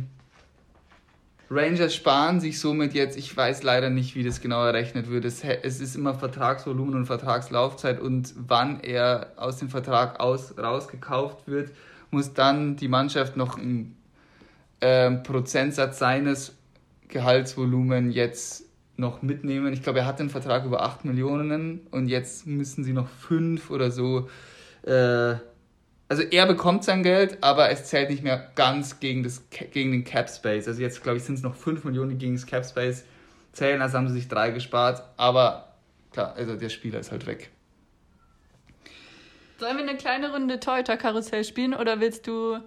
Rangers 1.54 1.94
sparen 1.94 2.39
sich 2.39 2.60
somit 2.60 2.94
jetzt, 2.94 3.18
ich 3.18 3.36
weiß 3.36 3.63
leider 3.63 3.89
nicht, 3.89 4.16
wie 4.16 4.24
das 4.24 4.42
genau 4.42 4.66
errechnet 4.66 5.10
wird. 5.10 5.26
Es, 5.26 5.44
es 5.44 5.80
ist 5.80 5.96
immer 5.96 6.16
Vertragsvolumen 6.16 6.96
und 6.96 7.06
Vertragslaufzeit 7.06 8.00
und 8.00 8.34
wann 8.36 8.80
er 8.80 9.34
aus 9.38 9.58
dem 9.58 9.70
Vertrag 9.70 10.20
aus, 10.20 10.58
rausgekauft 10.58 11.48
wird, 11.48 11.72
muss 12.12 12.34
dann 12.34 12.76
die 12.76 12.88
Mannschaft 12.88 13.38
noch 13.38 13.58
einen 13.58 13.98
äh, 14.80 15.12
Prozentsatz 15.12 16.00
seines 16.00 16.56
Gehaltsvolumen 17.08 18.12
jetzt 18.12 18.66
noch 18.98 19.22
mitnehmen. 19.22 19.74
Ich 19.74 19.84
glaube, 19.84 20.00
er 20.00 20.06
hat 20.06 20.20
den 20.20 20.30
Vertrag 20.30 20.66
über 20.66 20.82
8 20.82 21.06
Millionen 21.06 21.82
und 21.92 22.08
jetzt 22.08 22.48
müssen 22.48 22.84
sie 22.84 22.94
noch 22.94 23.08
5 23.08 23.70
oder 23.70 23.92
so 23.92 24.30
äh, 24.84 25.36
also 26.13 26.21
er 26.30 26.45
bekommt 26.45 26.84
sein 26.84 27.02
Geld, 27.02 27.39
aber 27.41 27.71
es 27.71 27.86
zählt 27.86 28.12
nicht 28.12 28.21
mehr 28.21 28.52
ganz 28.54 28.99
gegen, 28.99 29.23
das, 29.23 29.41
gegen 29.49 29.91
den 29.91 30.04
Cap 30.04 30.30
Space. 30.30 30.67
Also 30.67 30.80
jetzt, 30.80 31.02
glaube 31.02 31.17
ich, 31.17 31.23
sind 31.23 31.34
es 31.34 31.41
noch 31.41 31.56
5 31.56 31.86
Millionen, 31.86 32.12
die 32.12 32.17
gegen 32.17 32.36
das 32.36 32.45
Cap 32.45 32.63
Space 32.63 33.04
zählen, 33.52 33.82
also 33.82 33.97
haben 33.97 34.08
sie 34.08 34.13
sich 34.13 34.28
drei 34.28 34.52
gespart. 34.52 35.02
Aber 35.17 35.73
klar, 36.12 36.36
also 36.38 36.56
der 36.56 36.69
Spieler 36.69 36.99
ist 36.99 37.12
halt 37.12 37.26
weg. 37.26 37.49
Sollen 39.58 39.76
wir 39.76 39.89
eine 39.89 39.97
kleine 39.97 40.32
Runde 40.32 40.60
Toyota-Karussell 40.60 41.43
spielen 41.43 41.73
oder 41.73 41.99
willst 41.99 42.28
du. 42.28 42.60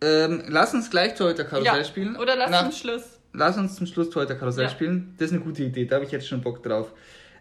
Ähm, 0.00 0.42
lass 0.48 0.74
uns 0.74 0.90
gleich 0.90 1.14
Toyota-Karussell 1.14 1.78
ja. 1.78 1.84
spielen. 1.84 2.16
Oder 2.16 2.34
lass 2.34 2.50
Nach, 2.50 2.66
uns 2.66 2.80
zum 2.80 2.90
Schluss. 2.90 3.20
Lass 3.32 3.56
uns 3.56 3.76
zum 3.76 3.86
Schluss 3.86 4.10
Toyota-Karussell 4.10 4.64
ja. 4.64 4.70
spielen. 4.70 5.14
Das 5.18 5.26
ist 5.26 5.36
eine 5.36 5.44
gute 5.44 5.62
Idee, 5.62 5.84
da 5.84 5.94
habe 5.94 6.04
ich 6.04 6.10
jetzt 6.10 6.26
schon 6.26 6.40
Bock 6.40 6.64
drauf. 6.64 6.90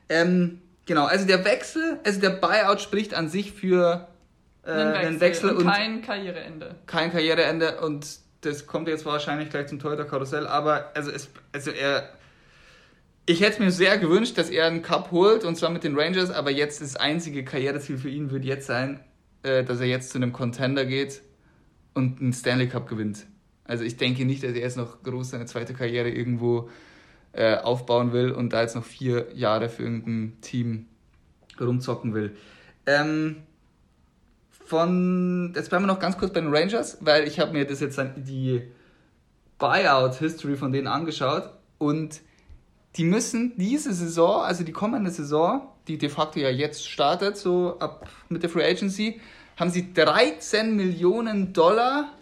Ähm, 0.08 0.62
genau, 0.86 1.06
also 1.06 1.26
der 1.26 1.44
Wechsel, 1.46 2.00
also 2.06 2.22
der 2.22 2.30
Buyout 2.30 2.80
spricht 2.80 3.16
an 3.16 3.28
sich 3.28 3.54
für 3.54 4.08
äh, 4.66 4.72
einen 4.72 5.20
Wechsel, 5.20 5.52
und, 5.52 5.58
und 5.58 5.66
kein 5.66 6.02
Karriereende. 6.02 6.76
Kein 6.86 7.12
Karriereende 7.12 7.82
und 7.82 8.08
das 8.42 8.66
kommt 8.68 8.88
jetzt 8.88 9.06
wahrscheinlich 9.06 9.50
gleich 9.50 9.68
zum 9.68 9.80
Toyota 9.80 10.04
Karussell, 10.04 10.48
aber 10.48 10.92
also 10.96 11.12
es, 11.12 11.30
also 11.52 11.72
er, 11.72 12.10
ich 13.26 13.42
hätte 13.42 13.62
mir 13.62 13.72
sehr 13.72 13.98
gewünscht, 13.98 14.38
dass 14.38 14.50
er 14.50 14.66
einen 14.66 14.82
Cup 14.82 15.12
holt 15.12 15.46
und 15.46 15.56
zwar 15.56 15.70
mit 15.70 15.84
den 15.84 15.98
Rangers, 15.98 16.32
aber 16.32 16.52
jetzt 16.52 16.82
das 16.82 16.96
einzige 16.96 17.44
Karriereziel 17.44 17.98
für 17.98 18.10
ihn 18.10 18.32
wird 18.32 18.46
jetzt 18.46 18.68
sein, 18.68 19.00
äh, 19.44 19.64
dass 19.64 19.80
er 19.80 19.88
jetzt 19.88 20.10
zu 20.10 20.18
einem 20.18 20.34
Contender 20.34 20.86
geht 20.86 21.22
und 21.94 22.20
einen 22.20 22.34
Stanley 22.34 22.68
Cup 22.68 22.88
gewinnt. 22.90 23.26
Also 23.66 23.84
ich 23.84 23.98
denke 23.98 24.26
nicht, 24.26 24.44
dass 24.44 24.52
er 24.52 24.62
jetzt 24.62 24.78
noch 24.78 25.04
groß 25.04 25.30
seine 25.30 25.46
zweite 25.46 25.74
Karriere 25.74 26.10
irgendwo 26.10 26.70
äh, 27.34 27.56
aufbauen 27.56 28.12
will 28.12 28.32
und 28.32 28.54
da 28.54 28.62
jetzt 28.62 28.76
noch 28.76 28.84
vier 28.84 29.28
Jahre 29.34 29.70
für 29.70 29.84
irgendein 29.84 30.42
Team 30.42 30.88
rumzocken 31.60 32.14
will. 32.14 32.36
Ähm, 32.86 33.38
von, 34.72 35.52
jetzt 35.54 35.68
bleiben 35.68 35.84
wir 35.84 35.88
noch 35.88 36.00
ganz 36.00 36.18
kurz 36.18 36.32
bei 36.32 36.40
den 36.40 36.56
Rangers, 36.56 36.98
weil 37.02 37.28
ich 37.28 37.42
habe 37.42 37.52
mir 37.52 37.66
das 37.66 37.82
jetzt 37.82 38.00
die 38.16 38.62
Buyout-History 39.60 40.56
von 40.56 40.72
denen 40.72 40.88
angeschaut 40.88 41.50
und 41.78 42.22
die 42.96 43.04
müssen 43.04 43.52
diese 43.58 43.92
Saison, 43.94 44.44
also 44.44 44.64
die 44.64 44.72
kommende 44.72 45.12
Saison, 45.12 45.68
die 45.90 45.98
de 45.98 46.08
facto 46.08 46.40
ja 46.40 46.50
jetzt 46.50 46.88
startet, 46.90 47.36
so 47.36 47.80
ab 47.80 48.08
mit 48.30 48.44
der 48.44 48.50
Free 48.50 48.64
Agency, 48.64 49.20
haben 49.58 49.72
sie 49.72 49.94
13 49.94 50.74
Millionen 50.74 51.52
Dollar 51.52 52.14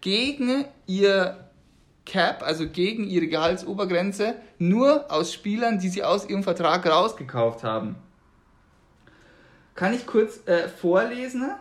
gegen 0.00 0.64
ihr 0.86 1.36
Cap, 2.06 2.42
also 2.42 2.66
gegen 2.66 3.04
ihre 3.04 3.26
Gehaltsobergrenze, 3.26 4.36
nur 4.58 5.12
aus 5.12 5.34
Spielern, 5.34 5.78
die 5.80 5.90
sie 5.90 6.02
aus 6.02 6.26
ihrem 6.30 6.44
Vertrag 6.44 6.86
rausgekauft 6.86 7.62
haben. 7.62 7.96
Kann 9.80 9.94
ich 9.94 10.04
kurz 10.04 10.46
äh, 10.46 10.68
vorlesen? 10.68 11.52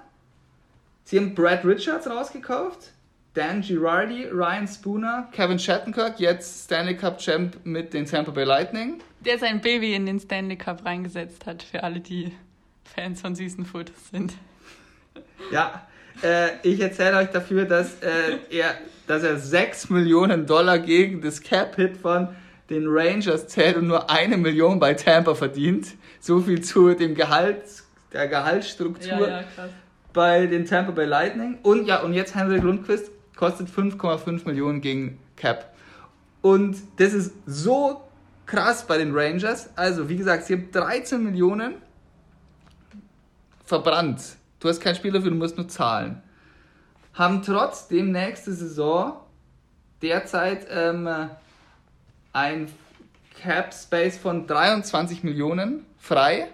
Sie 1.05 1.15
haben 1.15 1.33
Brad 1.33 1.63
Richards 1.63 2.05
rausgekauft, 2.05 2.91
Dan 3.33 3.61
Girardi, 3.61 4.25
Ryan 4.25 4.67
Spooner, 4.67 5.29
Kevin 5.31 5.57
Shattenkirk, 5.57 6.19
jetzt 6.19 6.65
Stanley 6.65 6.97
Cup 6.97 7.19
Champ 7.19 7.55
mit 7.63 7.93
den 7.93 8.05
Tampa 8.05 8.31
Bay 8.31 8.43
Lightning. 8.43 8.99
Der 9.21 9.39
sein 9.39 9.61
Baby 9.61 9.93
in 9.95 10.05
den 10.05 10.19
Stanley 10.19 10.57
Cup 10.57 10.83
reingesetzt 10.83 11.45
hat, 11.45 11.63
für 11.63 11.81
alle, 11.81 12.01
die 12.01 12.33
Fans 12.83 13.21
von 13.21 13.35
süßen 13.35 13.65
Fotos 13.65 14.09
sind. 14.11 14.33
Ja, 15.49 15.87
äh, 16.21 16.49
ich 16.63 16.81
erzähle 16.81 17.19
euch 17.19 17.29
dafür, 17.29 17.63
dass, 17.63 18.03
äh, 18.03 18.37
er, 18.49 18.75
dass 19.07 19.23
er 19.23 19.37
6 19.37 19.91
Millionen 19.91 20.45
Dollar 20.45 20.79
gegen 20.79 21.21
das 21.21 21.39
Cap-Hit 21.39 21.95
von 21.95 22.27
den 22.69 22.83
Rangers 22.85 23.47
zählt 23.47 23.77
und 23.77 23.87
nur 23.87 24.09
eine 24.09 24.35
Million 24.35 24.77
bei 24.77 24.93
Tampa 24.93 25.35
verdient. 25.35 25.95
So 26.19 26.41
viel 26.41 26.59
zu 26.59 26.93
dem 26.95 27.15
Gehalt 27.15 27.63
der 28.13 28.27
Gehaltsstruktur 28.27 29.27
ja, 29.27 29.41
ja, 29.41 29.43
bei 30.13 30.47
den 30.47 30.65
Tampa 30.65 30.91
Bay 30.91 31.05
Lightning. 31.05 31.59
Und 31.63 31.85
ja, 31.85 32.01
und 32.01 32.13
jetzt 32.13 32.35
Henrik 32.35 32.63
Lundqvist 32.63 33.11
kostet 33.35 33.69
5,5 33.69 34.45
Millionen 34.45 34.81
gegen 34.81 35.19
Cap. 35.35 35.73
Und 36.41 36.77
das 36.97 37.13
ist 37.13 37.33
so 37.45 38.01
krass 38.45 38.85
bei 38.85 38.97
den 38.97 39.15
Rangers. 39.15 39.69
Also, 39.75 40.09
wie 40.09 40.17
gesagt, 40.17 40.45
sie 40.45 40.53
haben 40.53 40.71
13 40.71 41.23
Millionen 41.23 41.75
verbrannt. 43.65 44.21
Du 44.59 44.67
hast 44.67 44.81
kein 44.81 44.95
Spiel 44.95 45.11
dafür, 45.11 45.29
du 45.29 45.37
musst 45.37 45.57
nur 45.57 45.67
zahlen. 45.67 46.21
Haben 47.13 47.43
trotzdem 47.43 48.11
nächste 48.11 48.53
Saison 48.53 49.19
derzeit 50.01 50.67
ähm, 50.69 51.07
ein 52.33 52.67
Cap 53.41 53.73
Space 53.73 54.17
von 54.17 54.47
23 54.47 55.23
Millionen 55.23 55.85
frei 55.97 56.47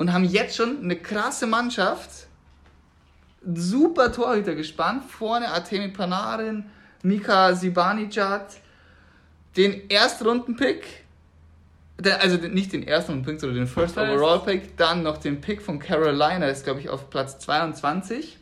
und 0.00 0.14
haben 0.14 0.24
jetzt 0.24 0.56
schon 0.56 0.82
eine 0.82 0.96
krasse 0.96 1.46
Mannschaft. 1.46 2.26
Super 3.54 4.10
Torhüter 4.10 4.54
gespannt. 4.54 5.04
Vorne 5.04 5.48
Artemi 5.48 5.88
Panarin, 5.88 6.64
Mika 7.02 7.54
Zibanejad, 7.54 8.56
den 9.58 9.90
Erstrundenpick 9.90 11.04
also 12.18 12.38
nicht 12.38 12.72
den 12.72 12.86
ersten 12.88 13.22
Pick, 13.22 13.38
sondern 13.38 13.58
den 13.58 13.66
First. 13.66 13.98
Overall 13.98 14.40
Pick, 14.40 14.74
dann 14.78 15.02
noch 15.02 15.18
den 15.18 15.42
Pick 15.42 15.60
von 15.60 15.78
Carolina, 15.78 16.46
ist 16.46 16.64
glaube 16.64 16.80
ich 16.80 16.88
auf 16.88 17.10
Platz 17.10 17.38
22. 17.40 18.38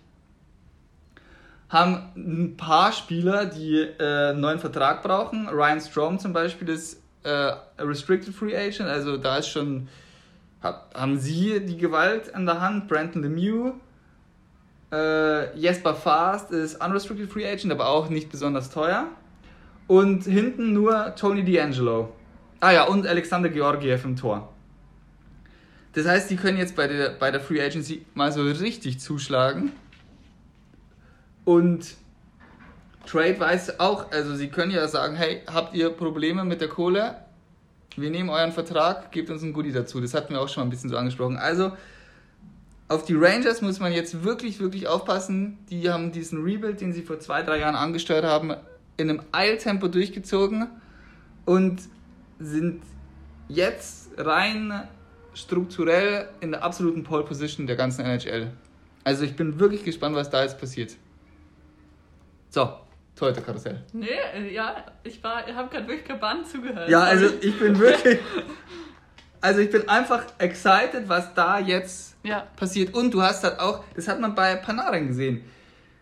Haben 1.68 2.12
ein 2.16 2.56
paar 2.56 2.92
Spieler, 2.92 3.46
die 3.46 3.80
äh, 3.80 4.30
einen 4.30 4.40
neuen 4.40 4.60
Vertrag 4.60 5.02
brauchen. 5.02 5.48
Ryan 5.48 5.80
Strom 5.80 6.20
zum 6.20 6.32
Beispiel 6.32 6.68
ist 6.68 7.02
äh, 7.24 7.52
Restricted 7.80 8.32
Free 8.32 8.56
Agent, 8.56 8.88
also 8.88 9.16
da 9.16 9.38
ist 9.38 9.48
schon, 9.48 9.88
hab, 10.62 10.94
haben 10.94 11.18
sie 11.18 11.60
die 11.64 11.76
Gewalt 11.76 12.34
an 12.34 12.46
der 12.46 12.60
Hand. 12.60 12.88
Brandon 12.88 13.22
Lemieux, 13.22 13.74
äh, 14.92 15.56
Jesper 15.56 15.94
Fast 15.94 16.50
ist 16.50 16.82
Unrestricted 16.82 17.30
Free 17.30 17.46
Agent, 17.46 17.72
aber 17.72 17.88
auch 17.88 18.08
nicht 18.08 18.30
besonders 18.30 18.70
teuer. 18.70 19.06
Und 19.86 20.24
hinten 20.24 20.72
nur 20.72 21.14
Tony 21.14 21.42
D'Angelo. 21.42 22.08
Ah 22.60 22.72
ja, 22.72 22.84
und 22.84 23.06
Alexander 23.06 23.48
Georgiev 23.48 24.04
im 24.04 24.16
Tor. 24.16 24.52
Das 25.94 26.06
heißt, 26.06 26.30
die 26.30 26.36
können 26.36 26.58
jetzt 26.58 26.76
bei 26.76 26.86
der, 26.86 27.10
bei 27.10 27.30
der 27.30 27.40
Free 27.40 27.60
Agency 27.60 28.04
mal 28.14 28.30
so 28.32 28.42
richtig 28.42 29.00
zuschlagen. 29.00 29.72
Und 31.44 31.96
Trade 33.06 33.40
weiß 33.40 33.80
auch, 33.80 34.12
also 34.12 34.34
sie 34.34 34.48
können 34.48 34.70
ja 34.70 34.86
sagen, 34.86 35.16
hey, 35.16 35.42
habt 35.46 35.74
ihr 35.74 35.88
Probleme 35.90 36.44
mit 36.44 36.60
der 36.60 36.68
Kohle? 36.68 37.16
Wir 38.00 38.10
nehmen 38.10 38.30
euren 38.30 38.52
Vertrag, 38.52 39.10
gebt 39.12 39.30
uns 39.30 39.42
ein 39.42 39.52
Goodie 39.52 39.72
dazu. 39.72 40.00
Das 40.00 40.14
hatten 40.14 40.34
wir 40.34 40.40
auch 40.40 40.48
schon 40.48 40.62
mal 40.62 40.66
ein 40.66 40.70
bisschen 40.70 40.90
so 40.90 40.96
angesprochen. 40.96 41.36
Also 41.36 41.72
auf 42.88 43.04
die 43.04 43.14
Rangers 43.14 43.60
muss 43.60 43.80
man 43.80 43.92
jetzt 43.92 44.24
wirklich, 44.24 44.60
wirklich 44.60 44.88
aufpassen. 44.88 45.58
Die 45.68 45.90
haben 45.90 46.12
diesen 46.12 46.42
Rebuild, 46.42 46.80
den 46.80 46.92
sie 46.92 47.02
vor 47.02 47.20
zwei, 47.20 47.42
drei 47.42 47.58
Jahren 47.58 47.74
angesteuert 47.74 48.24
haben, 48.24 48.54
in 48.96 49.10
einem 49.10 49.22
Eiltempo 49.32 49.88
durchgezogen 49.88 50.68
und 51.44 51.82
sind 52.38 52.82
jetzt 53.48 54.10
rein 54.16 54.88
strukturell 55.34 56.28
in 56.40 56.52
der 56.52 56.62
absoluten 56.62 57.04
Pole 57.04 57.24
Position 57.24 57.66
der 57.66 57.76
ganzen 57.76 58.04
NHL. 58.04 58.50
Also 59.04 59.24
ich 59.24 59.36
bin 59.36 59.60
wirklich 59.60 59.84
gespannt, 59.84 60.16
was 60.16 60.30
da 60.30 60.42
jetzt 60.42 60.58
passiert. 60.58 60.96
So, 62.50 62.70
Toyota 63.18 63.40
Karussell. 63.40 63.82
Nee, 63.92 64.08
äh, 64.34 64.52
ja, 64.52 64.84
ich 65.02 65.22
war, 65.24 65.46
habe 65.46 65.68
gerade 65.68 65.88
wirklich 65.88 66.06
gebannt 66.06 66.48
zugehört. 66.48 66.88
Ja, 66.88 67.02
also 67.02 67.26
ich 67.40 67.58
bin 67.58 67.78
wirklich, 67.78 68.18
also 69.40 69.60
ich 69.60 69.70
bin 69.70 69.88
einfach 69.88 70.24
excited, 70.38 71.08
was 71.08 71.34
da 71.34 71.58
jetzt 71.58 72.16
ja. 72.22 72.46
passiert. 72.56 72.94
Und 72.94 73.12
du 73.12 73.22
hast 73.22 73.42
halt 73.42 73.58
auch, 73.58 73.84
das 73.94 74.06
hat 74.06 74.20
man 74.20 74.34
bei 74.34 74.56
Panarin 74.56 75.08
gesehen 75.08 75.44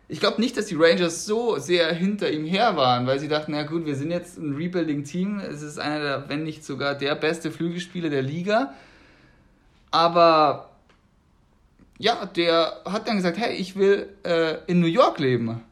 ich 0.08 0.20
glaube 0.20 0.40
nicht, 0.40 0.56
dass 0.56 0.66
die 0.66 0.76
Rangers 0.76 1.24
so 1.24 1.58
sehr 1.58 1.92
hinter 1.92 2.30
ihm 2.30 2.44
her 2.44 2.76
waren, 2.76 3.06
weil 3.06 3.18
sie 3.18 3.28
dachten, 3.28 3.52
na 3.52 3.64
gut, 3.64 3.86
wir 3.86 3.96
sind 3.96 4.10
jetzt 4.10 4.38
ein 4.38 4.54
Rebuilding-Team. 4.54 5.40
Es 5.40 5.62
ist 5.62 5.78
einer 5.78 5.98
der, 5.98 6.28
wenn 6.28 6.44
nicht 6.44 6.64
sogar 6.64 6.94
der 6.94 7.16
beste 7.16 7.50
Flügelspieler 7.50 8.08
der 8.08 8.22
Liga. 8.22 8.74
Aber 9.90 10.70
ja, 11.98 12.26
der 12.26 12.82
hat 12.84 13.08
dann 13.08 13.16
gesagt, 13.16 13.38
hey, 13.38 13.54
ich 13.56 13.76
will 13.76 14.08
äh, 14.22 14.58
in 14.66 14.80
New 14.80 14.86
York 14.86 15.18
leben. 15.18 15.62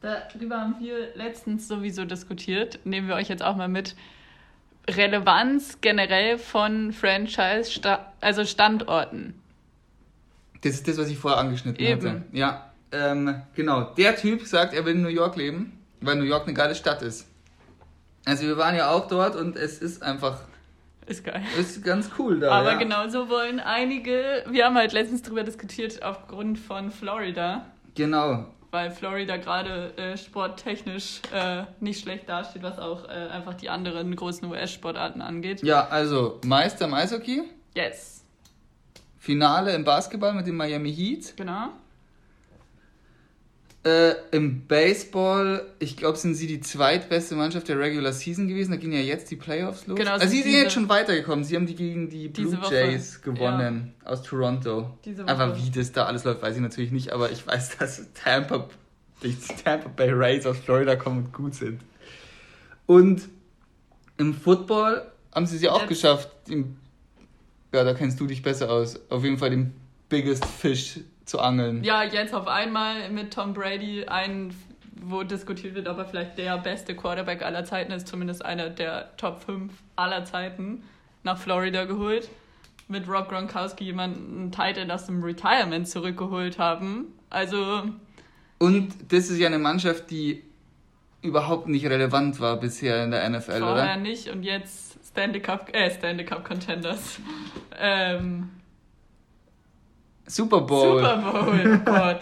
Darüber 0.00 0.60
haben 0.60 0.76
wir 0.80 1.14
letztens 1.14 1.68
sowieso 1.68 2.04
diskutiert. 2.04 2.80
Nehmen 2.84 3.08
wir 3.08 3.14
euch 3.16 3.28
jetzt 3.28 3.42
auch 3.42 3.56
mal 3.56 3.68
mit. 3.68 3.96
Relevanz 4.88 5.80
generell 5.80 6.38
von 6.38 6.92
Franchise, 6.92 7.98
also 8.20 8.44
Standorten. 8.44 9.34
Das 10.62 10.72
ist 10.72 10.88
das, 10.88 10.98
was 10.98 11.08
ich 11.08 11.18
vorher 11.18 11.38
angeschnitten 11.38 11.84
Eben. 11.84 12.08
hatte. 12.08 12.22
Ja 12.32 12.70
ähm, 12.92 13.42
genau, 13.54 13.82
der 13.96 14.16
Typ 14.16 14.42
sagt, 14.46 14.74
er 14.74 14.84
will 14.84 14.94
in 14.94 15.02
New 15.02 15.08
York 15.08 15.36
leben, 15.36 15.78
weil 16.00 16.16
New 16.16 16.24
York 16.24 16.44
eine 16.44 16.54
geile 16.54 16.74
Stadt 16.74 17.02
ist. 17.02 17.28
Also 18.24 18.46
wir 18.46 18.56
waren 18.56 18.74
ja 18.76 18.90
auch 18.90 19.08
dort 19.08 19.36
und 19.36 19.56
es 19.56 19.78
ist 19.78 20.02
einfach. 20.02 20.40
Ist 21.06 21.24
geil. 21.24 21.42
Ist 21.58 21.84
ganz 21.84 22.10
cool 22.18 22.40
da. 22.40 22.50
Aber 22.52 22.72
ja. 22.72 22.78
genauso 22.78 23.28
wollen 23.28 23.58
einige, 23.60 24.44
wir 24.48 24.66
haben 24.66 24.76
halt 24.76 24.92
letztens 24.92 25.22
drüber 25.22 25.42
diskutiert, 25.42 26.02
aufgrund 26.02 26.58
von 26.58 26.90
Florida. 26.90 27.66
Genau. 27.94 28.46
Weil 28.70 28.92
Florida 28.92 29.36
gerade 29.36 29.96
äh, 29.96 30.16
sporttechnisch 30.16 31.22
äh, 31.34 31.64
nicht 31.80 32.02
schlecht 32.02 32.28
dasteht, 32.28 32.62
was 32.62 32.78
auch 32.78 33.04
äh, 33.04 33.08
einfach 33.08 33.54
die 33.54 33.68
anderen 33.68 34.14
großen 34.14 34.48
US-Sportarten 34.48 35.20
angeht. 35.20 35.62
Ja, 35.62 35.88
also 35.88 36.38
Meister 36.44 36.84
im 36.84 36.94
Eishockey. 36.94 37.42
Yes. 37.74 38.24
Finale 39.18 39.74
im 39.74 39.84
Basketball 39.84 40.34
mit 40.34 40.46
dem 40.46 40.56
Miami 40.56 40.94
Heat. 40.94 41.36
Genau. 41.36 41.70
Äh, 43.82 44.12
Im 44.30 44.66
Baseball, 44.66 45.66
ich 45.78 45.96
glaube, 45.96 46.18
sind 46.18 46.34
sie 46.34 46.46
die 46.46 46.60
zweitbeste 46.60 47.34
Mannschaft 47.34 47.66
der 47.68 47.78
Regular 47.78 48.12
Season 48.12 48.46
gewesen. 48.46 48.72
Da 48.72 48.76
gehen 48.76 48.92
ja 48.92 48.98
jetzt 48.98 49.30
die 49.30 49.36
Playoffs 49.36 49.86
los. 49.86 49.96
Genau, 49.96 50.12
also 50.12 50.28
sie 50.28 50.42
sind 50.42 50.52
jetzt 50.52 50.74
schon 50.74 50.88
weitergekommen. 50.90 51.44
Sie 51.44 51.56
haben 51.56 51.64
die 51.64 51.74
gegen 51.74 52.10
die 52.10 52.28
Blue 52.28 52.58
Jays 52.70 53.22
gewonnen 53.22 53.94
ja. 54.02 54.10
aus 54.10 54.22
Toronto. 54.22 54.98
Aber 55.24 55.56
wie 55.56 55.70
das 55.70 55.92
da 55.92 56.04
alles 56.04 56.24
läuft, 56.24 56.42
weiß 56.42 56.56
ich 56.56 56.60
natürlich 56.60 56.92
nicht. 56.92 57.10
Aber 57.10 57.30
ich 57.30 57.46
weiß, 57.46 57.76
dass 57.78 58.06
Tampa, 58.12 58.68
die 59.22 59.34
Tampa 59.64 59.88
Bay 59.88 60.10
Rays 60.12 60.44
aus 60.44 60.58
Florida 60.58 60.96
kommen 60.96 61.24
und 61.24 61.32
gut 61.32 61.54
sind. 61.54 61.80
Und 62.84 63.30
im 64.18 64.34
Football 64.34 65.10
haben 65.34 65.46
sie 65.46 65.56
es 65.56 65.62
ja 65.62 65.72
auch 65.72 65.86
geschafft. 65.86 66.28
Im, 66.48 66.76
ja, 67.72 67.82
da 67.82 67.94
kennst 67.94 68.20
du 68.20 68.26
dich 68.26 68.42
besser 68.42 68.70
aus. 68.70 69.00
Auf 69.08 69.24
jeden 69.24 69.38
Fall 69.38 69.48
den 69.48 69.72
Biggest 70.10 70.44
Fish 70.44 71.00
zu 71.30 71.40
angeln. 71.40 71.82
Ja, 71.84 72.02
jetzt 72.02 72.34
auf 72.34 72.48
einmal 72.48 73.08
mit 73.08 73.32
Tom 73.32 73.54
Brady 73.54 74.04
ein, 74.04 74.52
wo 75.00 75.22
diskutiert 75.22 75.74
wird, 75.74 75.88
ob 75.88 75.98
er 75.98 76.04
vielleicht 76.04 76.36
der 76.36 76.58
beste 76.58 76.94
Quarterback 76.94 77.42
aller 77.42 77.64
Zeiten 77.64 77.92
ist, 77.92 78.08
zumindest 78.08 78.44
einer 78.44 78.68
der 78.68 79.16
Top 79.16 79.40
5 79.40 79.72
aller 79.96 80.24
Zeiten, 80.24 80.82
nach 81.22 81.38
Florida 81.38 81.84
geholt. 81.84 82.28
Mit 82.88 83.08
Rob 83.08 83.28
Gronkowski 83.28 83.84
jemanden, 83.84 84.50
Titan 84.50 84.90
aus 84.90 85.06
dem 85.06 85.22
Retirement 85.22 85.88
zurückgeholt 85.88 86.58
haben. 86.58 87.06
Also. 87.30 87.84
Und 88.58 89.12
das 89.12 89.30
ist 89.30 89.38
ja 89.38 89.46
eine 89.46 89.60
Mannschaft, 89.60 90.10
die 90.10 90.42
überhaupt 91.22 91.68
nicht 91.68 91.86
relevant 91.86 92.40
war 92.40 92.58
bisher 92.58 93.04
in 93.04 93.12
der 93.12 93.28
NFL, 93.30 93.42
Vorher 93.42 93.62
oder? 93.62 93.76
Vorher 93.76 93.96
nicht 93.98 94.28
und 94.28 94.42
jetzt 94.42 94.98
Stanley 95.06 95.40
Cup, 95.40 95.68
äh, 95.72 95.90
Stanley 95.90 96.24
Cup 96.24 96.44
Contenders. 96.44 97.20
ähm, 97.78 98.48
Super 100.30 100.60
Bowl. 100.60 101.00
Super 101.00 101.16
Bowl, 101.16 101.80
oh 101.80 101.84
Gott. 101.84 102.20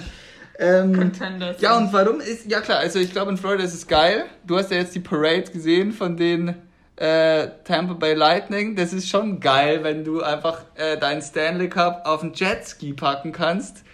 ähm, 0.59 0.95
Contenders. 0.95 1.61
Ja, 1.61 1.77
und 1.77 1.93
warum 1.93 2.21
ist, 2.21 2.51
ja 2.51 2.61
klar, 2.61 2.79
also 2.79 2.99
ich 2.99 3.13
glaube 3.13 3.31
in 3.31 3.37
Florida 3.37 3.65
ist 3.65 3.75
es 3.75 3.87
geil. 3.87 4.25
Du 4.47 4.57
hast 4.57 4.71
ja 4.71 4.79
jetzt 4.79 4.95
die 4.95 5.01
Parade 5.01 5.51
gesehen 5.53 5.93
von 5.93 6.17
den 6.17 6.55
äh, 6.97 7.49
Tampa 7.65 7.95
Bay 7.95 8.15
Lightning. 8.15 8.75
Das 8.75 8.93
ist 8.93 9.09
schon 9.09 9.41
geil, 9.41 9.85
wenn 9.85 10.05
du 10.05 10.23
einfach 10.23 10.63
äh, 10.75 10.97
deinen 10.97 11.23
Stanley 11.23 11.69
Cup 11.69 12.03
auf 12.07 12.21
den 12.21 12.33
Jetski 12.33 12.95
packen 12.95 13.33
kannst 13.33 13.85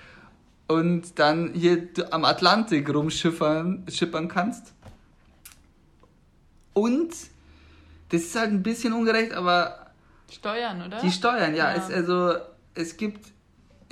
und 0.69 1.19
dann 1.19 1.53
hier 1.53 1.89
am 2.11 2.25
Atlantik 2.25 2.93
rumschiffern 2.93 3.85
schippern 3.91 4.29
kannst. 4.29 4.73
Und 6.73 7.11
das 8.11 8.23
ist 8.23 8.37
halt 8.37 8.51
ein 8.51 8.63
bisschen 8.63 8.93
ungerecht, 8.93 9.33
aber. 9.33 9.91
Steuern, 10.31 10.83
oder? 10.83 11.01
Die 11.01 11.11
Steuern, 11.11 11.55
ja. 11.55 11.73
ja. 11.73 11.77
Es, 11.77 11.93
also, 11.93 12.35
es 12.75 12.97
gibt 12.97 13.34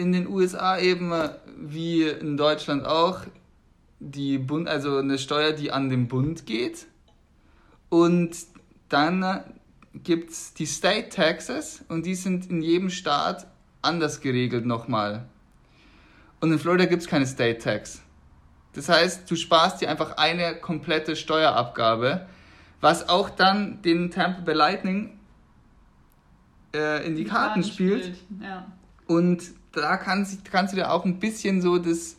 in 0.03 0.13
den 0.13 0.27
USA 0.27 0.79
eben 0.79 1.13
wie 1.57 2.03
in 2.03 2.37
Deutschland 2.37 2.85
auch 2.85 3.21
die 4.01 4.37
Bund, 4.37 4.69
also 4.69 4.99
eine 4.99 5.17
Steuer, 5.17 5.53
die 5.53 5.71
an 5.71 5.89
den 5.89 6.09
Bund 6.09 6.45
geht. 6.45 6.87
Und 7.89 8.37
dann 8.89 9.45
gibt 9.95 10.31
es 10.31 10.55
die 10.55 10.67
State 10.67 11.11
Taxes 11.11 11.85
und 11.89 12.05
die 12.05 12.17
sind 12.17 12.51
in 12.51 12.63
jedem 12.63 12.91
Staat 12.91 13.47
anders 13.81 14.21
geregelt 14.21 14.67
nochmal. 14.67 15.27
Und 16.41 16.51
in 16.51 16.59
Florida 16.59 16.87
gibt 16.87 17.03
es 17.03 17.09
keine 17.09 17.27
State 17.27 17.59
Tax. 17.59 18.03
Das 18.73 18.89
heißt, 18.89 19.31
du 19.31 19.37
sparst 19.37 19.81
dir 19.81 19.89
einfach 19.89 20.17
eine 20.17 20.57
komplette 20.57 21.15
Steuerabgabe, 21.15 22.27
was 22.81 23.09
auch 23.09 23.31
dann 23.31 23.83
den 23.83 24.11
Tampa 24.11 24.41
Bay 24.41 24.55
Lightning 24.55 25.21
äh, 26.75 27.07
in 27.07 27.15
die, 27.15 27.25
die 27.25 27.31
Karten, 27.31 27.61
Karten 27.61 27.65
spielt. 27.65 28.05
spielt. 28.05 28.43
Ja. 28.43 28.67
Und 29.07 29.43
da 29.73 29.97
kannst, 29.97 30.45
kannst 30.51 30.73
du 30.73 30.77
dir 30.77 30.91
auch 30.91 31.05
ein 31.05 31.19
bisschen 31.19 31.61
so 31.61 31.79
das, 31.79 32.17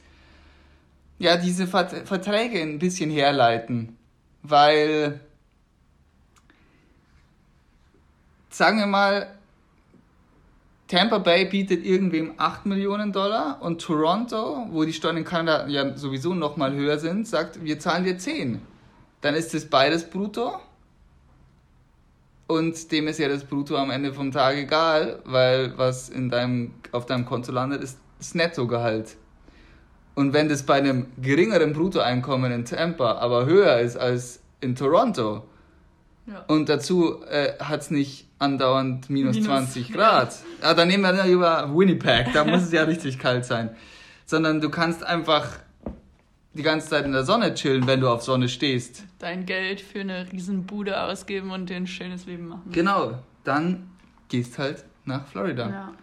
ja, 1.20 1.38
diese 1.38 1.68
Verträge 1.68 2.62
ein 2.62 2.80
bisschen 2.80 3.10
herleiten. 3.10 3.98
Weil, 4.42 5.20
sagen 8.50 8.80
wir 8.80 8.88
mal, 8.88 9.28
Tampa 10.88 11.18
Bay 11.18 11.46
bietet 11.46 11.86
irgendwem 11.86 12.34
8 12.38 12.66
Millionen 12.66 13.12
Dollar 13.12 13.62
und 13.62 13.82
Toronto, 13.82 14.68
wo 14.70 14.84
die 14.84 14.94
Steuern 14.94 15.18
in 15.18 15.24
Kanada 15.24 15.68
ja 15.68 15.98
sowieso 15.98 16.34
nochmal 16.34 16.74
höher 16.74 17.00
sind, 17.00 17.28
sagt, 17.28 17.64
wir 17.64 17.80
zahlen 17.80 18.04
dir 18.04 18.18
10. 18.18 18.62
Dann 19.22 19.34
ist 19.36 19.54
das 19.54 19.66
beides 19.66 20.10
brutto 20.10 20.60
und 22.48 22.92
dem 22.92 23.08
ist 23.08 23.20
ja 23.20 23.28
das 23.28 23.46
Brutto 23.46 23.76
am 23.78 23.90
Ende 23.90 24.14
vom 24.14 24.32
Tag 24.32 24.58
egal, 24.58 25.20
weil 25.26 25.78
was 25.78 26.10
in 26.10 26.30
deinem, 26.30 26.74
auf 26.92 27.06
deinem 27.06 27.26
Konto 27.26 27.52
landet, 27.52 27.82
ist 27.84 28.00
das 28.20 28.36
Nettogehalt. 28.36 29.16
Und 30.16 30.34
wenn 30.34 30.50
das 30.50 30.64
bei 30.64 30.76
einem 30.76 31.08
geringeren 31.22 31.74
Bruttoeinkommen 31.74 32.52
in 32.52 32.66
Tampa 32.66 33.14
aber 33.14 33.46
höher 33.46 33.80
ist 33.80 33.98
als 33.98 34.42
in 34.62 34.76
Toronto, 34.76 35.44
Ja. 36.26 36.46
Und 36.48 36.70
dazu 36.70 37.22
äh, 37.26 37.54
hat 37.60 37.82
es 37.82 37.92
nicht 37.92 38.28
andauernd 38.40 39.10
minus, 39.10 39.36
minus 39.36 39.48
20 39.48 39.92
Grad. 39.92 40.34
Ja. 40.62 40.70
Ah, 40.70 40.74
dann 40.74 40.88
nehmen 40.88 41.04
wir 41.04 41.14
ja 41.14 41.28
über 41.28 41.70
Winnipeg, 41.76 42.28
da 42.34 42.46
muss 42.46 42.64
es 42.64 42.72
ja 42.72 42.84
richtig 42.94 43.20
kalt 43.20 43.46
sein. 43.46 43.76
Sondern 44.26 44.62
du 44.62 44.70
kannst 44.70 45.04
einfach 45.04 45.48
die 46.54 46.64
ganze 46.64 46.90
Zeit 46.90 47.06
in 47.06 47.12
der 47.12 47.24
Sonne 47.24 47.54
chillen, 47.54 47.88
wenn 47.88 48.00
du 48.00 48.10
auf 48.10 48.22
Sonne 48.22 48.48
stehst. 48.48 49.04
Dein 49.20 49.46
Geld 49.46 49.82
für 49.82 50.02
eine 50.02 50.32
Riesenbude 50.32 51.02
ausgeben 51.02 51.52
und 51.52 51.70
dir 51.70 51.78
ein 51.78 51.88
schönes 51.88 52.26
Leben 52.26 52.48
machen. 52.48 52.72
Genau, 52.72 53.20
dann 53.44 53.90
gehst 54.30 54.58
halt 54.60 54.84
nach 55.06 55.28
Florida. 55.28 55.70
Ja. 55.70 55.94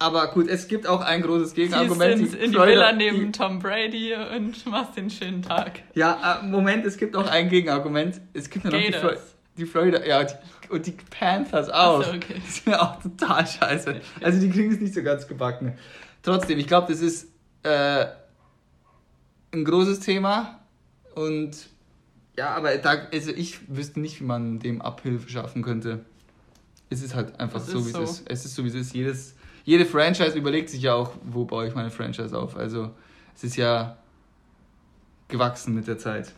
Aber 0.00 0.28
gut, 0.28 0.48
es 0.48 0.68
gibt 0.68 0.86
auch 0.86 1.00
ein 1.00 1.22
großes 1.22 1.54
Gegenargument. 1.54 2.20
In, 2.20 2.34
in 2.34 2.52
die 2.52 2.58
Villa 2.58 2.92
neben 2.92 3.32
Tom 3.32 3.58
Brady 3.58 4.14
und 4.14 4.64
machst 4.66 4.96
den 4.96 5.10
schönen 5.10 5.42
Tag. 5.42 5.82
Ja, 5.94 6.40
äh, 6.40 6.46
Moment, 6.46 6.86
es 6.86 6.96
gibt 6.96 7.16
auch 7.16 7.28
ein 7.28 7.48
Gegenargument. 7.48 8.20
Es 8.32 8.48
gibt 8.48 8.64
ja 8.64 8.70
noch 8.70 8.78
die, 8.78 8.92
Flo 8.92 9.10
die, 9.56 9.66
Florida, 9.66 10.04
ja, 10.04 10.22
die, 10.22 10.34
und 10.70 10.86
die 10.86 10.92
Panthers 10.92 11.68
auch. 11.68 12.04
So, 12.04 12.10
okay. 12.10 12.34
Die 12.36 12.50
sind 12.50 12.72
ja 12.72 12.82
auch 12.82 13.02
total 13.02 13.44
scheiße. 13.44 14.00
Also 14.20 14.40
die 14.40 14.50
kriegen 14.50 14.72
es 14.72 14.80
nicht 14.80 14.94
so 14.94 15.02
ganz 15.02 15.26
gebacken. 15.26 15.76
Trotzdem, 16.22 16.60
ich 16.60 16.68
glaube, 16.68 16.92
das 16.92 17.00
ist 17.00 17.32
äh, 17.64 18.06
ein 19.52 19.64
großes 19.64 20.00
Thema 20.00 20.60
und 21.14 21.68
ja, 22.36 22.50
aber 22.50 22.76
da, 22.78 23.08
also 23.12 23.32
ich 23.32 23.68
wüsste 23.68 24.00
nicht, 24.00 24.20
wie 24.20 24.24
man 24.24 24.60
dem 24.60 24.80
Abhilfe 24.80 25.28
schaffen 25.28 25.62
könnte. 25.62 26.04
Es 26.90 27.02
ist 27.02 27.14
halt 27.14 27.38
einfach 27.40 27.58
das 27.58 27.68
so, 27.68 27.84
wie 27.84 27.90
so. 27.90 28.02
es 28.02 28.10
ist. 28.10 28.30
Es 28.30 28.44
ist 28.44 28.54
so, 28.54 28.64
wie 28.64 28.68
es 28.68 28.74
ist. 28.74 28.94
Jedes 28.94 29.34
jede 29.68 29.84
Franchise 29.84 30.38
überlegt 30.38 30.70
sich 30.70 30.80
ja 30.80 30.94
auch, 30.94 31.12
wo 31.24 31.44
baue 31.44 31.68
ich 31.68 31.74
meine 31.74 31.90
Franchise 31.90 32.34
auf. 32.34 32.56
Also 32.56 32.90
es 33.34 33.44
ist 33.44 33.56
ja 33.56 33.98
gewachsen 35.28 35.74
mit 35.74 35.86
der 35.86 35.98
Zeit. 35.98 36.32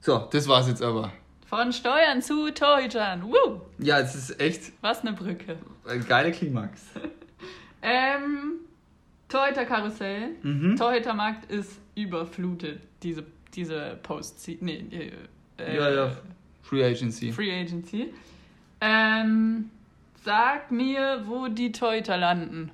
So, 0.00 0.26
das 0.32 0.48
war's 0.48 0.66
jetzt 0.66 0.82
aber. 0.82 1.12
Von 1.46 1.72
Steuern 1.72 2.20
zu 2.22 2.50
Torhütern. 2.52 3.22
Woo! 3.22 3.60
Ja, 3.78 4.00
es 4.00 4.16
ist 4.16 4.40
echt. 4.40 4.72
Was 4.80 5.02
eine 5.02 5.12
Brücke. 5.12 5.56
Ein 5.86 6.04
geiler 6.04 6.32
Klimax. 6.32 6.82
ähm, 7.82 8.54
Torhüter-Karussell. 9.34 10.30
Mhm. 10.42 10.76
Torhütermarkt 10.76 11.50
ist 11.50 11.80
überflutet. 11.94 12.80
Diese, 13.02 13.24
diese 13.54 13.98
Posts. 14.02 14.48
Nee, 14.60 14.84
äh, 15.58 15.76
ja, 15.76 15.90
ja. 15.90 16.16
Free 16.62 16.84
Agency. 16.84 17.32
Free 17.32 17.52
Agency. 17.52 18.12
Ähm, 18.80 19.70
Sag 20.24 20.70
mir, 20.70 21.22
wo 21.26 21.48
die 21.48 21.70
Teuter 21.70 22.16
landen. 22.16 22.70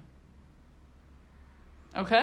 Okay? 1.95 2.23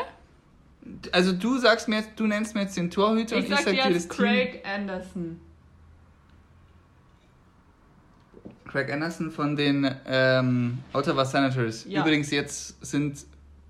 Also 1.11 1.33
du 1.33 1.57
sagst 1.57 1.89
mir 1.89 1.97
jetzt, 1.97 2.11
du 2.15 2.27
nennst 2.27 2.55
mir 2.55 2.61
jetzt 2.61 2.77
den 2.77 2.89
Torhüter 2.89 3.35
ich 3.35 3.43
und 3.43 3.49
sag 3.49 3.59
ich 3.59 3.77
sag 3.81 3.87
dir 3.89 3.93
das 3.93 4.07
Craig 4.07 4.63
Team. 4.63 4.71
Anderson. 4.73 5.41
Craig 8.65 8.91
Anderson 8.91 9.31
von 9.31 9.57
den 9.57 9.93
ähm, 10.05 10.77
Ottawa 10.93 11.25
Senators. 11.25 11.85
Ja. 11.89 12.01
Übrigens, 12.01 12.31
jetzt 12.31 12.85
sind 12.85 13.25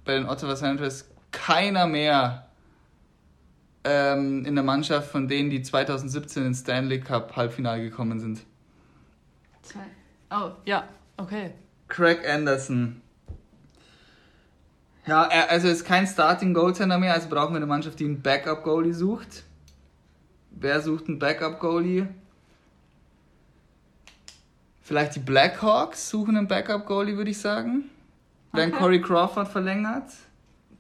bei 0.08 0.14
den 0.14 0.28
Ottawa 0.28 0.56
Senators 0.56 1.08
keiner 1.32 1.86
mehr 1.86 2.48
ähm, 3.84 4.46
in 4.46 4.56
der 4.56 4.64
Mannschaft 4.64 5.12
von 5.12 5.28
denen, 5.28 5.50
die 5.50 5.62
2017 5.62 6.48
ins 6.48 6.60
Stanley 6.62 7.00
Cup 7.00 7.36
Halbfinale 7.36 7.84
gekommen 7.84 8.20
sind. 8.20 8.42
Zwei. 9.62 9.86
Oh, 10.32 10.52
ja. 10.66 10.88
Okay. 11.18 11.52
Craig 11.88 12.28
Anderson. 12.28 13.02
Ja, 15.06 15.24
er, 15.26 15.50
also 15.50 15.70
ist 15.70 15.86
kein 15.86 16.06
Starting 16.06 16.54
Goaltender 16.54 16.98
mehr, 16.98 17.14
also 17.14 17.30
brauchen 17.30 17.54
wir 17.54 17.58
eine 17.58 17.66
Mannschaft, 17.66 18.00
die 18.00 18.06
einen 18.06 18.22
Backup 18.22 18.64
Goalie 18.64 18.94
sucht. 18.94 19.44
Wer 20.52 20.82
sucht 20.82 21.08
einen 21.08 21.20
Backup 21.20 21.60
Goalie? 21.60 22.08
Vielleicht 24.82 25.16
die 25.16 25.20
Blackhawks 25.20 26.10
suchen 26.10 26.36
einen 26.36 26.48
Backup 26.48 26.86
Goalie, 26.86 27.16
würde 27.16 27.32
ich 27.32 27.40
sagen. 27.40 27.90
Wenn 28.58 28.74
okay. 28.74 28.80
Corey 28.80 29.02
Crawford 29.02 29.48
verlängert. 29.48 30.12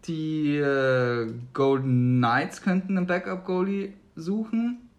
Die 0.05 0.57
äh, 0.57 1.31
Golden 1.53 2.17
Knights 2.17 2.61
könnten 2.61 2.97
einen 2.97 3.07
Backup 3.07 3.45
Goalie 3.45 3.93
suchen. 4.15 4.89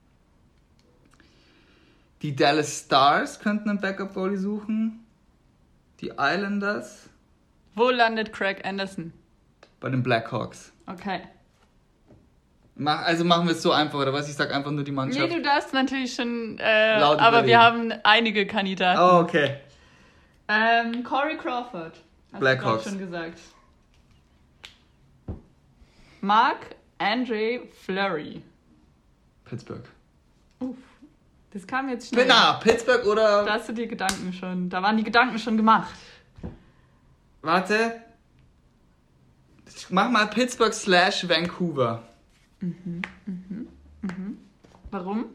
Die 2.22 2.34
Dallas 2.34 2.80
Stars 2.80 3.40
könnten 3.40 3.70
einen 3.70 3.80
Backup 3.80 4.14
Goalie 4.14 4.36
suchen. 4.36 5.04
Die 6.00 6.12
Islanders. 6.18 7.08
Wo 7.74 7.90
landet 7.90 8.32
Craig 8.32 8.64
Anderson? 8.64 9.12
Bei 9.80 9.88
den 9.88 10.02
Blackhawks. 10.02 10.72
Okay. 10.86 11.20
Mach, 12.74 13.02
also 13.02 13.24
machen 13.24 13.46
wir 13.46 13.54
es 13.54 13.62
so 13.62 13.72
einfach, 13.72 13.98
oder 13.98 14.12
was? 14.12 14.28
Ich 14.28 14.36
sag 14.36 14.54
einfach 14.54 14.70
nur 14.70 14.84
die 14.84 14.92
Mannschaft. 14.92 15.28
Nee, 15.28 15.34
du 15.34 15.42
darfst 15.42 15.72
natürlich 15.72 16.14
schon. 16.14 16.58
Äh, 16.58 17.00
Laut 17.00 17.18
aber 17.18 17.44
wir 17.46 17.60
haben 17.60 17.92
einige 18.04 18.46
Kandidaten. 18.46 19.00
Oh, 19.00 19.20
okay. 19.20 19.56
Ähm, 20.48 21.02
Corey 21.02 21.36
Crawford. 21.36 21.92
Blackhawks. 22.32 22.84
Schon 22.84 22.98
gesagt. 22.98 23.38
Mark 26.20 26.74
Andre 26.98 27.62
Flurry. 27.84 28.42
Pittsburgh. 29.44 29.84
Uff. 30.60 30.76
Das 31.52 31.66
kam 31.66 31.88
jetzt 31.88 32.08
schnell. 32.08 32.26
Na, 32.26 32.54
Pittsburgh 32.54 33.06
oder. 33.06 33.44
Da 33.44 33.54
hast 33.54 33.68
du 33.68 33.72
dir 33.72 33.86
Gedanken 33.86 34.32
schon. 34.32 34.68
Da 34.68 34.82
waren 34.82 34.96
die 34.96 35.04
Gedanken 35.04 35.38
schon 35.38 35.56
gemacht. 35.56 35.94
Warte. 37.40 38.02
Mach 39.90 40.10
mal 40.10 40.26
Pittsburgh 40.26 40.74
slash 40.74 41.28
Vancouver. 41.28 42.02
Mhm, 42.60 43.02
mhm, 43.26 43.68
mhm. 44.02 44.38
Warum? 44.90 45.26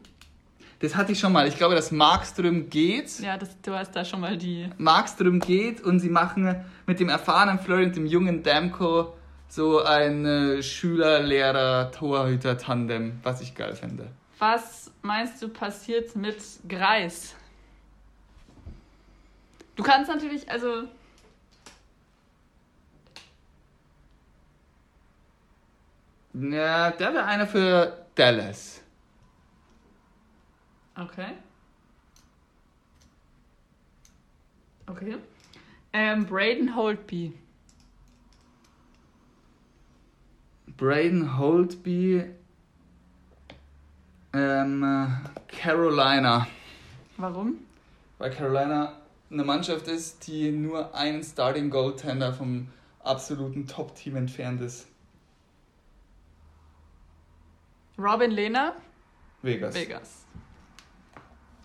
Das 0.84 0.94
hatte 0.96 1.12
ich 1.12 1.18
schon 1.18 1.32
mal. 1.32 1.48
Ich 1.48 1.56
glaube, 1.56 1.74
dass 1.74 1.90
Markström 1.92 2.68
geht. 2.68 3.18
Ja, 3.20 3.38
das, 3.38 3.58
du 3.62 3.72
hast 3.72 3.96
da 3.96 4.04
schon 4.04 4.20
mal 4.20 4.36
die. 4.36 4.68
Markström 4.76 5.40
geht 5.40 5.80
und 5.80 5.98
sie 5.98 6.10
machen 6.10 6.62
mit 6.84 7.00
dem 7.00 7.08
erfahrenen 7.08 7.58
Flurry 7.58 7.86
und 7.86 7.96
dem 7.96 8.04
jungen 8.04 8.42
Damko 8.42 9.14
so 9.48 9.82
ein 9.82 10.26
äh, 10.26 10.62
Schüler-Lehrer-Torhüter-Tandem, 10.62 13.20
was 13.22 13.40
ich 13.40 13.54
geil 13.54 13.74
finde. 13.74 14.08
Was 14.38 14.92
meinst 15.00 15.42
du 15.42 15.48
passiert 15.48 16.14
mit 16.16 16.36
Greis? 16.68 17.34
Du 19.76 19.82
kannst 19.82 20.10
natürlich, 20.10 20.50
also. 20.50 20.82
Ja, 26.34 26.90
der 26.90 27.14
wäre 27.14 27.24
einer 27.24 27.46
für 27.46 28.04
Dallas. 28.16 28.83
Okay. 30.96 31.32
Okay. 34.86 35.16
Ähm, 35.92 36.26
Braden 36.26 36.76
Holtby. 36.76 37.32
Braden 40.76 41.38
Holtby 41.38 42.24
ähm, 44.32 45.20
Carolina. 45.48 46.46
Warum? 47.16 47.58
Weil 48.18 48.30
Carolina 48.30 48.96
eine 49.30 49.44
Mannschaft 49.44 49.88
ist, 49.88 50.26
die 50.26 50.50
nur 50.50 50.94
einen 50.94 51.22
Starting 51.22 51.70
Goaltender 51.70 52.32
vom 52.32 52.68
absoluten 53.02 53.66
Top-Team 53.66 54.16
entfernt 54.16 54.60
ist. 54.60 54.86
Robin 57.96 58.30
Lehner? 58.30 58.74
Vegas. 59.42 59.74
Vegas. 59.74 60.23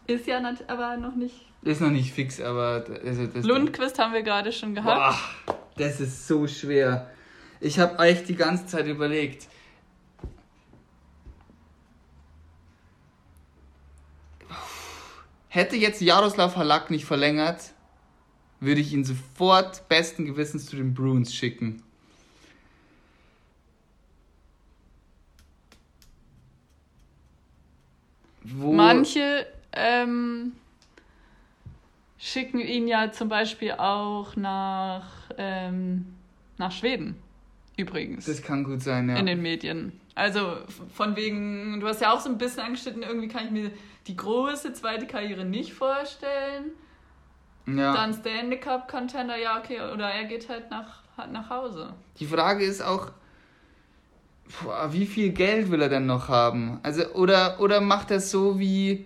Ist 0.10 0.26
ja 0.26 0.41
aber 0.68 0.97
noch 0.97 1.16
nicht. 1.16 1.36
Ist 1.62 1.82
noch 1.82 1.91
nicht 1.91 2.12
fix, 2.12 2.41
aber. 2.41 2.84
Also 3.05 3.28
das 3.28 3.45
Lundquist 3.45 3.99
haben 3.99 4.14
wir 4.14 4.24
gerade 4.24 4.51
schon 4.51 4.74
gehabt. 4.74 5.20
Boah, 5.45 5.55
das 5.78 5.99
ist 6.01 6.28
so 6.28 6.47
schwer. 6.47 7.12
Ich 7.60 7.78
habe 7.78 8.03
echt 8.03 8.28
die 8.28 8.36
ganze 8.36 8.66
Zeit 8.66 8.88
überlegt. 8.88 9.47
Hätte 15.49 15.76
jetzt 15.76 16.01
Jaroslav 16.01 16.55
Halak 16.55 16.89
nicht 16.89 17.05
verlängert, 17.05 17.74
würde 18.60 18.82
ich 18.82 18.91
ihn 18.93 19.03
sofort 19.03 19.88
besten 19.89 20.26
Gewissens 20.26 20.66
zu 20.66 20.76
den 20.76 20.95
Bruins 20.95 21.36
schicken. 21.36 21.84
Wo 28.43 28.74
Manche 28.74 29.45
ähm, 29.74 30.53
schicken 32.17 32.59
ihn 32.59 32.88
ja 32.88 33.11
zum 33.11 33.30
Beispiel 33.30 33.72
auch 33.74 34.36
nach, 34.36 35.05
ähm, 35.38 36.05
nach 36.57 36.72
Schweden, 36.72 37.15
übrigens. 37.78 38.26
Das 38.26 38.41
kann 38.41 38.63
gut 38.63 38.82
sein, 38.82 39.09
ja. 39.09 39.17
In 39.17 39.26
den 39.26 39.41
Medien. 39.41 39.99
Also 40.15 40.57
von 40.93 41.15
wegen, 41.15 41.80
du 41.80 41.88
hast 41.88 42.01
ja 42.01 42.13
auch 42.13 42.20
so 42.20 42.30
ein 42.30 42.38
bisschen 42.38 42.61
angeschnitten, 42.61 43.03
irgendwie 43.03 43.30
kann 43.30 43.45
ich 43.45 43.51
mir 43.51 43.72
die 44.07 44.17
große 44.17 44.74
zweite 44.74 45.07
Karriere 45.07 45.45
nicht 45.45 45.74
vorstellen. 45.74 46.72
Ja. 47.65 47.93
Dann 47.93 48.13
Stanley 48.13 48.59
Cup 48.59 48.89
Contender, 48.89 49.38
ja, 49.38 49.59
okay, 49.59 49.80
oder 49.93 50.09
er 50.09 50.26
geht 50.26 50.49
halt 50.49 50.70
nach, 50.72 51.03
nach 51.32 51.49
Hause. 51.49 51.93
Die 52.20 52.26
Frage 52.26 52.65
ist 52.65 52.82
auch, 52.82 53.11
boah, 54.61 54.91
wie 54.91 55.05
viel 55.05 55.30
Geld 55.30 55.70
will 55.72 55.82
er 55.82 55.89
denn 55.89 56.05
noch 56.05 56.28
haben? 56.28 56.80
Also, 56.84 57.05
oder, 57.13 57.59
oder 57.59 57.80
macht 57.80 58.11
er 58.11 58.20
so 58.20 58.59
wie. 58.59 59.05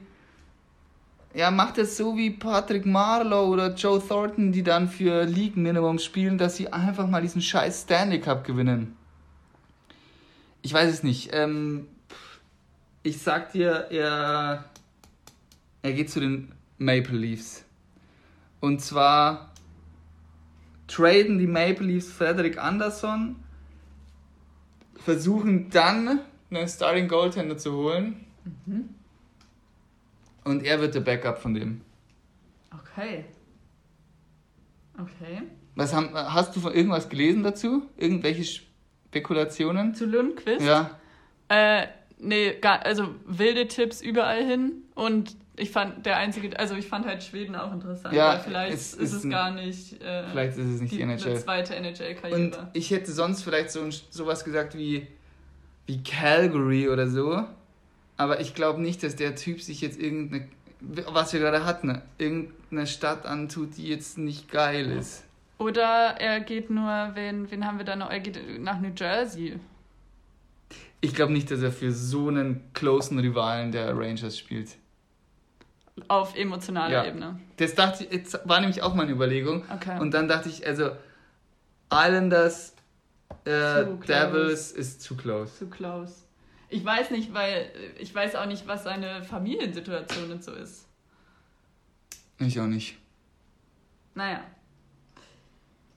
Ja, 1.36 1.50
macht 1.50 1.80
es 1.80 1.98
so 1.98 2.16
wie 2.16 2.30
Patrick 2.30 2.86
Marlowe 2.86 3.50
oder 3.50 3.74
Joe 3.74 4.00
Thornton, 4.00 4.52
die 4.52 4.62
dann 4.62 4.88
für 4.88 5.24
League 5.24 5.58
Minimum 5.58 5.98
spielen, 5.98 6.38
dass 6.38 6.58
sie 6.58 6.72
einfach 6.72 7.08
mal 7.08 7.24
diesen 7.24 7.42
scheiß 7.42 7.84
Stanley 7.84 8.22
Cup 8.22 8.44
gewinnen. 8.44 8.96
Ich 10.62 10.72
weiß 10.72 10.94
es 10.94 11.02
nicht. 11.02 11.32
Ähm, 11.34 11.88
ich 13.02 13.20
sag 13.20 13.52
dir, 13.52 13.88
er, 13.90 14.66
er 15.82 15.94
geht 15.94 16.12
zu 16.12 16.20
den 16.20 16.52
Maple 16.78 17.18
Leafs. 17.18 17.66
Und 18.60 18.82
zwar 18.82 19.52
traden 20.88 21.40
die 21.40 21.48
Maple 21.48 21.88
Leafs 21.88 22.12
Frederick 22.12 22.60
Anderson, 22.60 23.38
versuchen 24.96 25.72
dann 25.72 26.20
einen 26.52 26.68
Starting 26.68 27.08
Goaltender 27.08 27.58
zu 27.58 27.74
holen. 27.74 28.24
Mhm. 28.66 28.90
Und 30.44 30.64
er 30.64 30.80
wird 30.82 30.96
der 30.96 31.02
Backup 31.02 31.39
von 31.39 31.54
dem. 31.54 31.82
Okay. 32.74 33.26
Okay. 35.00 35.44
Was 35.76 35.94
haben, 35.94 36.14
hast 36.14 36.56
du 36.56 36.60
von 36.60 36.74
irgendwas 36.74 37.10
gelesen 37.10 37.44
dazu? 37.44 37.84
Irgendwelche 37.98 38.44
Spekulationen? 38.44 39.96
Zu 39.96 40.06
Lundqvist? 40.06 40.66
Ja. 40.66 41.00
Äh, 41.50 41.88
nee, 42.20 42.54
gar, 42.60 42.86
also 42.86 43.16
wilde 43.26 43.68
Tipps 43.68 44.02
überall 44.02 44.44
hin 44.44 44.84
und 44.96 45.36
ich 45.56 45.70
fand 45.70 46.06
der 46.06 46.18
einzige, 46.18 46.58
also 46.60 46.76
ich 46.76 46.88
fand 46.88 47.06
halt 47.06 47.24
Schweden 47.24 47.56
auch 47.56 47.72
interessant, 47.72 48.16
ja, 48.16 48.39
vielleicht 48.39 48.74
es, 48.74 48.94
ist 48.96 49.14
es, 49.14 49.30
gar 49.30 49.52
nicht. 49.52 50.02
Äh, 50.02 50.28
vielleicht 50.32 50.58
ist 50.58 50.66
es 50.66 50.82
nicht 50.82 50.94
die, 50.94 50.98
die 50.98 51.04
NHL. 51.04 51.38
zweite 51.38 51.76
NHL-Karriere. 51.76 52.41
Und 52.41 52.58
ich 52.74 52.89
hätte 52.89 53.12
sonst 53.12 53.44
vielleicht 53.44 53.70
so 53.70 53.88
sowas 54.10 54.44
gesagt 54.44 54.76
wie, 54.76 55.08
wie 55.86 56.02
Calgary 56.02 56.89
oder 56.89 57.08
so. 57.08 57.44
Aber 58.18 58.39
ich 58.39 58.53
glaube 58.53 58.82
nicht, 58.82 59.03
dass 59.03 59.16
der 59.16 59.36
Typ 59.36 59.61
sich 59.61 59.82
jetzt 59.82 59.99
irgendeine, 59.99 60.47
was 60.80 61.34
wir 61.34 61.39
gerade 61.39 61.66
hatten, 61.66 62.01
irgendeine 62.18 62.88
Stadt 62.88 63.26
antut, 63.26 63.78
die 63.78 63.88
jetzt 63.88 64.18
nicht 64.18 64.51
geil 64.51 64.91
ist. 64.91 65.24
Oder 65.57 66.16
er 66.20 66.39
geht 66.41 66.70
nur, 66.70 67.11
wen, 67.14 67.49
wen 67.49 67.66
haben 67.66 67.78
wir 67.78 67.86
da 67.86 67.95
noch? 67.95 68.09
Er 68.09 68.20
geht 68.20 68.59
nach 68.59 68.80
New 68.80 68.91
Jersey. 68.95 69.59
Ich 71.01 71.14
glaube 71.14 71.34
nicht, 71.34 71.51
dass 71.51 71.61
er 71.61 71.72
für 71.72 71.91
so 71.91 72.28
einen 72.28 72.61
closen 72.74 73.20
Rivalen 73.20 73.72
der 73.72 73.97
Rangers 73.97 74.38
spielt. 74.38 74.76
Auf 76.07 76.36
emotionaler 76.36 77.03
ja. 77.03 77.05
Ebene. 77.05 77.39
Das 77.57 77.76
dachte 77.76 78.03
ich, 78.03 78.11
jetzt 78.11 78.39
war 78.45 78.59
nämlich 78.59 78.82
auch 78.82 78.95
meine 78.95 79.11
Überlegung. 79.11 79.64
Okay. 79.72 79.99
Und 79.99 80.14
dann 80.14 80.28
dachte 80.28 80.49
ich, 80.49 80.66
also 80.66 80.91
Islanders, 81.91 82.74
äh, 83.45 83.86
Devils 84.07 84.72
ist 84.72 85.01
zu 85.01 85.16
close. 85.16 85.59
Zu 85.59 85.68
close. 85.68 86.14
Ich 86.74 86.84
weiß 86.84 87.12
nicht, 87.12 87.36
weil 87.36 87.72
ich 88.00 88.16
weiß 88.16 88.34
auch 88.36 88.48
nicht, 88.48 88.66
was 88.66 88.84
seine 88.84 89.22
Familiensituation 89.22 90.32
und 90.32 90.44
so 90.44 90.54
ist. 90.54 90.88
Ich 92.40 92.60
auch 92.60 92.66
nicht. 92.66 92.98
Naja. 94.16 94.44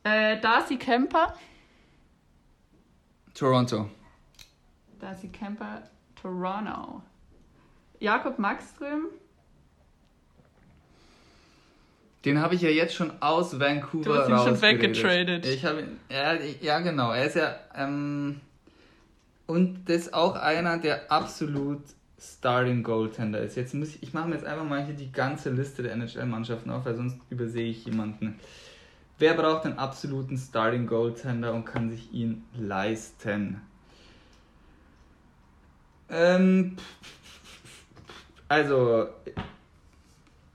Äh, 0.05 0.39
Darcy 0.39 0.77
Kemper. 0.77 1.35
Toronto. 3.33 3.89
Darcy 5.01 5.29
Kemper, 5.29 5.83
Toronto. 6.14 7.01
Jakob 7.99 8.39
Maxström. 8.39 9.07
Den 12.27 12.39
habe 12.39 12.55
ich 12.55 12.61
ja 12.61 12.68
jetzt 12.68 12.95
schon 12.95 13.22
aus 13.22 13.59
Vancouver 13.59 14.05
Du 14.05 14.14
hast 14.14 14.29
ihn 14.29 14.53
schon 14.53 14.61
weggetradet. 14.61 15.47
Ich 15.47 15.64
habe 15.64 15.89
ja, 16.11 16.35
ja 16.35 16.81
genau. 16.81 17.12
Er 17.12 17.24
ist 17.24 17.37
ja 17.37 17.57
ähm, 17.74 18.43
und 19.47 19.88
das 19.88 20.03
ist 20.03 20.14
auch 20.14 20.36
einer, 20.36 20.78
der 20.78 21.11
absolut 21.11 21.82
Starting 22.18 22.82
Goaltender 22.82 23.40
ist. 23.40 23.57
Jetzt 23.57 23.74
muss 23.74 23.88
ich, 23.90 24.03
ich 24.03 24.12
mache 24.14 24.28
mir 24.28 24.34
jetzt 24.34 24.47
einfach 24.47 24.64
mal 24.64 24.84
hier 24.84 24.94
die 24.94 25.12
ganze 25.12 25.51
Liste 25.51 25.82
der 25.82 25.92
NHL-Mannschaften 25.92 26.70
auf, 26.70 26.84
weil 26.84 26.97
sonst 26.97 27.18
übersehe 27.30 27.68
ich 27.68 27.84
jemanden. 27.84 28.38
Wer 29.18 29.34
braucht 29.34 29.64
einen 29.64 29.78
absoluten 29.78 30.36
Starting 30.36 30.86
Goaltender 30.86 31.55
und 31.55 31.64
kann 31.64 31.90
sich 31.90 32.12
ihn 32.12 32.44
leisten? 32.55 33.61
Ähm, 36.09 36.76
also, 38.49 39.09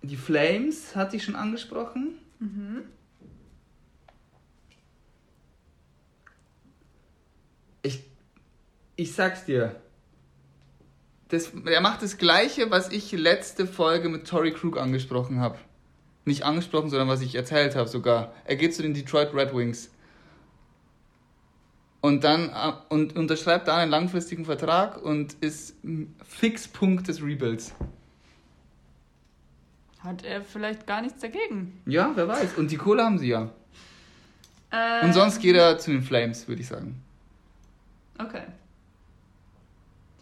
die 0.01 0.17
Flames 0.17 0.95
hatte 0.95 1.15
ich 1.17 1.23
schon 1.23 1.35
angesprochen. 1.35 2.17
Mhm. 2.39 2.83
Ich 8.95 9.13
sag's 9.13 9.45
dir. 9.45 9.75
Das, 11.29 11.51
er 11.65 11.81
macht 11.81 12.01
das 12.01 12.17
gleiche, 12.17 12.71
was 12.71 12.91
ich 12.91 13.11
letzte 13.13 13.65
Folge 13.65 14.09
mit 14.09 14.27
Tory 14.27 14.51
Krug 14.51 14.77
angesprochen 14.77 15.39
habe. 15.39 15.57
Nicht 16.25 16.43
angesprochen, 16.43 16.89
sondern 16.89 17.07
was 17.07 17.21
ich 17.21 17.35
erzählt 17.35 17.75
habe 17.75 17.87
sogar. 17.87 18.33
Er 18.45 18.57
geht 18.57 18.75
zu 18.75 18.81
den 18.81 18.93
Detroit 18.93 19.33
Red 19.33 19.55
Wings. 19.55 19.89
Und 22.01 22.23
dann 22.23 22.49
äh, 22.49 22.73
und 22.89 23.15
unterschreibt 23.15 23.67
da 23.67 23.77
einen 23.77 23.91
langfristigen 23.91 24.43
Vertrag 24.45 25.01
und 25.01 25.33
ist 25.35 25.75
Fixpunkt 26.23 27.07
des 27.07 27.23
Rebuilds. 27.23 27.73
Hat 29.99 30.23
er 30.23 30.41
vielleicht 30.41 30.87
gar 30.87 31.01
nichts 31.01 31.21
dagegen. 31.21 31.79
Ja, 31.85 32.11
wer 32.15 32.27
weiß. 32.27 32.55
Und 32.57 32.71
die 32.71 32.77
Kohle 32.77 33.03
haben 33.03 33.19
sie 33.19 33.29
ja. 33.29 33.51
Ähm, 34.71 35.05
Und 35.05 35.13
sonst 35.13 35.39
geht 35.39 35.55
er 35.55 35.77
zu 35.77 35.91
den 35.91 36.01
Flames, 36.01 36.47
würde 36.47 36.61
ich 36.61 36.67
sagen. 36.67 37.01
Okay. 38.17 38.41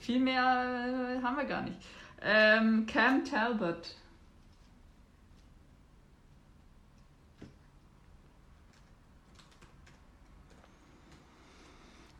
Viel 0.09 0.21
mehr 0.21 0.41
äh, 0.41 1.21
haben 1.21 1.37
wir 1.37 1.45
gar 1.45 1.61
nicht. 1.61 1.77
Ähm, 2.23 2.87
Cam 2.87 3.23
Talbot. 3.23 3.95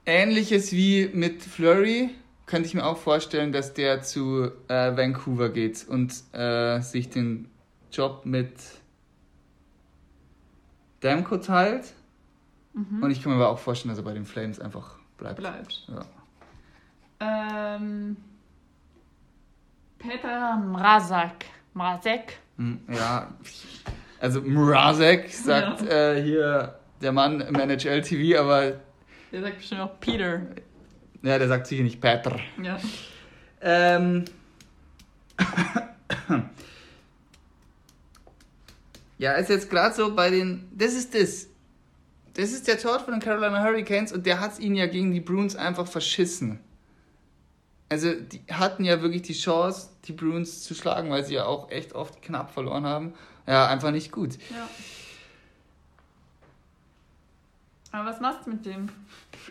Ähnliches 0.05 0.71
wie 0.71 1.09
mit 1.15 1.41
Flurry 1.41 2.11
könnte 2.45 2.67
ich 2.67 2.75
mir 2.75 2.85
auch 2.85 2.97
vorstellen, 2.97 3.51
dass 3.51 3.73
der 3.73 4.03
zu 4.03 4.51
äh, 4.67 4.95
Vancouver 4.95 5.49
geht 5.49 5.87
und 5.87 6.13
äh, 6.33 6.81
sich 6.81 7.09
den 7.09 7.49
Job 7.91 8.23
mit 8.23 8.53
Damco 10.99 11.37
teilt. 11.37 11.95
Mhm. 12.73 13.01
Und 13.01 13.09
ich 13.09 13.23
kann 13.23 13.31
mir 13.31 13.43
aber 13.43 13.49
auch 13.49 13.57
vorstellen, 13.57 13.89
dass 13.89 13.97
er 13.97 14.05
bei 14.05 14.13
den 14.13 14.25
Flames 14.25 14.59
einfach 14.59 14.99
bleibt. 15.17 15.37
Bleibt. 15.39 15.87
Ja. 15.87 16.05
Ähm, 17.19 18.17
Peter 19.97 20.57
Mrazek. 20.57 21.45
Mrazek. 21.73 22.39
Ja, 22.89 23.33
also 24.19 24.41
Mrazek 24.41 25.29
sagt 25.29 25.81
ja. 25.81 26.13
äh, 26.13 26.23
hier 26.23 26.79
der 27.01 27.11
Mann 27.11 27.41
im 27.41 27.55
NHL 27.55 28.01
TV, 28.01 28.39
aber. 28.39 28.79
Der 29.31 29.41
sagt 29.41 29.57
bestimmt 29.57 29.81
auch 29.81 29.99
Peter. 29.99 30.41
Ja, 31.21 31.37
der 31.37 31.47
sagt 31.47 31.67
sicher 31.67 31.83
nicht 31.83 32.01
Peter. 32.01 32.39
Ja. 32.61 32.77
Ähm. 33.61 34.25
ja, 39.17 39.33
ist 39.33 39.49
jetzt 39.49 39.69
gerade 39.69 39.93
so 39.93 40.15
bei 40.15 40.29
den. 40.29 40.67
Das 40.71 40.93
ist 40.93 41.13
das. 41.15 41.47
Das 42.33 42.51
ist 42.51 42.67
der 42.67 42.77
Tod 42.77 43.01
von 43.01 43.13
den 43.13 43.21
Carolina 43.21 43.61
Hurricanes 43.63 44.13
und 44.13 44.25
der 44.25 44.39
hat 44.39 44.59
ihn 44.59 44.75
ja 44.75 44.87
gegen 44.87 45.11
die 45.11 45.19
Bruins 45.19 45.55
einfach 45.57 45.87
verschissen. 45.87 46.59
Also, 47.89 48.13
die 48.13 48.41
hatten 48.51 48.83
ja 48.83 49.01
wirklich 49.01 49.23
die 49.23 49.33
Chance, 49.33 49.89
die 50.05 50.13
Bruins 50.13 50.63
zu 50.63 50.75
schlagen, 50.75 51.09
weil 51.09 51.25
sie 51.25 51.33
ja 51.33 51.45
auch 51.45 51.71
echt 51.71 51.93
oft 51.93 52.21
knapp 52.21 52.51
verloren 52.51 52.85
haben. 52.85 53.13
Ja, 53.47 53.67
einfach 53.67 53.89
nicht 53.89 54.11
gut. 54.11 54.35
Ja. 54.51 54.69
Aber 57.91 58.09
was 58.09 58.19
machst 58.19 58.45
du 58.45 58.51
mit 58.51 58.65
dem? 58.65 58.89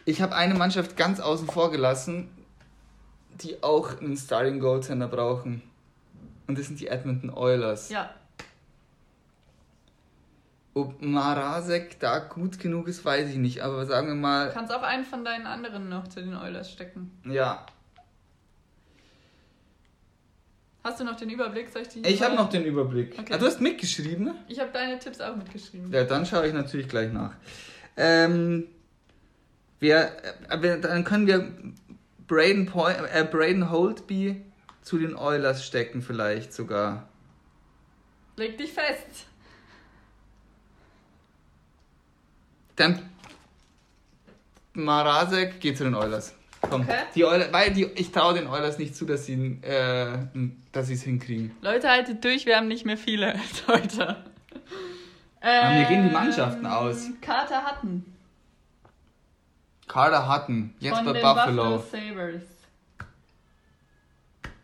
Ich 0.04 0.22
habe 0.22 0.36
eine 0.36 0.54
Mannschaft 0.54 0.96
ganz 0.96 1.18
außen 1.18 1.48
vor 1.48 1.72
gelassen, 1.72 2.30
die 3.42 3.62
auch 3.62 4.00
einen 4.00 4.16
Starting 4.16 4.60
Goaltender 4.60 5.08
brauchen. 5.08 5.62
Und 6.46 6.58
das 6.58 6.66
sind 6.66 6.78
die 6.78 6.86
Edmonton 6.86 7.30
Oilers. 7.30 7.90
Ja. 7.90 8.10
Ob 10.74 11.02
Marasek 11.02 11.98
da 11.98 12.20
gut 12.20 12.60
genug 12.60 12.86
ist, 12.86 13.04
weiß 13.04 13.30
ich 13.30 13.36
nicht. 13.36 13.62
Aber 13.62 13.84
sagen 13.84 14.06
wir 14.06 14.14
mal. 14.14 14.46
Du 14.46 14.54
kannst 14.54 14.72
auch 14.72 14.82
einen 14.82 15.04
von 15.04 15.24
deinen 15.24 15.46
anderen 15.46 15.88
noch 15.88 16.06
zu 16.06 16.22
den 16.22 16.36
Oilers 16.36 16.70
stecken. 16.70 17.10
Ja. 17.24 17.66
Hast 20.88 21.00
du 21.00 21.04
noch 21.04 21.16
den 21.16 21.28
Überblick? 21.28 21.68
Soll 21.68 21.82
ich 21.82 21.88
die 21.88 22.00
ich 22.00 22.22
habe 22.22 22.34
noch 22.34 22.48
den 22.48 22.64
Überblick. 22.64 23.14
Okay. 23.18 23.34
Ah, 23.34 23.36
du 23.36 23.44
hast 23.44 23.60
mitgeschrieben, 23.60 24.24
ne? 24.24 24.34
Ich 24.48 24.58
habe 24.58 24.70
deine 24.72 24.98
Tipps 24.98 25.20
auch 25.20 25.36
mitgeschrieben. 25.36 25.92
Ja, 25.92 26.04
dann 26.04 26.24
schaue 26.24 26.46
ich 26.46 26.54
natürlich 26.54 26.88
gleich 26.88 27.12
nach. 27.12 27.34
Ähm, 27.98 28.68
wir, 29.80 30.10
äh, 30.48 30.80
dann 30.80 31.04
können 31.04 31.26
wir 31.26 31.52
Braden, 32.26 32.64
Point, 32.64 32.96
äh, 33.12 33.22
Braden 33.30 33.70
Holtby 33.70 34.42
zu 34.80 34.96
den 34.96 35.14
Oilers 35.14 35.66
stecken 35.66 36.00
vielleicht 36.00 36.54
sogar. 36.54 37.06
Leg 38.36 38.56
dich 38.56 38.72
fest. 38.72 39.26
Dann 42.76 43.10
Marasek 44.72 45.60
geht 45.60 45.76
zu 45.76 45.84
den 45.84 45.94
Oilers. 45.94 46.34
Komm. 46.68 46.82
Okay. 46.82 46.96
Die 47.14 47.24
Oilers, 47.24 47.52
weil 47.52 47.72
die, 47.72 47.84
ich 47.84 48.10
traue 48.12 48.34
den 48.34 48.46
Oilers 48.46 48.78
nicht 48.78 48.94
zu, 48.94 49.04
dass 49.04 49.26
sie 49.26 49.58
äh, 49.62 50.18
dass 50.72 50.90
es 50.90 51.02
hinkriegen. 51.02 51.52
Leute, 51.62 51.88
haltet 51.88 52.24
durch, 52.24 52.46
wir 52.46 52.56
haben 52.56 52.68
nicht 52.68 52.84
mehr 52.84 52.98
viele 52.98 53.34
heute. 53.66 54.24
Ähm, 55.40 55.78
mir 55.78 55.84
gehen 55.86 56.08
die 56.08 56.12
Mannschaften 56.12 56.66
aus. 56.66 57.06
Carter 57.20 57.62
Hutton. 57.64 58.04
Carter 59.86 60.28
Hutton, 60.28 60.74
jetzt 60.80 60.96
Von 60.96 61.06
bei 61.06 61.12
den 61.14 61.22
Buffalo. 61.22 61.76
Buffalo 61.76 61.78
Sabres. 61.78 62.42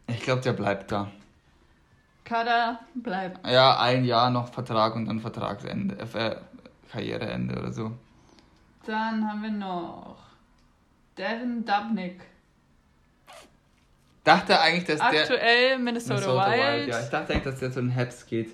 Ich 0.08 0.20
glaube, 0.20 0.42
der 0.42 0.52
bleibt 0.52 0.92
da. 0.92 1.10
Carter 2.24 2.80
bleibt. 2.94 3.46
Ja, 3.46 3.78
ein 3.80 4.04
Jahr 4.04 4.30
noch 4.30 4.52
Vertrag 4.52 4.94
und 4.96 5.06
dann 5.06 5.20
Vertragsende, 5.20 5.96
äh, 5.98 6.36
Karriereende 6.90 7.58
oder 7.58 7.72
so. 7.72 7.92
Dann 8.86 9.28
haben 9.28 9.42
wir 9.42 9.50
noch 9.50 10.16
Devin 11.16 11.64
Dubnik. 11.64 12.20
Dachte 14.24 14.58
eigentlich, 14.58 14.84
dass 14.84 15.00
Aktuell 15.00 15.26
der. 15.26 15.36
Aktuell 15.36 15.78
Minnesota, 15.78 16.14
Minnesota 16.14 16.50
Wild. 16.50 16.80
Wild. 16.80 16.88
Ja, 16.88 17.00
ich 17.00 17.08
dachte 17.08 17.32
eigentlich, 17.32 17.44
dass 17.44 17.60
der 17.60 17.72
zu 17.72 17.80
den 17.80 17.94
Habs 17.94 18.26
geht. 18.26 18.50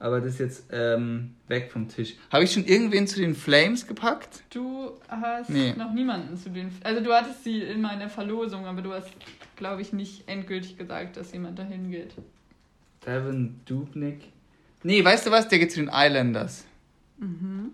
Aber 0.00 0.20
das 0.20 0.34
ist 0.34 0.38
jetzt 0.38 0.66
ähm, 0.70 1.34
weg 1.48 1.72
vom 1.72 1.88
Tisch. 1.88 2.14
Habe 2.30 2.44
ich 2.44 2.52
schon 2.52 2.64
irgendwen 2.64 3.08
zu 3.08 3.18
den 3.18 3.34
Flames 3.34 3.86
gepackt? 3.86 4.42
Du 4.50 4.92
hast 5.08 5.50
nee. 5.50 5.74
noch 5.76 5.92
niemanden 5.92 6.36
zu 6.36 6.50
den. 6.50 6.70
Also 6.84 7.02
du 7.02 7.12
hattest 7.12 7.42
sie 7.42 7.62
immer 7.62 7.92
in 7.92 7.98
der 7.98 8.08
Verlosung, 8.08 8.66
aber 8.66 8.80
du 8.80 8.92
hast, 8.92 9.08
glaube 9.56 9.82
ich, 9.82 9.92
nicht 9.92 10.28
endgültig 10.28 10.78
gesagt, 10.78 11.16
dass 11.16 11.32
jemand 11.32 11.58
dahin 11.58 11.90
geht. 11.90 12.14
Devin 13.04 13.60
Dubnik. 13.64 14.20
Nee, 14.84 15.04
weißt 15.04 15.26
du 15.26 15.30
was? 15.32 15.48
Der 15.48 15.58
geht 15.58 15.72
zu 15.72 15.80
den 15.80 15.90
Islanders. 15.92 16.64
Mhm. 17.18 17.72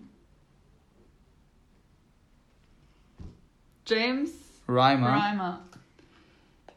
James 3.87 4.31
Reimer. 4.67 5.09
Reimer. 5.09 5.59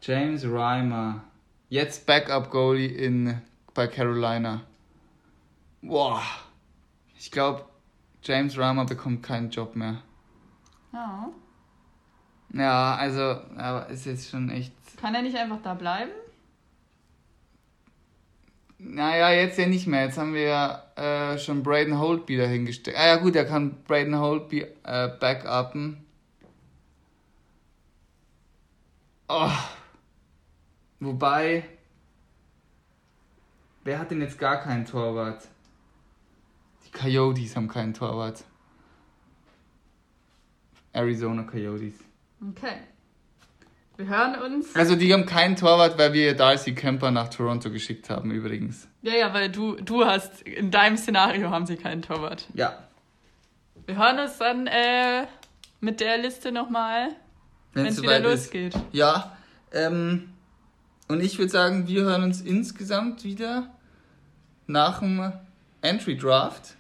James 0.02 0.44
Reimer. 0.44 1.24
Jetzt 1.70 2.04
Backup 2.04 2.50
Goalie 2.50 2.86
in, 2.86 3.40
bei 3.72 3.86
Carolina. 3.86 4.60
Boah. 5.80 6.22
Ich 7.18 7.30
glaube, 7.30 7.64
James 8.22 8.58
Reimer 8.58 8.84
bekommt 8.84 9.22
keinen 9.22 9.48
Job 9.48 9.74
mehr. 9.74 10.02
Ja. 10.92 11.28
Ja, 12.52 12.94
also, 12.96 13.40
aber 13.56 13.88
ist 13.88 14.04
jetzt 14.04 14.30
schon 14.30 14.50
echt. 14.50 14.72
Kann 15.00 15.14
er 15.14 15.22
nicht 15.22 15.36
einfach 15.36 15.62
da 15.62 15.74
bleiben? 15.74 16.10
Naja, 18.78 19.30
jetzt 19.30 19.58
ja 19.58 19.66
nicht 19.66 19.86
mehr. 19.86 20.04
Jetzt 20.04 20.18
haben 20.18 20.34
wir 20.34 20.42
ja 20.42 20.82
äh, 20.96 21.38
schon 21.38 21.62
Braden 21.62 21.98
Holtby 21.98 22.36
dahingestellt. 22.36 22.96
Ah 22.98 23.06
ja 23.06 23.16
gut, 23.16 23.34
er 23.34 23.44
kann 23.44 23.82
Braden 23.84 24.18
Holtby 24.18 24.66
äh, 24.84 25.08
backuppen. 25.18 26.04
Oh. 29.28 29.50
Wobei, 31.00 31.64
wer 33.84 33.98
hat 33.98 34.10
denn 34.10 34.20
jetzt 34.20 34.38
gar 34.38 34.60
keinen 34.60 34.84
Torwart? 34.84 35.46
Die 36.86 36.90
Coyotes 36.90 37.54
haben 37.54 37.68
keinen 37.68 37.94
Torwart. 37.94 38.44
Arizona 40.92 41.42
Coyotes. 41.42 41.94
Okay. 42.50 42.78
Wir 43.96 44.06
hören 44.06 44.40
uns. 44.40 44.74
Also 44.74 44.96
die 44.96 45.12
haben 45.12 45.26
keinen 45.26 45.56
Torwart, 45.56 45.98
weil 45.98 46.12
wir 46.12 46.34
Darcy 46.34 46.74
Kemper 46.74 47.10
nach 47.10 47.28
Toronto 47.28 47.70
geschickt 47.70 48.10
haben 48.10 48.30
übrigens. 48.30 48.88
Ja, 49.02 49.14
ja, 49.14 49.34
weil 49.34 49.50
du, 49.50 49.74
du 49.74 50.04
hast, 50.04 50.42
in 50.42 50.70
deinem 50.70 50.96
Szenario 50.96 51.50
haben 51.50 51.66
sie 51.66 51.76
keinen 51.76 52.02
Torwart. 52.02 52.46
Ja. 52.54 52.78
Wir 53.86 53.96
hören 53.96 54.20
uns 54.20 54.38
dann 54.38 54.66
äh, 54.66 55.26
mit 55.80 56.00
der 56.00 56.18
Liste 56.18 56.52
nochmal, 56.52 57.08
wenn 57.74 57.86
es 57.86 58.02
wieder 58.02 58.20
losgeht. 58.20 58.74
Ist. 58.74 58.84
Ja, 58.92 59.36
ähm, 59.72 60.30
und 61.08 61.22
ich 61.22 61.38
würde 61.38 61.50
sagen, 61.50 61.88
wir 61.88 62.02
hören 62.02 62.22
uns 62.22 62.42
insgesamt 62.42 63.24
wieder 63.24 63.70
nach 64.66 65.00
dem 65.00 65.32
Entry 65.80 66.16
Draft. 66.16 66.74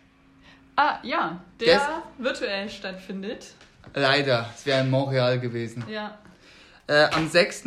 Ah, 0.76 0.98
ja, 1.02 1.40
der 1.60 1.74
Des 1.74 1.82
virtuell 2.18 2.68
stattfindet. 2.68 3.46
Leider, 3.94 4.48
es 4.54 4.66
wäre 4.66 4.82
in 4.82 4.90
Montreal 4.90 5.40
gewesen. 5.40 5.84
Ja. 5.90 6.18
Äh, 6.86 7.08
am 7.12 7.28
6. 7.28 7.64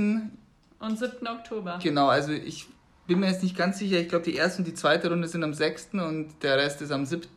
und 0.80 0.97
7. 0.97 1.28
Oktober. 1.28 1.80
Genau, 1.82 2.07
also 2.07 2.32
ich 2.32 2.67
bin 3.07 3.19
mir 3.19 3.28
jetzt 3.28 3.43
nicht 3.43 3.57
ganz 3.57 3.80
sicher. 3.80 3.99
Ich 3.99 4.07
glaube, 4.07 4.24
die 4.24 4.36
erste 4.36 4.59
und 4.59 4.67
die 4.67 4.74
zweite 4.74 5.09
Runde 5.09 5.28
sind 5.28 5.43
am 5.43 5.53
6. 5.53 5.89
und 5.93 6.30
der 6.41 6.57
Rest 6.57 6.82
ist 6.82 6.91
am 6.91 7.05
7. 7.05 7.28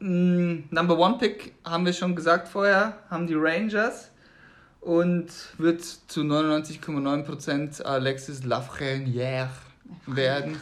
Mm, 0.00 0.64
Number 0.70 0.98
One 0.98 1.18
Pick 1.18 1.54
haben 1.64 1.86
wir 1.86 1.92
schon 1.92 2.14
gesagt 2.14 2.48
vorher, 2.48 2.98
haben 3.08 3.26
die 3.26 3.34
Rangers 3.34 4.10
und 4.84 5.26
wird 5.58 5.82
zu 5.82 6.20
99,9% 6.20 7.82
Alexis 7.82 8.44
Lafrenière 8.44 9.48
werden. 10.06 10.56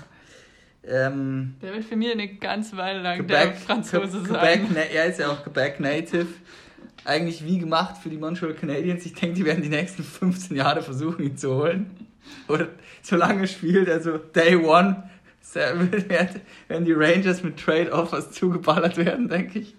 Ähm, 0.84 1.54
der 1.60 1.74
wird 1.74 1.84
für 1.84 1.96
mich 1.96 2.10
eine 2.10 2.28
ganze 2.34 2.76
Weile 2.76 3.02
lang 3.02 3.18
Quebec, 3.18 3.28
der 3.28 3.54
Franzose 3.54 4.24
sein. 4.24 4.66
Quebec, 4.66 4.94
er 4.94 5.06
ist 5.06 5.18
ja 5.18 5.28
auch 5.28 5.42
Quebec 5.42 5.80
Native 5.80 6.26
eigentlich 7.04 7.44
wie 7.44 7.58
gemacht 7.58 7.96
für 8.02 8.08
die 8.08 8.16
Montreal 8.16 8.54
Canadiens. 8.54 9.04
Ich 9.04 9.14
denke, 9.14 9.36
die 9.36 9.44
werden 9.44 9.62
die 9.62 9.68
nächsten 9.68 10.04
15 10.04 10.56
Jahre 10.56 10.82
versuchen, 10.82 11.24
ihn 11.24 11.36
zu 11.36 11.54
holen. 11.54 11.90
Oder 12.48 12.68
solange 13.02 13.42
er 13.42 13.46
spielt, 13.48 13.88
also 13.88 14.18
Day 14.18 14.56
One, 14.56 15.10
werden 15.54 16.84
die 16.84 16.92
Rangers 16.92 17.42
mit 17.42 17.58
Trade-Offers 17.58 18.30
zugeballert 18.32 18.96
werden, 18.96 19.28
denke 19.28 19.58
ich. 19.58 19.74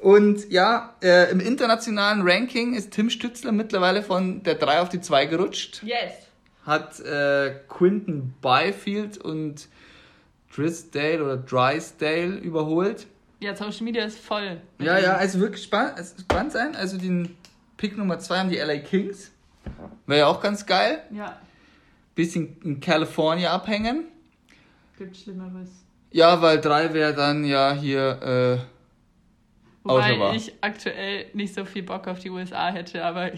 Und 0.00 0.50
ja, 0.50 0.94
äh, 1.02 1.30
im 1.30 1.40
internationalen 1.40 2.22
Ranking 2.22 2.74
ist 2.74 2.92
Tim 2.92 3.10
Stützler 3.10 3.52
mittlerweile 3.52 4.02
von 4.02 4.42
der 4.42 4.54
3 4.54 4.80
auf 4.80 4.88
die 4.88 5.00
2 5.00 5.26
gerutscht. 5.26 5.82
Yes. 5.82 6.12
Hat 6.64 7.00
äh, 7.00 7.54
Quinton 7.68 8.34
Byfield 8.40 9.18
und 9.18 9.68
Drisdale 10.54 11.22
oder 11.22 11.36
Drysdale 11.36 12.38
überholt. 12.38 13.06
Ja, 13.40 13.54
Social 13.54 13.84
Media 13.84 14.04
ist 14.04 14.18
voll. 14.18 14.60
Ja, 14.78 14.98
ja, 14.98 15.16
also 15.16 15.38
wirklich 15.38 15.64
spannend, 15.64 15.96
also 15.96 16.14
spannend 16.18 16.52
sein. 16.52 16.76
Also 16.76 16.96
den 16.96 17.36
Pick 17.76 17.96
Nummer 17.98 18.18
2 18.18 18.38
haben 18.38 18.50
die 18.50 18.56
LA 18.56 18.78
Kings. 18.78 19.30
Wäre 20.06 20.20
ja 20.20 20.26
auch 20.28 20.40
ganz 20.40 20.64
geil. 20.64 21.02
Ja. 21.10 21.38
Bisschen 22.14 22.56
in 22.64 22.80
Kalifornien 22.80 23.48
abhängen. 23.48 24.04
Gibt 24.96 25.16
Schlimmeres. 25.16 25.68
Ja, 26.10 26.40
weil 26.40 26.60
3 26.60 26.94
wäre 26.94 27.14
dann 27.14 27.44
ja 27.44 27.72
hier. 27.72 28.58
Äh, 28.58 28.79
Wobei 29.82 30.34
ich 30.36 30.52
aktuell 30.60 31.26
nicht 31.32 31.54
so 31.54 31.64
viel 31.64 31.82
Bock 31.82 32.06
auf 32.06 32.18
die 32.18 32.30
USA 32.30 32.68
hätte, 32.70 33.04
aber 33.04 33.30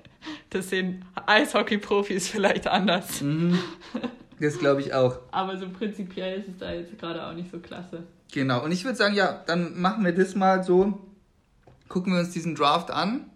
das 0.50 0.70
sehen 0.70 1.04
Eishockey-Profis 1.26 2.28
vielleicht 2.28 2.66
anders. 2.66 3.20
Mhm. 3.20 3.58
Das 4.40 4.58
glaube 4.58 4.80
ich 4.80 4.94
auch. 4.94 5.18
Aber 5.32 5.58
so 5.58 5.68
prinzipiell 5.68 6.40
ist 6.40 6.48
es 6.48 6.56
da 6.56 6.72
jetzt 6.72 6.98
gerade 6.98 7.26
auch 7.26 7.34
nicht 7.34 7.50
so 7.50 7.58
klasse. 7.58 8.04
Genau, 8.32 8.64
und 8.64 8.72
ich 8.72 8.84
würde 8.84 8.96
sagen, 8.96 9.14
ja, 9.14 9.42
dann 9.46 9.78
machen 9.78 10.02
wir 10.02 10.14
das 10.14 10.34
mal 10.34 10.64
so. 10.64 10.98
Gucken 11.88 12.14
wir 12.14 12.20
uns 12.20 12.30
diesen 12.30 12.54
Draft 12.54 12.90
an. 12.90 13.28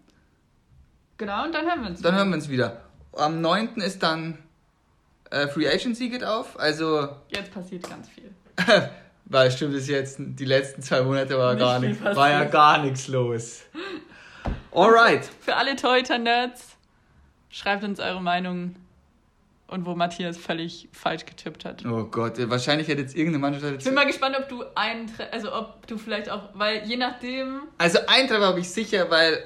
Genau, 1.18 1.44
und 1.44 1.54
dann 1.54 1.66
hören 1.66 1.82
wir 1.82 1.90
uns 1.90 2.00
Dann 2.00 2.12
wieder. 2.12 2.18
hören 2.18 2.28
wir 2.30 2.34
uns 2.36 2.48
wieder. 2.48 2.82
Am 3.12 3.40
9. 3.42 3.74
ist 3.82 4.02
dann 4.02 4.38
äh, 5.30 5.46
Free 5.48 5.68
Agency 5.68 6.08
geht 6.08 6.24
auf, 6.24 6.58
also. 6.58 7.08
Jetzt 7.28 7.52
passiert 7.52 7.88
ganz 7.88 8.08
viel. 8.08 8.30
Weil 9.26 9.50
stimmt 9.50 9.74
es 9.74 9.88
jetzt, 9.88 10.16
die 10.18 10.44
letzten 10.44 10.82
zwei 10.82 11.02
Monate 11.02 11.38
war, 11.38 11.56
gar 11.56 11.78
nicht, 11.78 12.02
war 12.02 12.30
ja 12.30 12.44
gar 12.44 12.82
nichts 12.82 13.08
los. 13.08 13.62
Alright. 14.70 15.28
Für 15.40 15.56
alle 15.56 15.76
Teuter-Nerds, 15.76 16.76
schreibt 17.48 17.84
uns 17.84 18.00
eure 18.00 18.20
Meinung 18.20 18.76
und 19.68 19.86
wo 19.86 19.94
Matthias 19.94 20.36
völlig 20.36 20.88
falsch 20.92 21.24
getippt 21.24 21.64
hat. 21.64 21.84
Oh 21.86 22.04
Gott, 22.04 22.34
wahrscheinlich 22.50 22.88
hätte 22.88 23.00
jetzt 23.00 23.16
irgendeine 23.16 23.38
Mannschaft. 23.38 23.78
Ich 23.78 23.84
bin 23.84 23.94
mal 23.94 24.06
gespannt, 24.06 24.36
ob 24.38 24.48
du 24.48 24.62
einen, 24.74 25.10
also 25.32 25.54
ob 25.54 25.86
du 25.86 25.96
vielleicht 25.96 26.28
auch, 26.30 26.50
weil 26.54 26.84
je 26.84 26.96
nachdem. 26.96 27.62
Also 27.78 28.00
einen 28.06 28.28
Treffer 28.28 28.46
habe 28.46 28.60
ich 28.60 28.68
sicher, 28.68 29.10
weil 29.10 29.44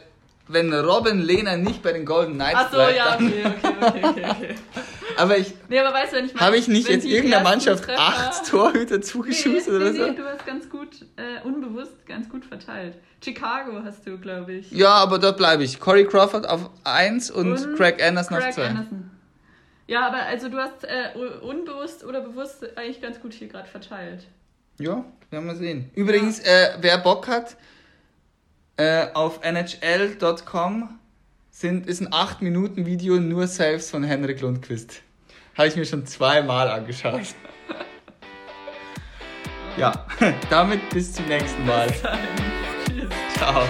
wenn 0.48 0.72
Robin 0.72 1.20
Lehner 1.20 1.56
nicht 1.56 1.82
bei 1.82 1.92
den 1.92 2.04
Golden 2.04 2.34
Knights 2.34 2.58
Ach 2.58 2.70
so, 2.70 2.76
bleibt, 2.76 2.96
ja, 2.96 3.14
okay, 3.14 3.44
okay, 3.46 3.74
okay, 3.80 4.04
okay, 4.04 4.24
okay. 4.30 4.54
aber 5.18 5.38
ich. 5.38 5.54
Nee, 5.68 5.80
aber 5.80 5.94
weißt 5.94 6.12
du, 6.12 6.16
wenn 6.16 6.26
ich 6.26 6.34
Habe 6.34 6.56
ich 6.56 6.68
nicht 6.68 6.88
jetzt 6.88 7.04
irgendeiner 7.04 7.42
Mannschaft 7.42 7.84
Treffer, 7.84 8.00
acht 8.00 8.46
Torhüter 8.46 9.00
zugeschustert 9.02 9.74
nee, 9.74 9.76
oder 9.76 9.92
so? 9.92 10.06
Nee, 10.06 10.16
du 10.16 10.24
hast 10.24 10.46
ganz 10.46 10.68
gut, 10.70 11.06
äh, 11.16 11.46
unbewusst, 11.46 12.06
ganz 12.06 12.28
gut 12.28 12.44
verteilt. 12.44 12.94
Chicago 13.22 13.80
hast 13.84 14.06
du, 14.06 14.18
glaube 14.18 14.52
ich. 14.52 14.70
Ja, 14.70 14.90
aber 14.90 15.18
dort 15.18 15.36
bleibe 15.36 15.64
ich. 15.64 15.80
Corey 15.80 16.06
Crawford 16.06 16.48
auf 16.48 16.70
1 16.84 17.30
und, 17.30 17.52
und, 17.52 17.76
Craig 17.76 18.02
Anderson 18.02 18.38
Craig 18.38 18.48
auf 18.48 18.54
2. 18.54 18.74
Ja, 19.88 20.06
aber 20.06 20.18
also 20.18 20.48
du 20.48 20.58
hast 20.58 20.84
äh, 20.84 21.18
unbewusst 21.42 22.04
oder 22.04 22.20
bewusst 22.20 22.76
eigentlich 22.76 23.00
ganz 23.00 23.20
gut 23.20 23.32
hier 23.32 23.48
gerade 23.48 23.68
verteilt. 23.68 24.26
Ja, 24.78 25.04
werden 25.30 25.46
wir 25.46 25.56
sehen. 25.56 25.90
Übrigens, 25.94 26.44
ja. 26.44 26.52
äh, 26.52 26.76
wer 26.80 26.98
Bock 26.98 27.26
hat, 27.26 27.56
äh, 28.76 29.06
auf 29.14 29.40
nhl.com 29.42 30.98
sind, 31.50 31.88
ist 31.88 32.00
ein 32.00 32.08
8-Minuten-Video 32.08 33.16
nur 33.16 33.48
Saves 33.48 33.90
von 33.90 34.04
Henrik 34.04 34.40
Lundqvist. 34.40 35.02
Habe 35.58 35.66
ich 35.66 35.74
mir 35.74 35.84
schon 35.84 36.06
zweimal 36.06 36.70
angeschaut. 36.70 37.34
ja, 39.76 40.06
damit 40.50 40.88
bis 40.90 41.12
zum 41.12 41.26
nächsten 41.26 41.66
Mal. 41.66 41.88
Tschüss. 42.86 43.08
Ciao. 43.36 43.64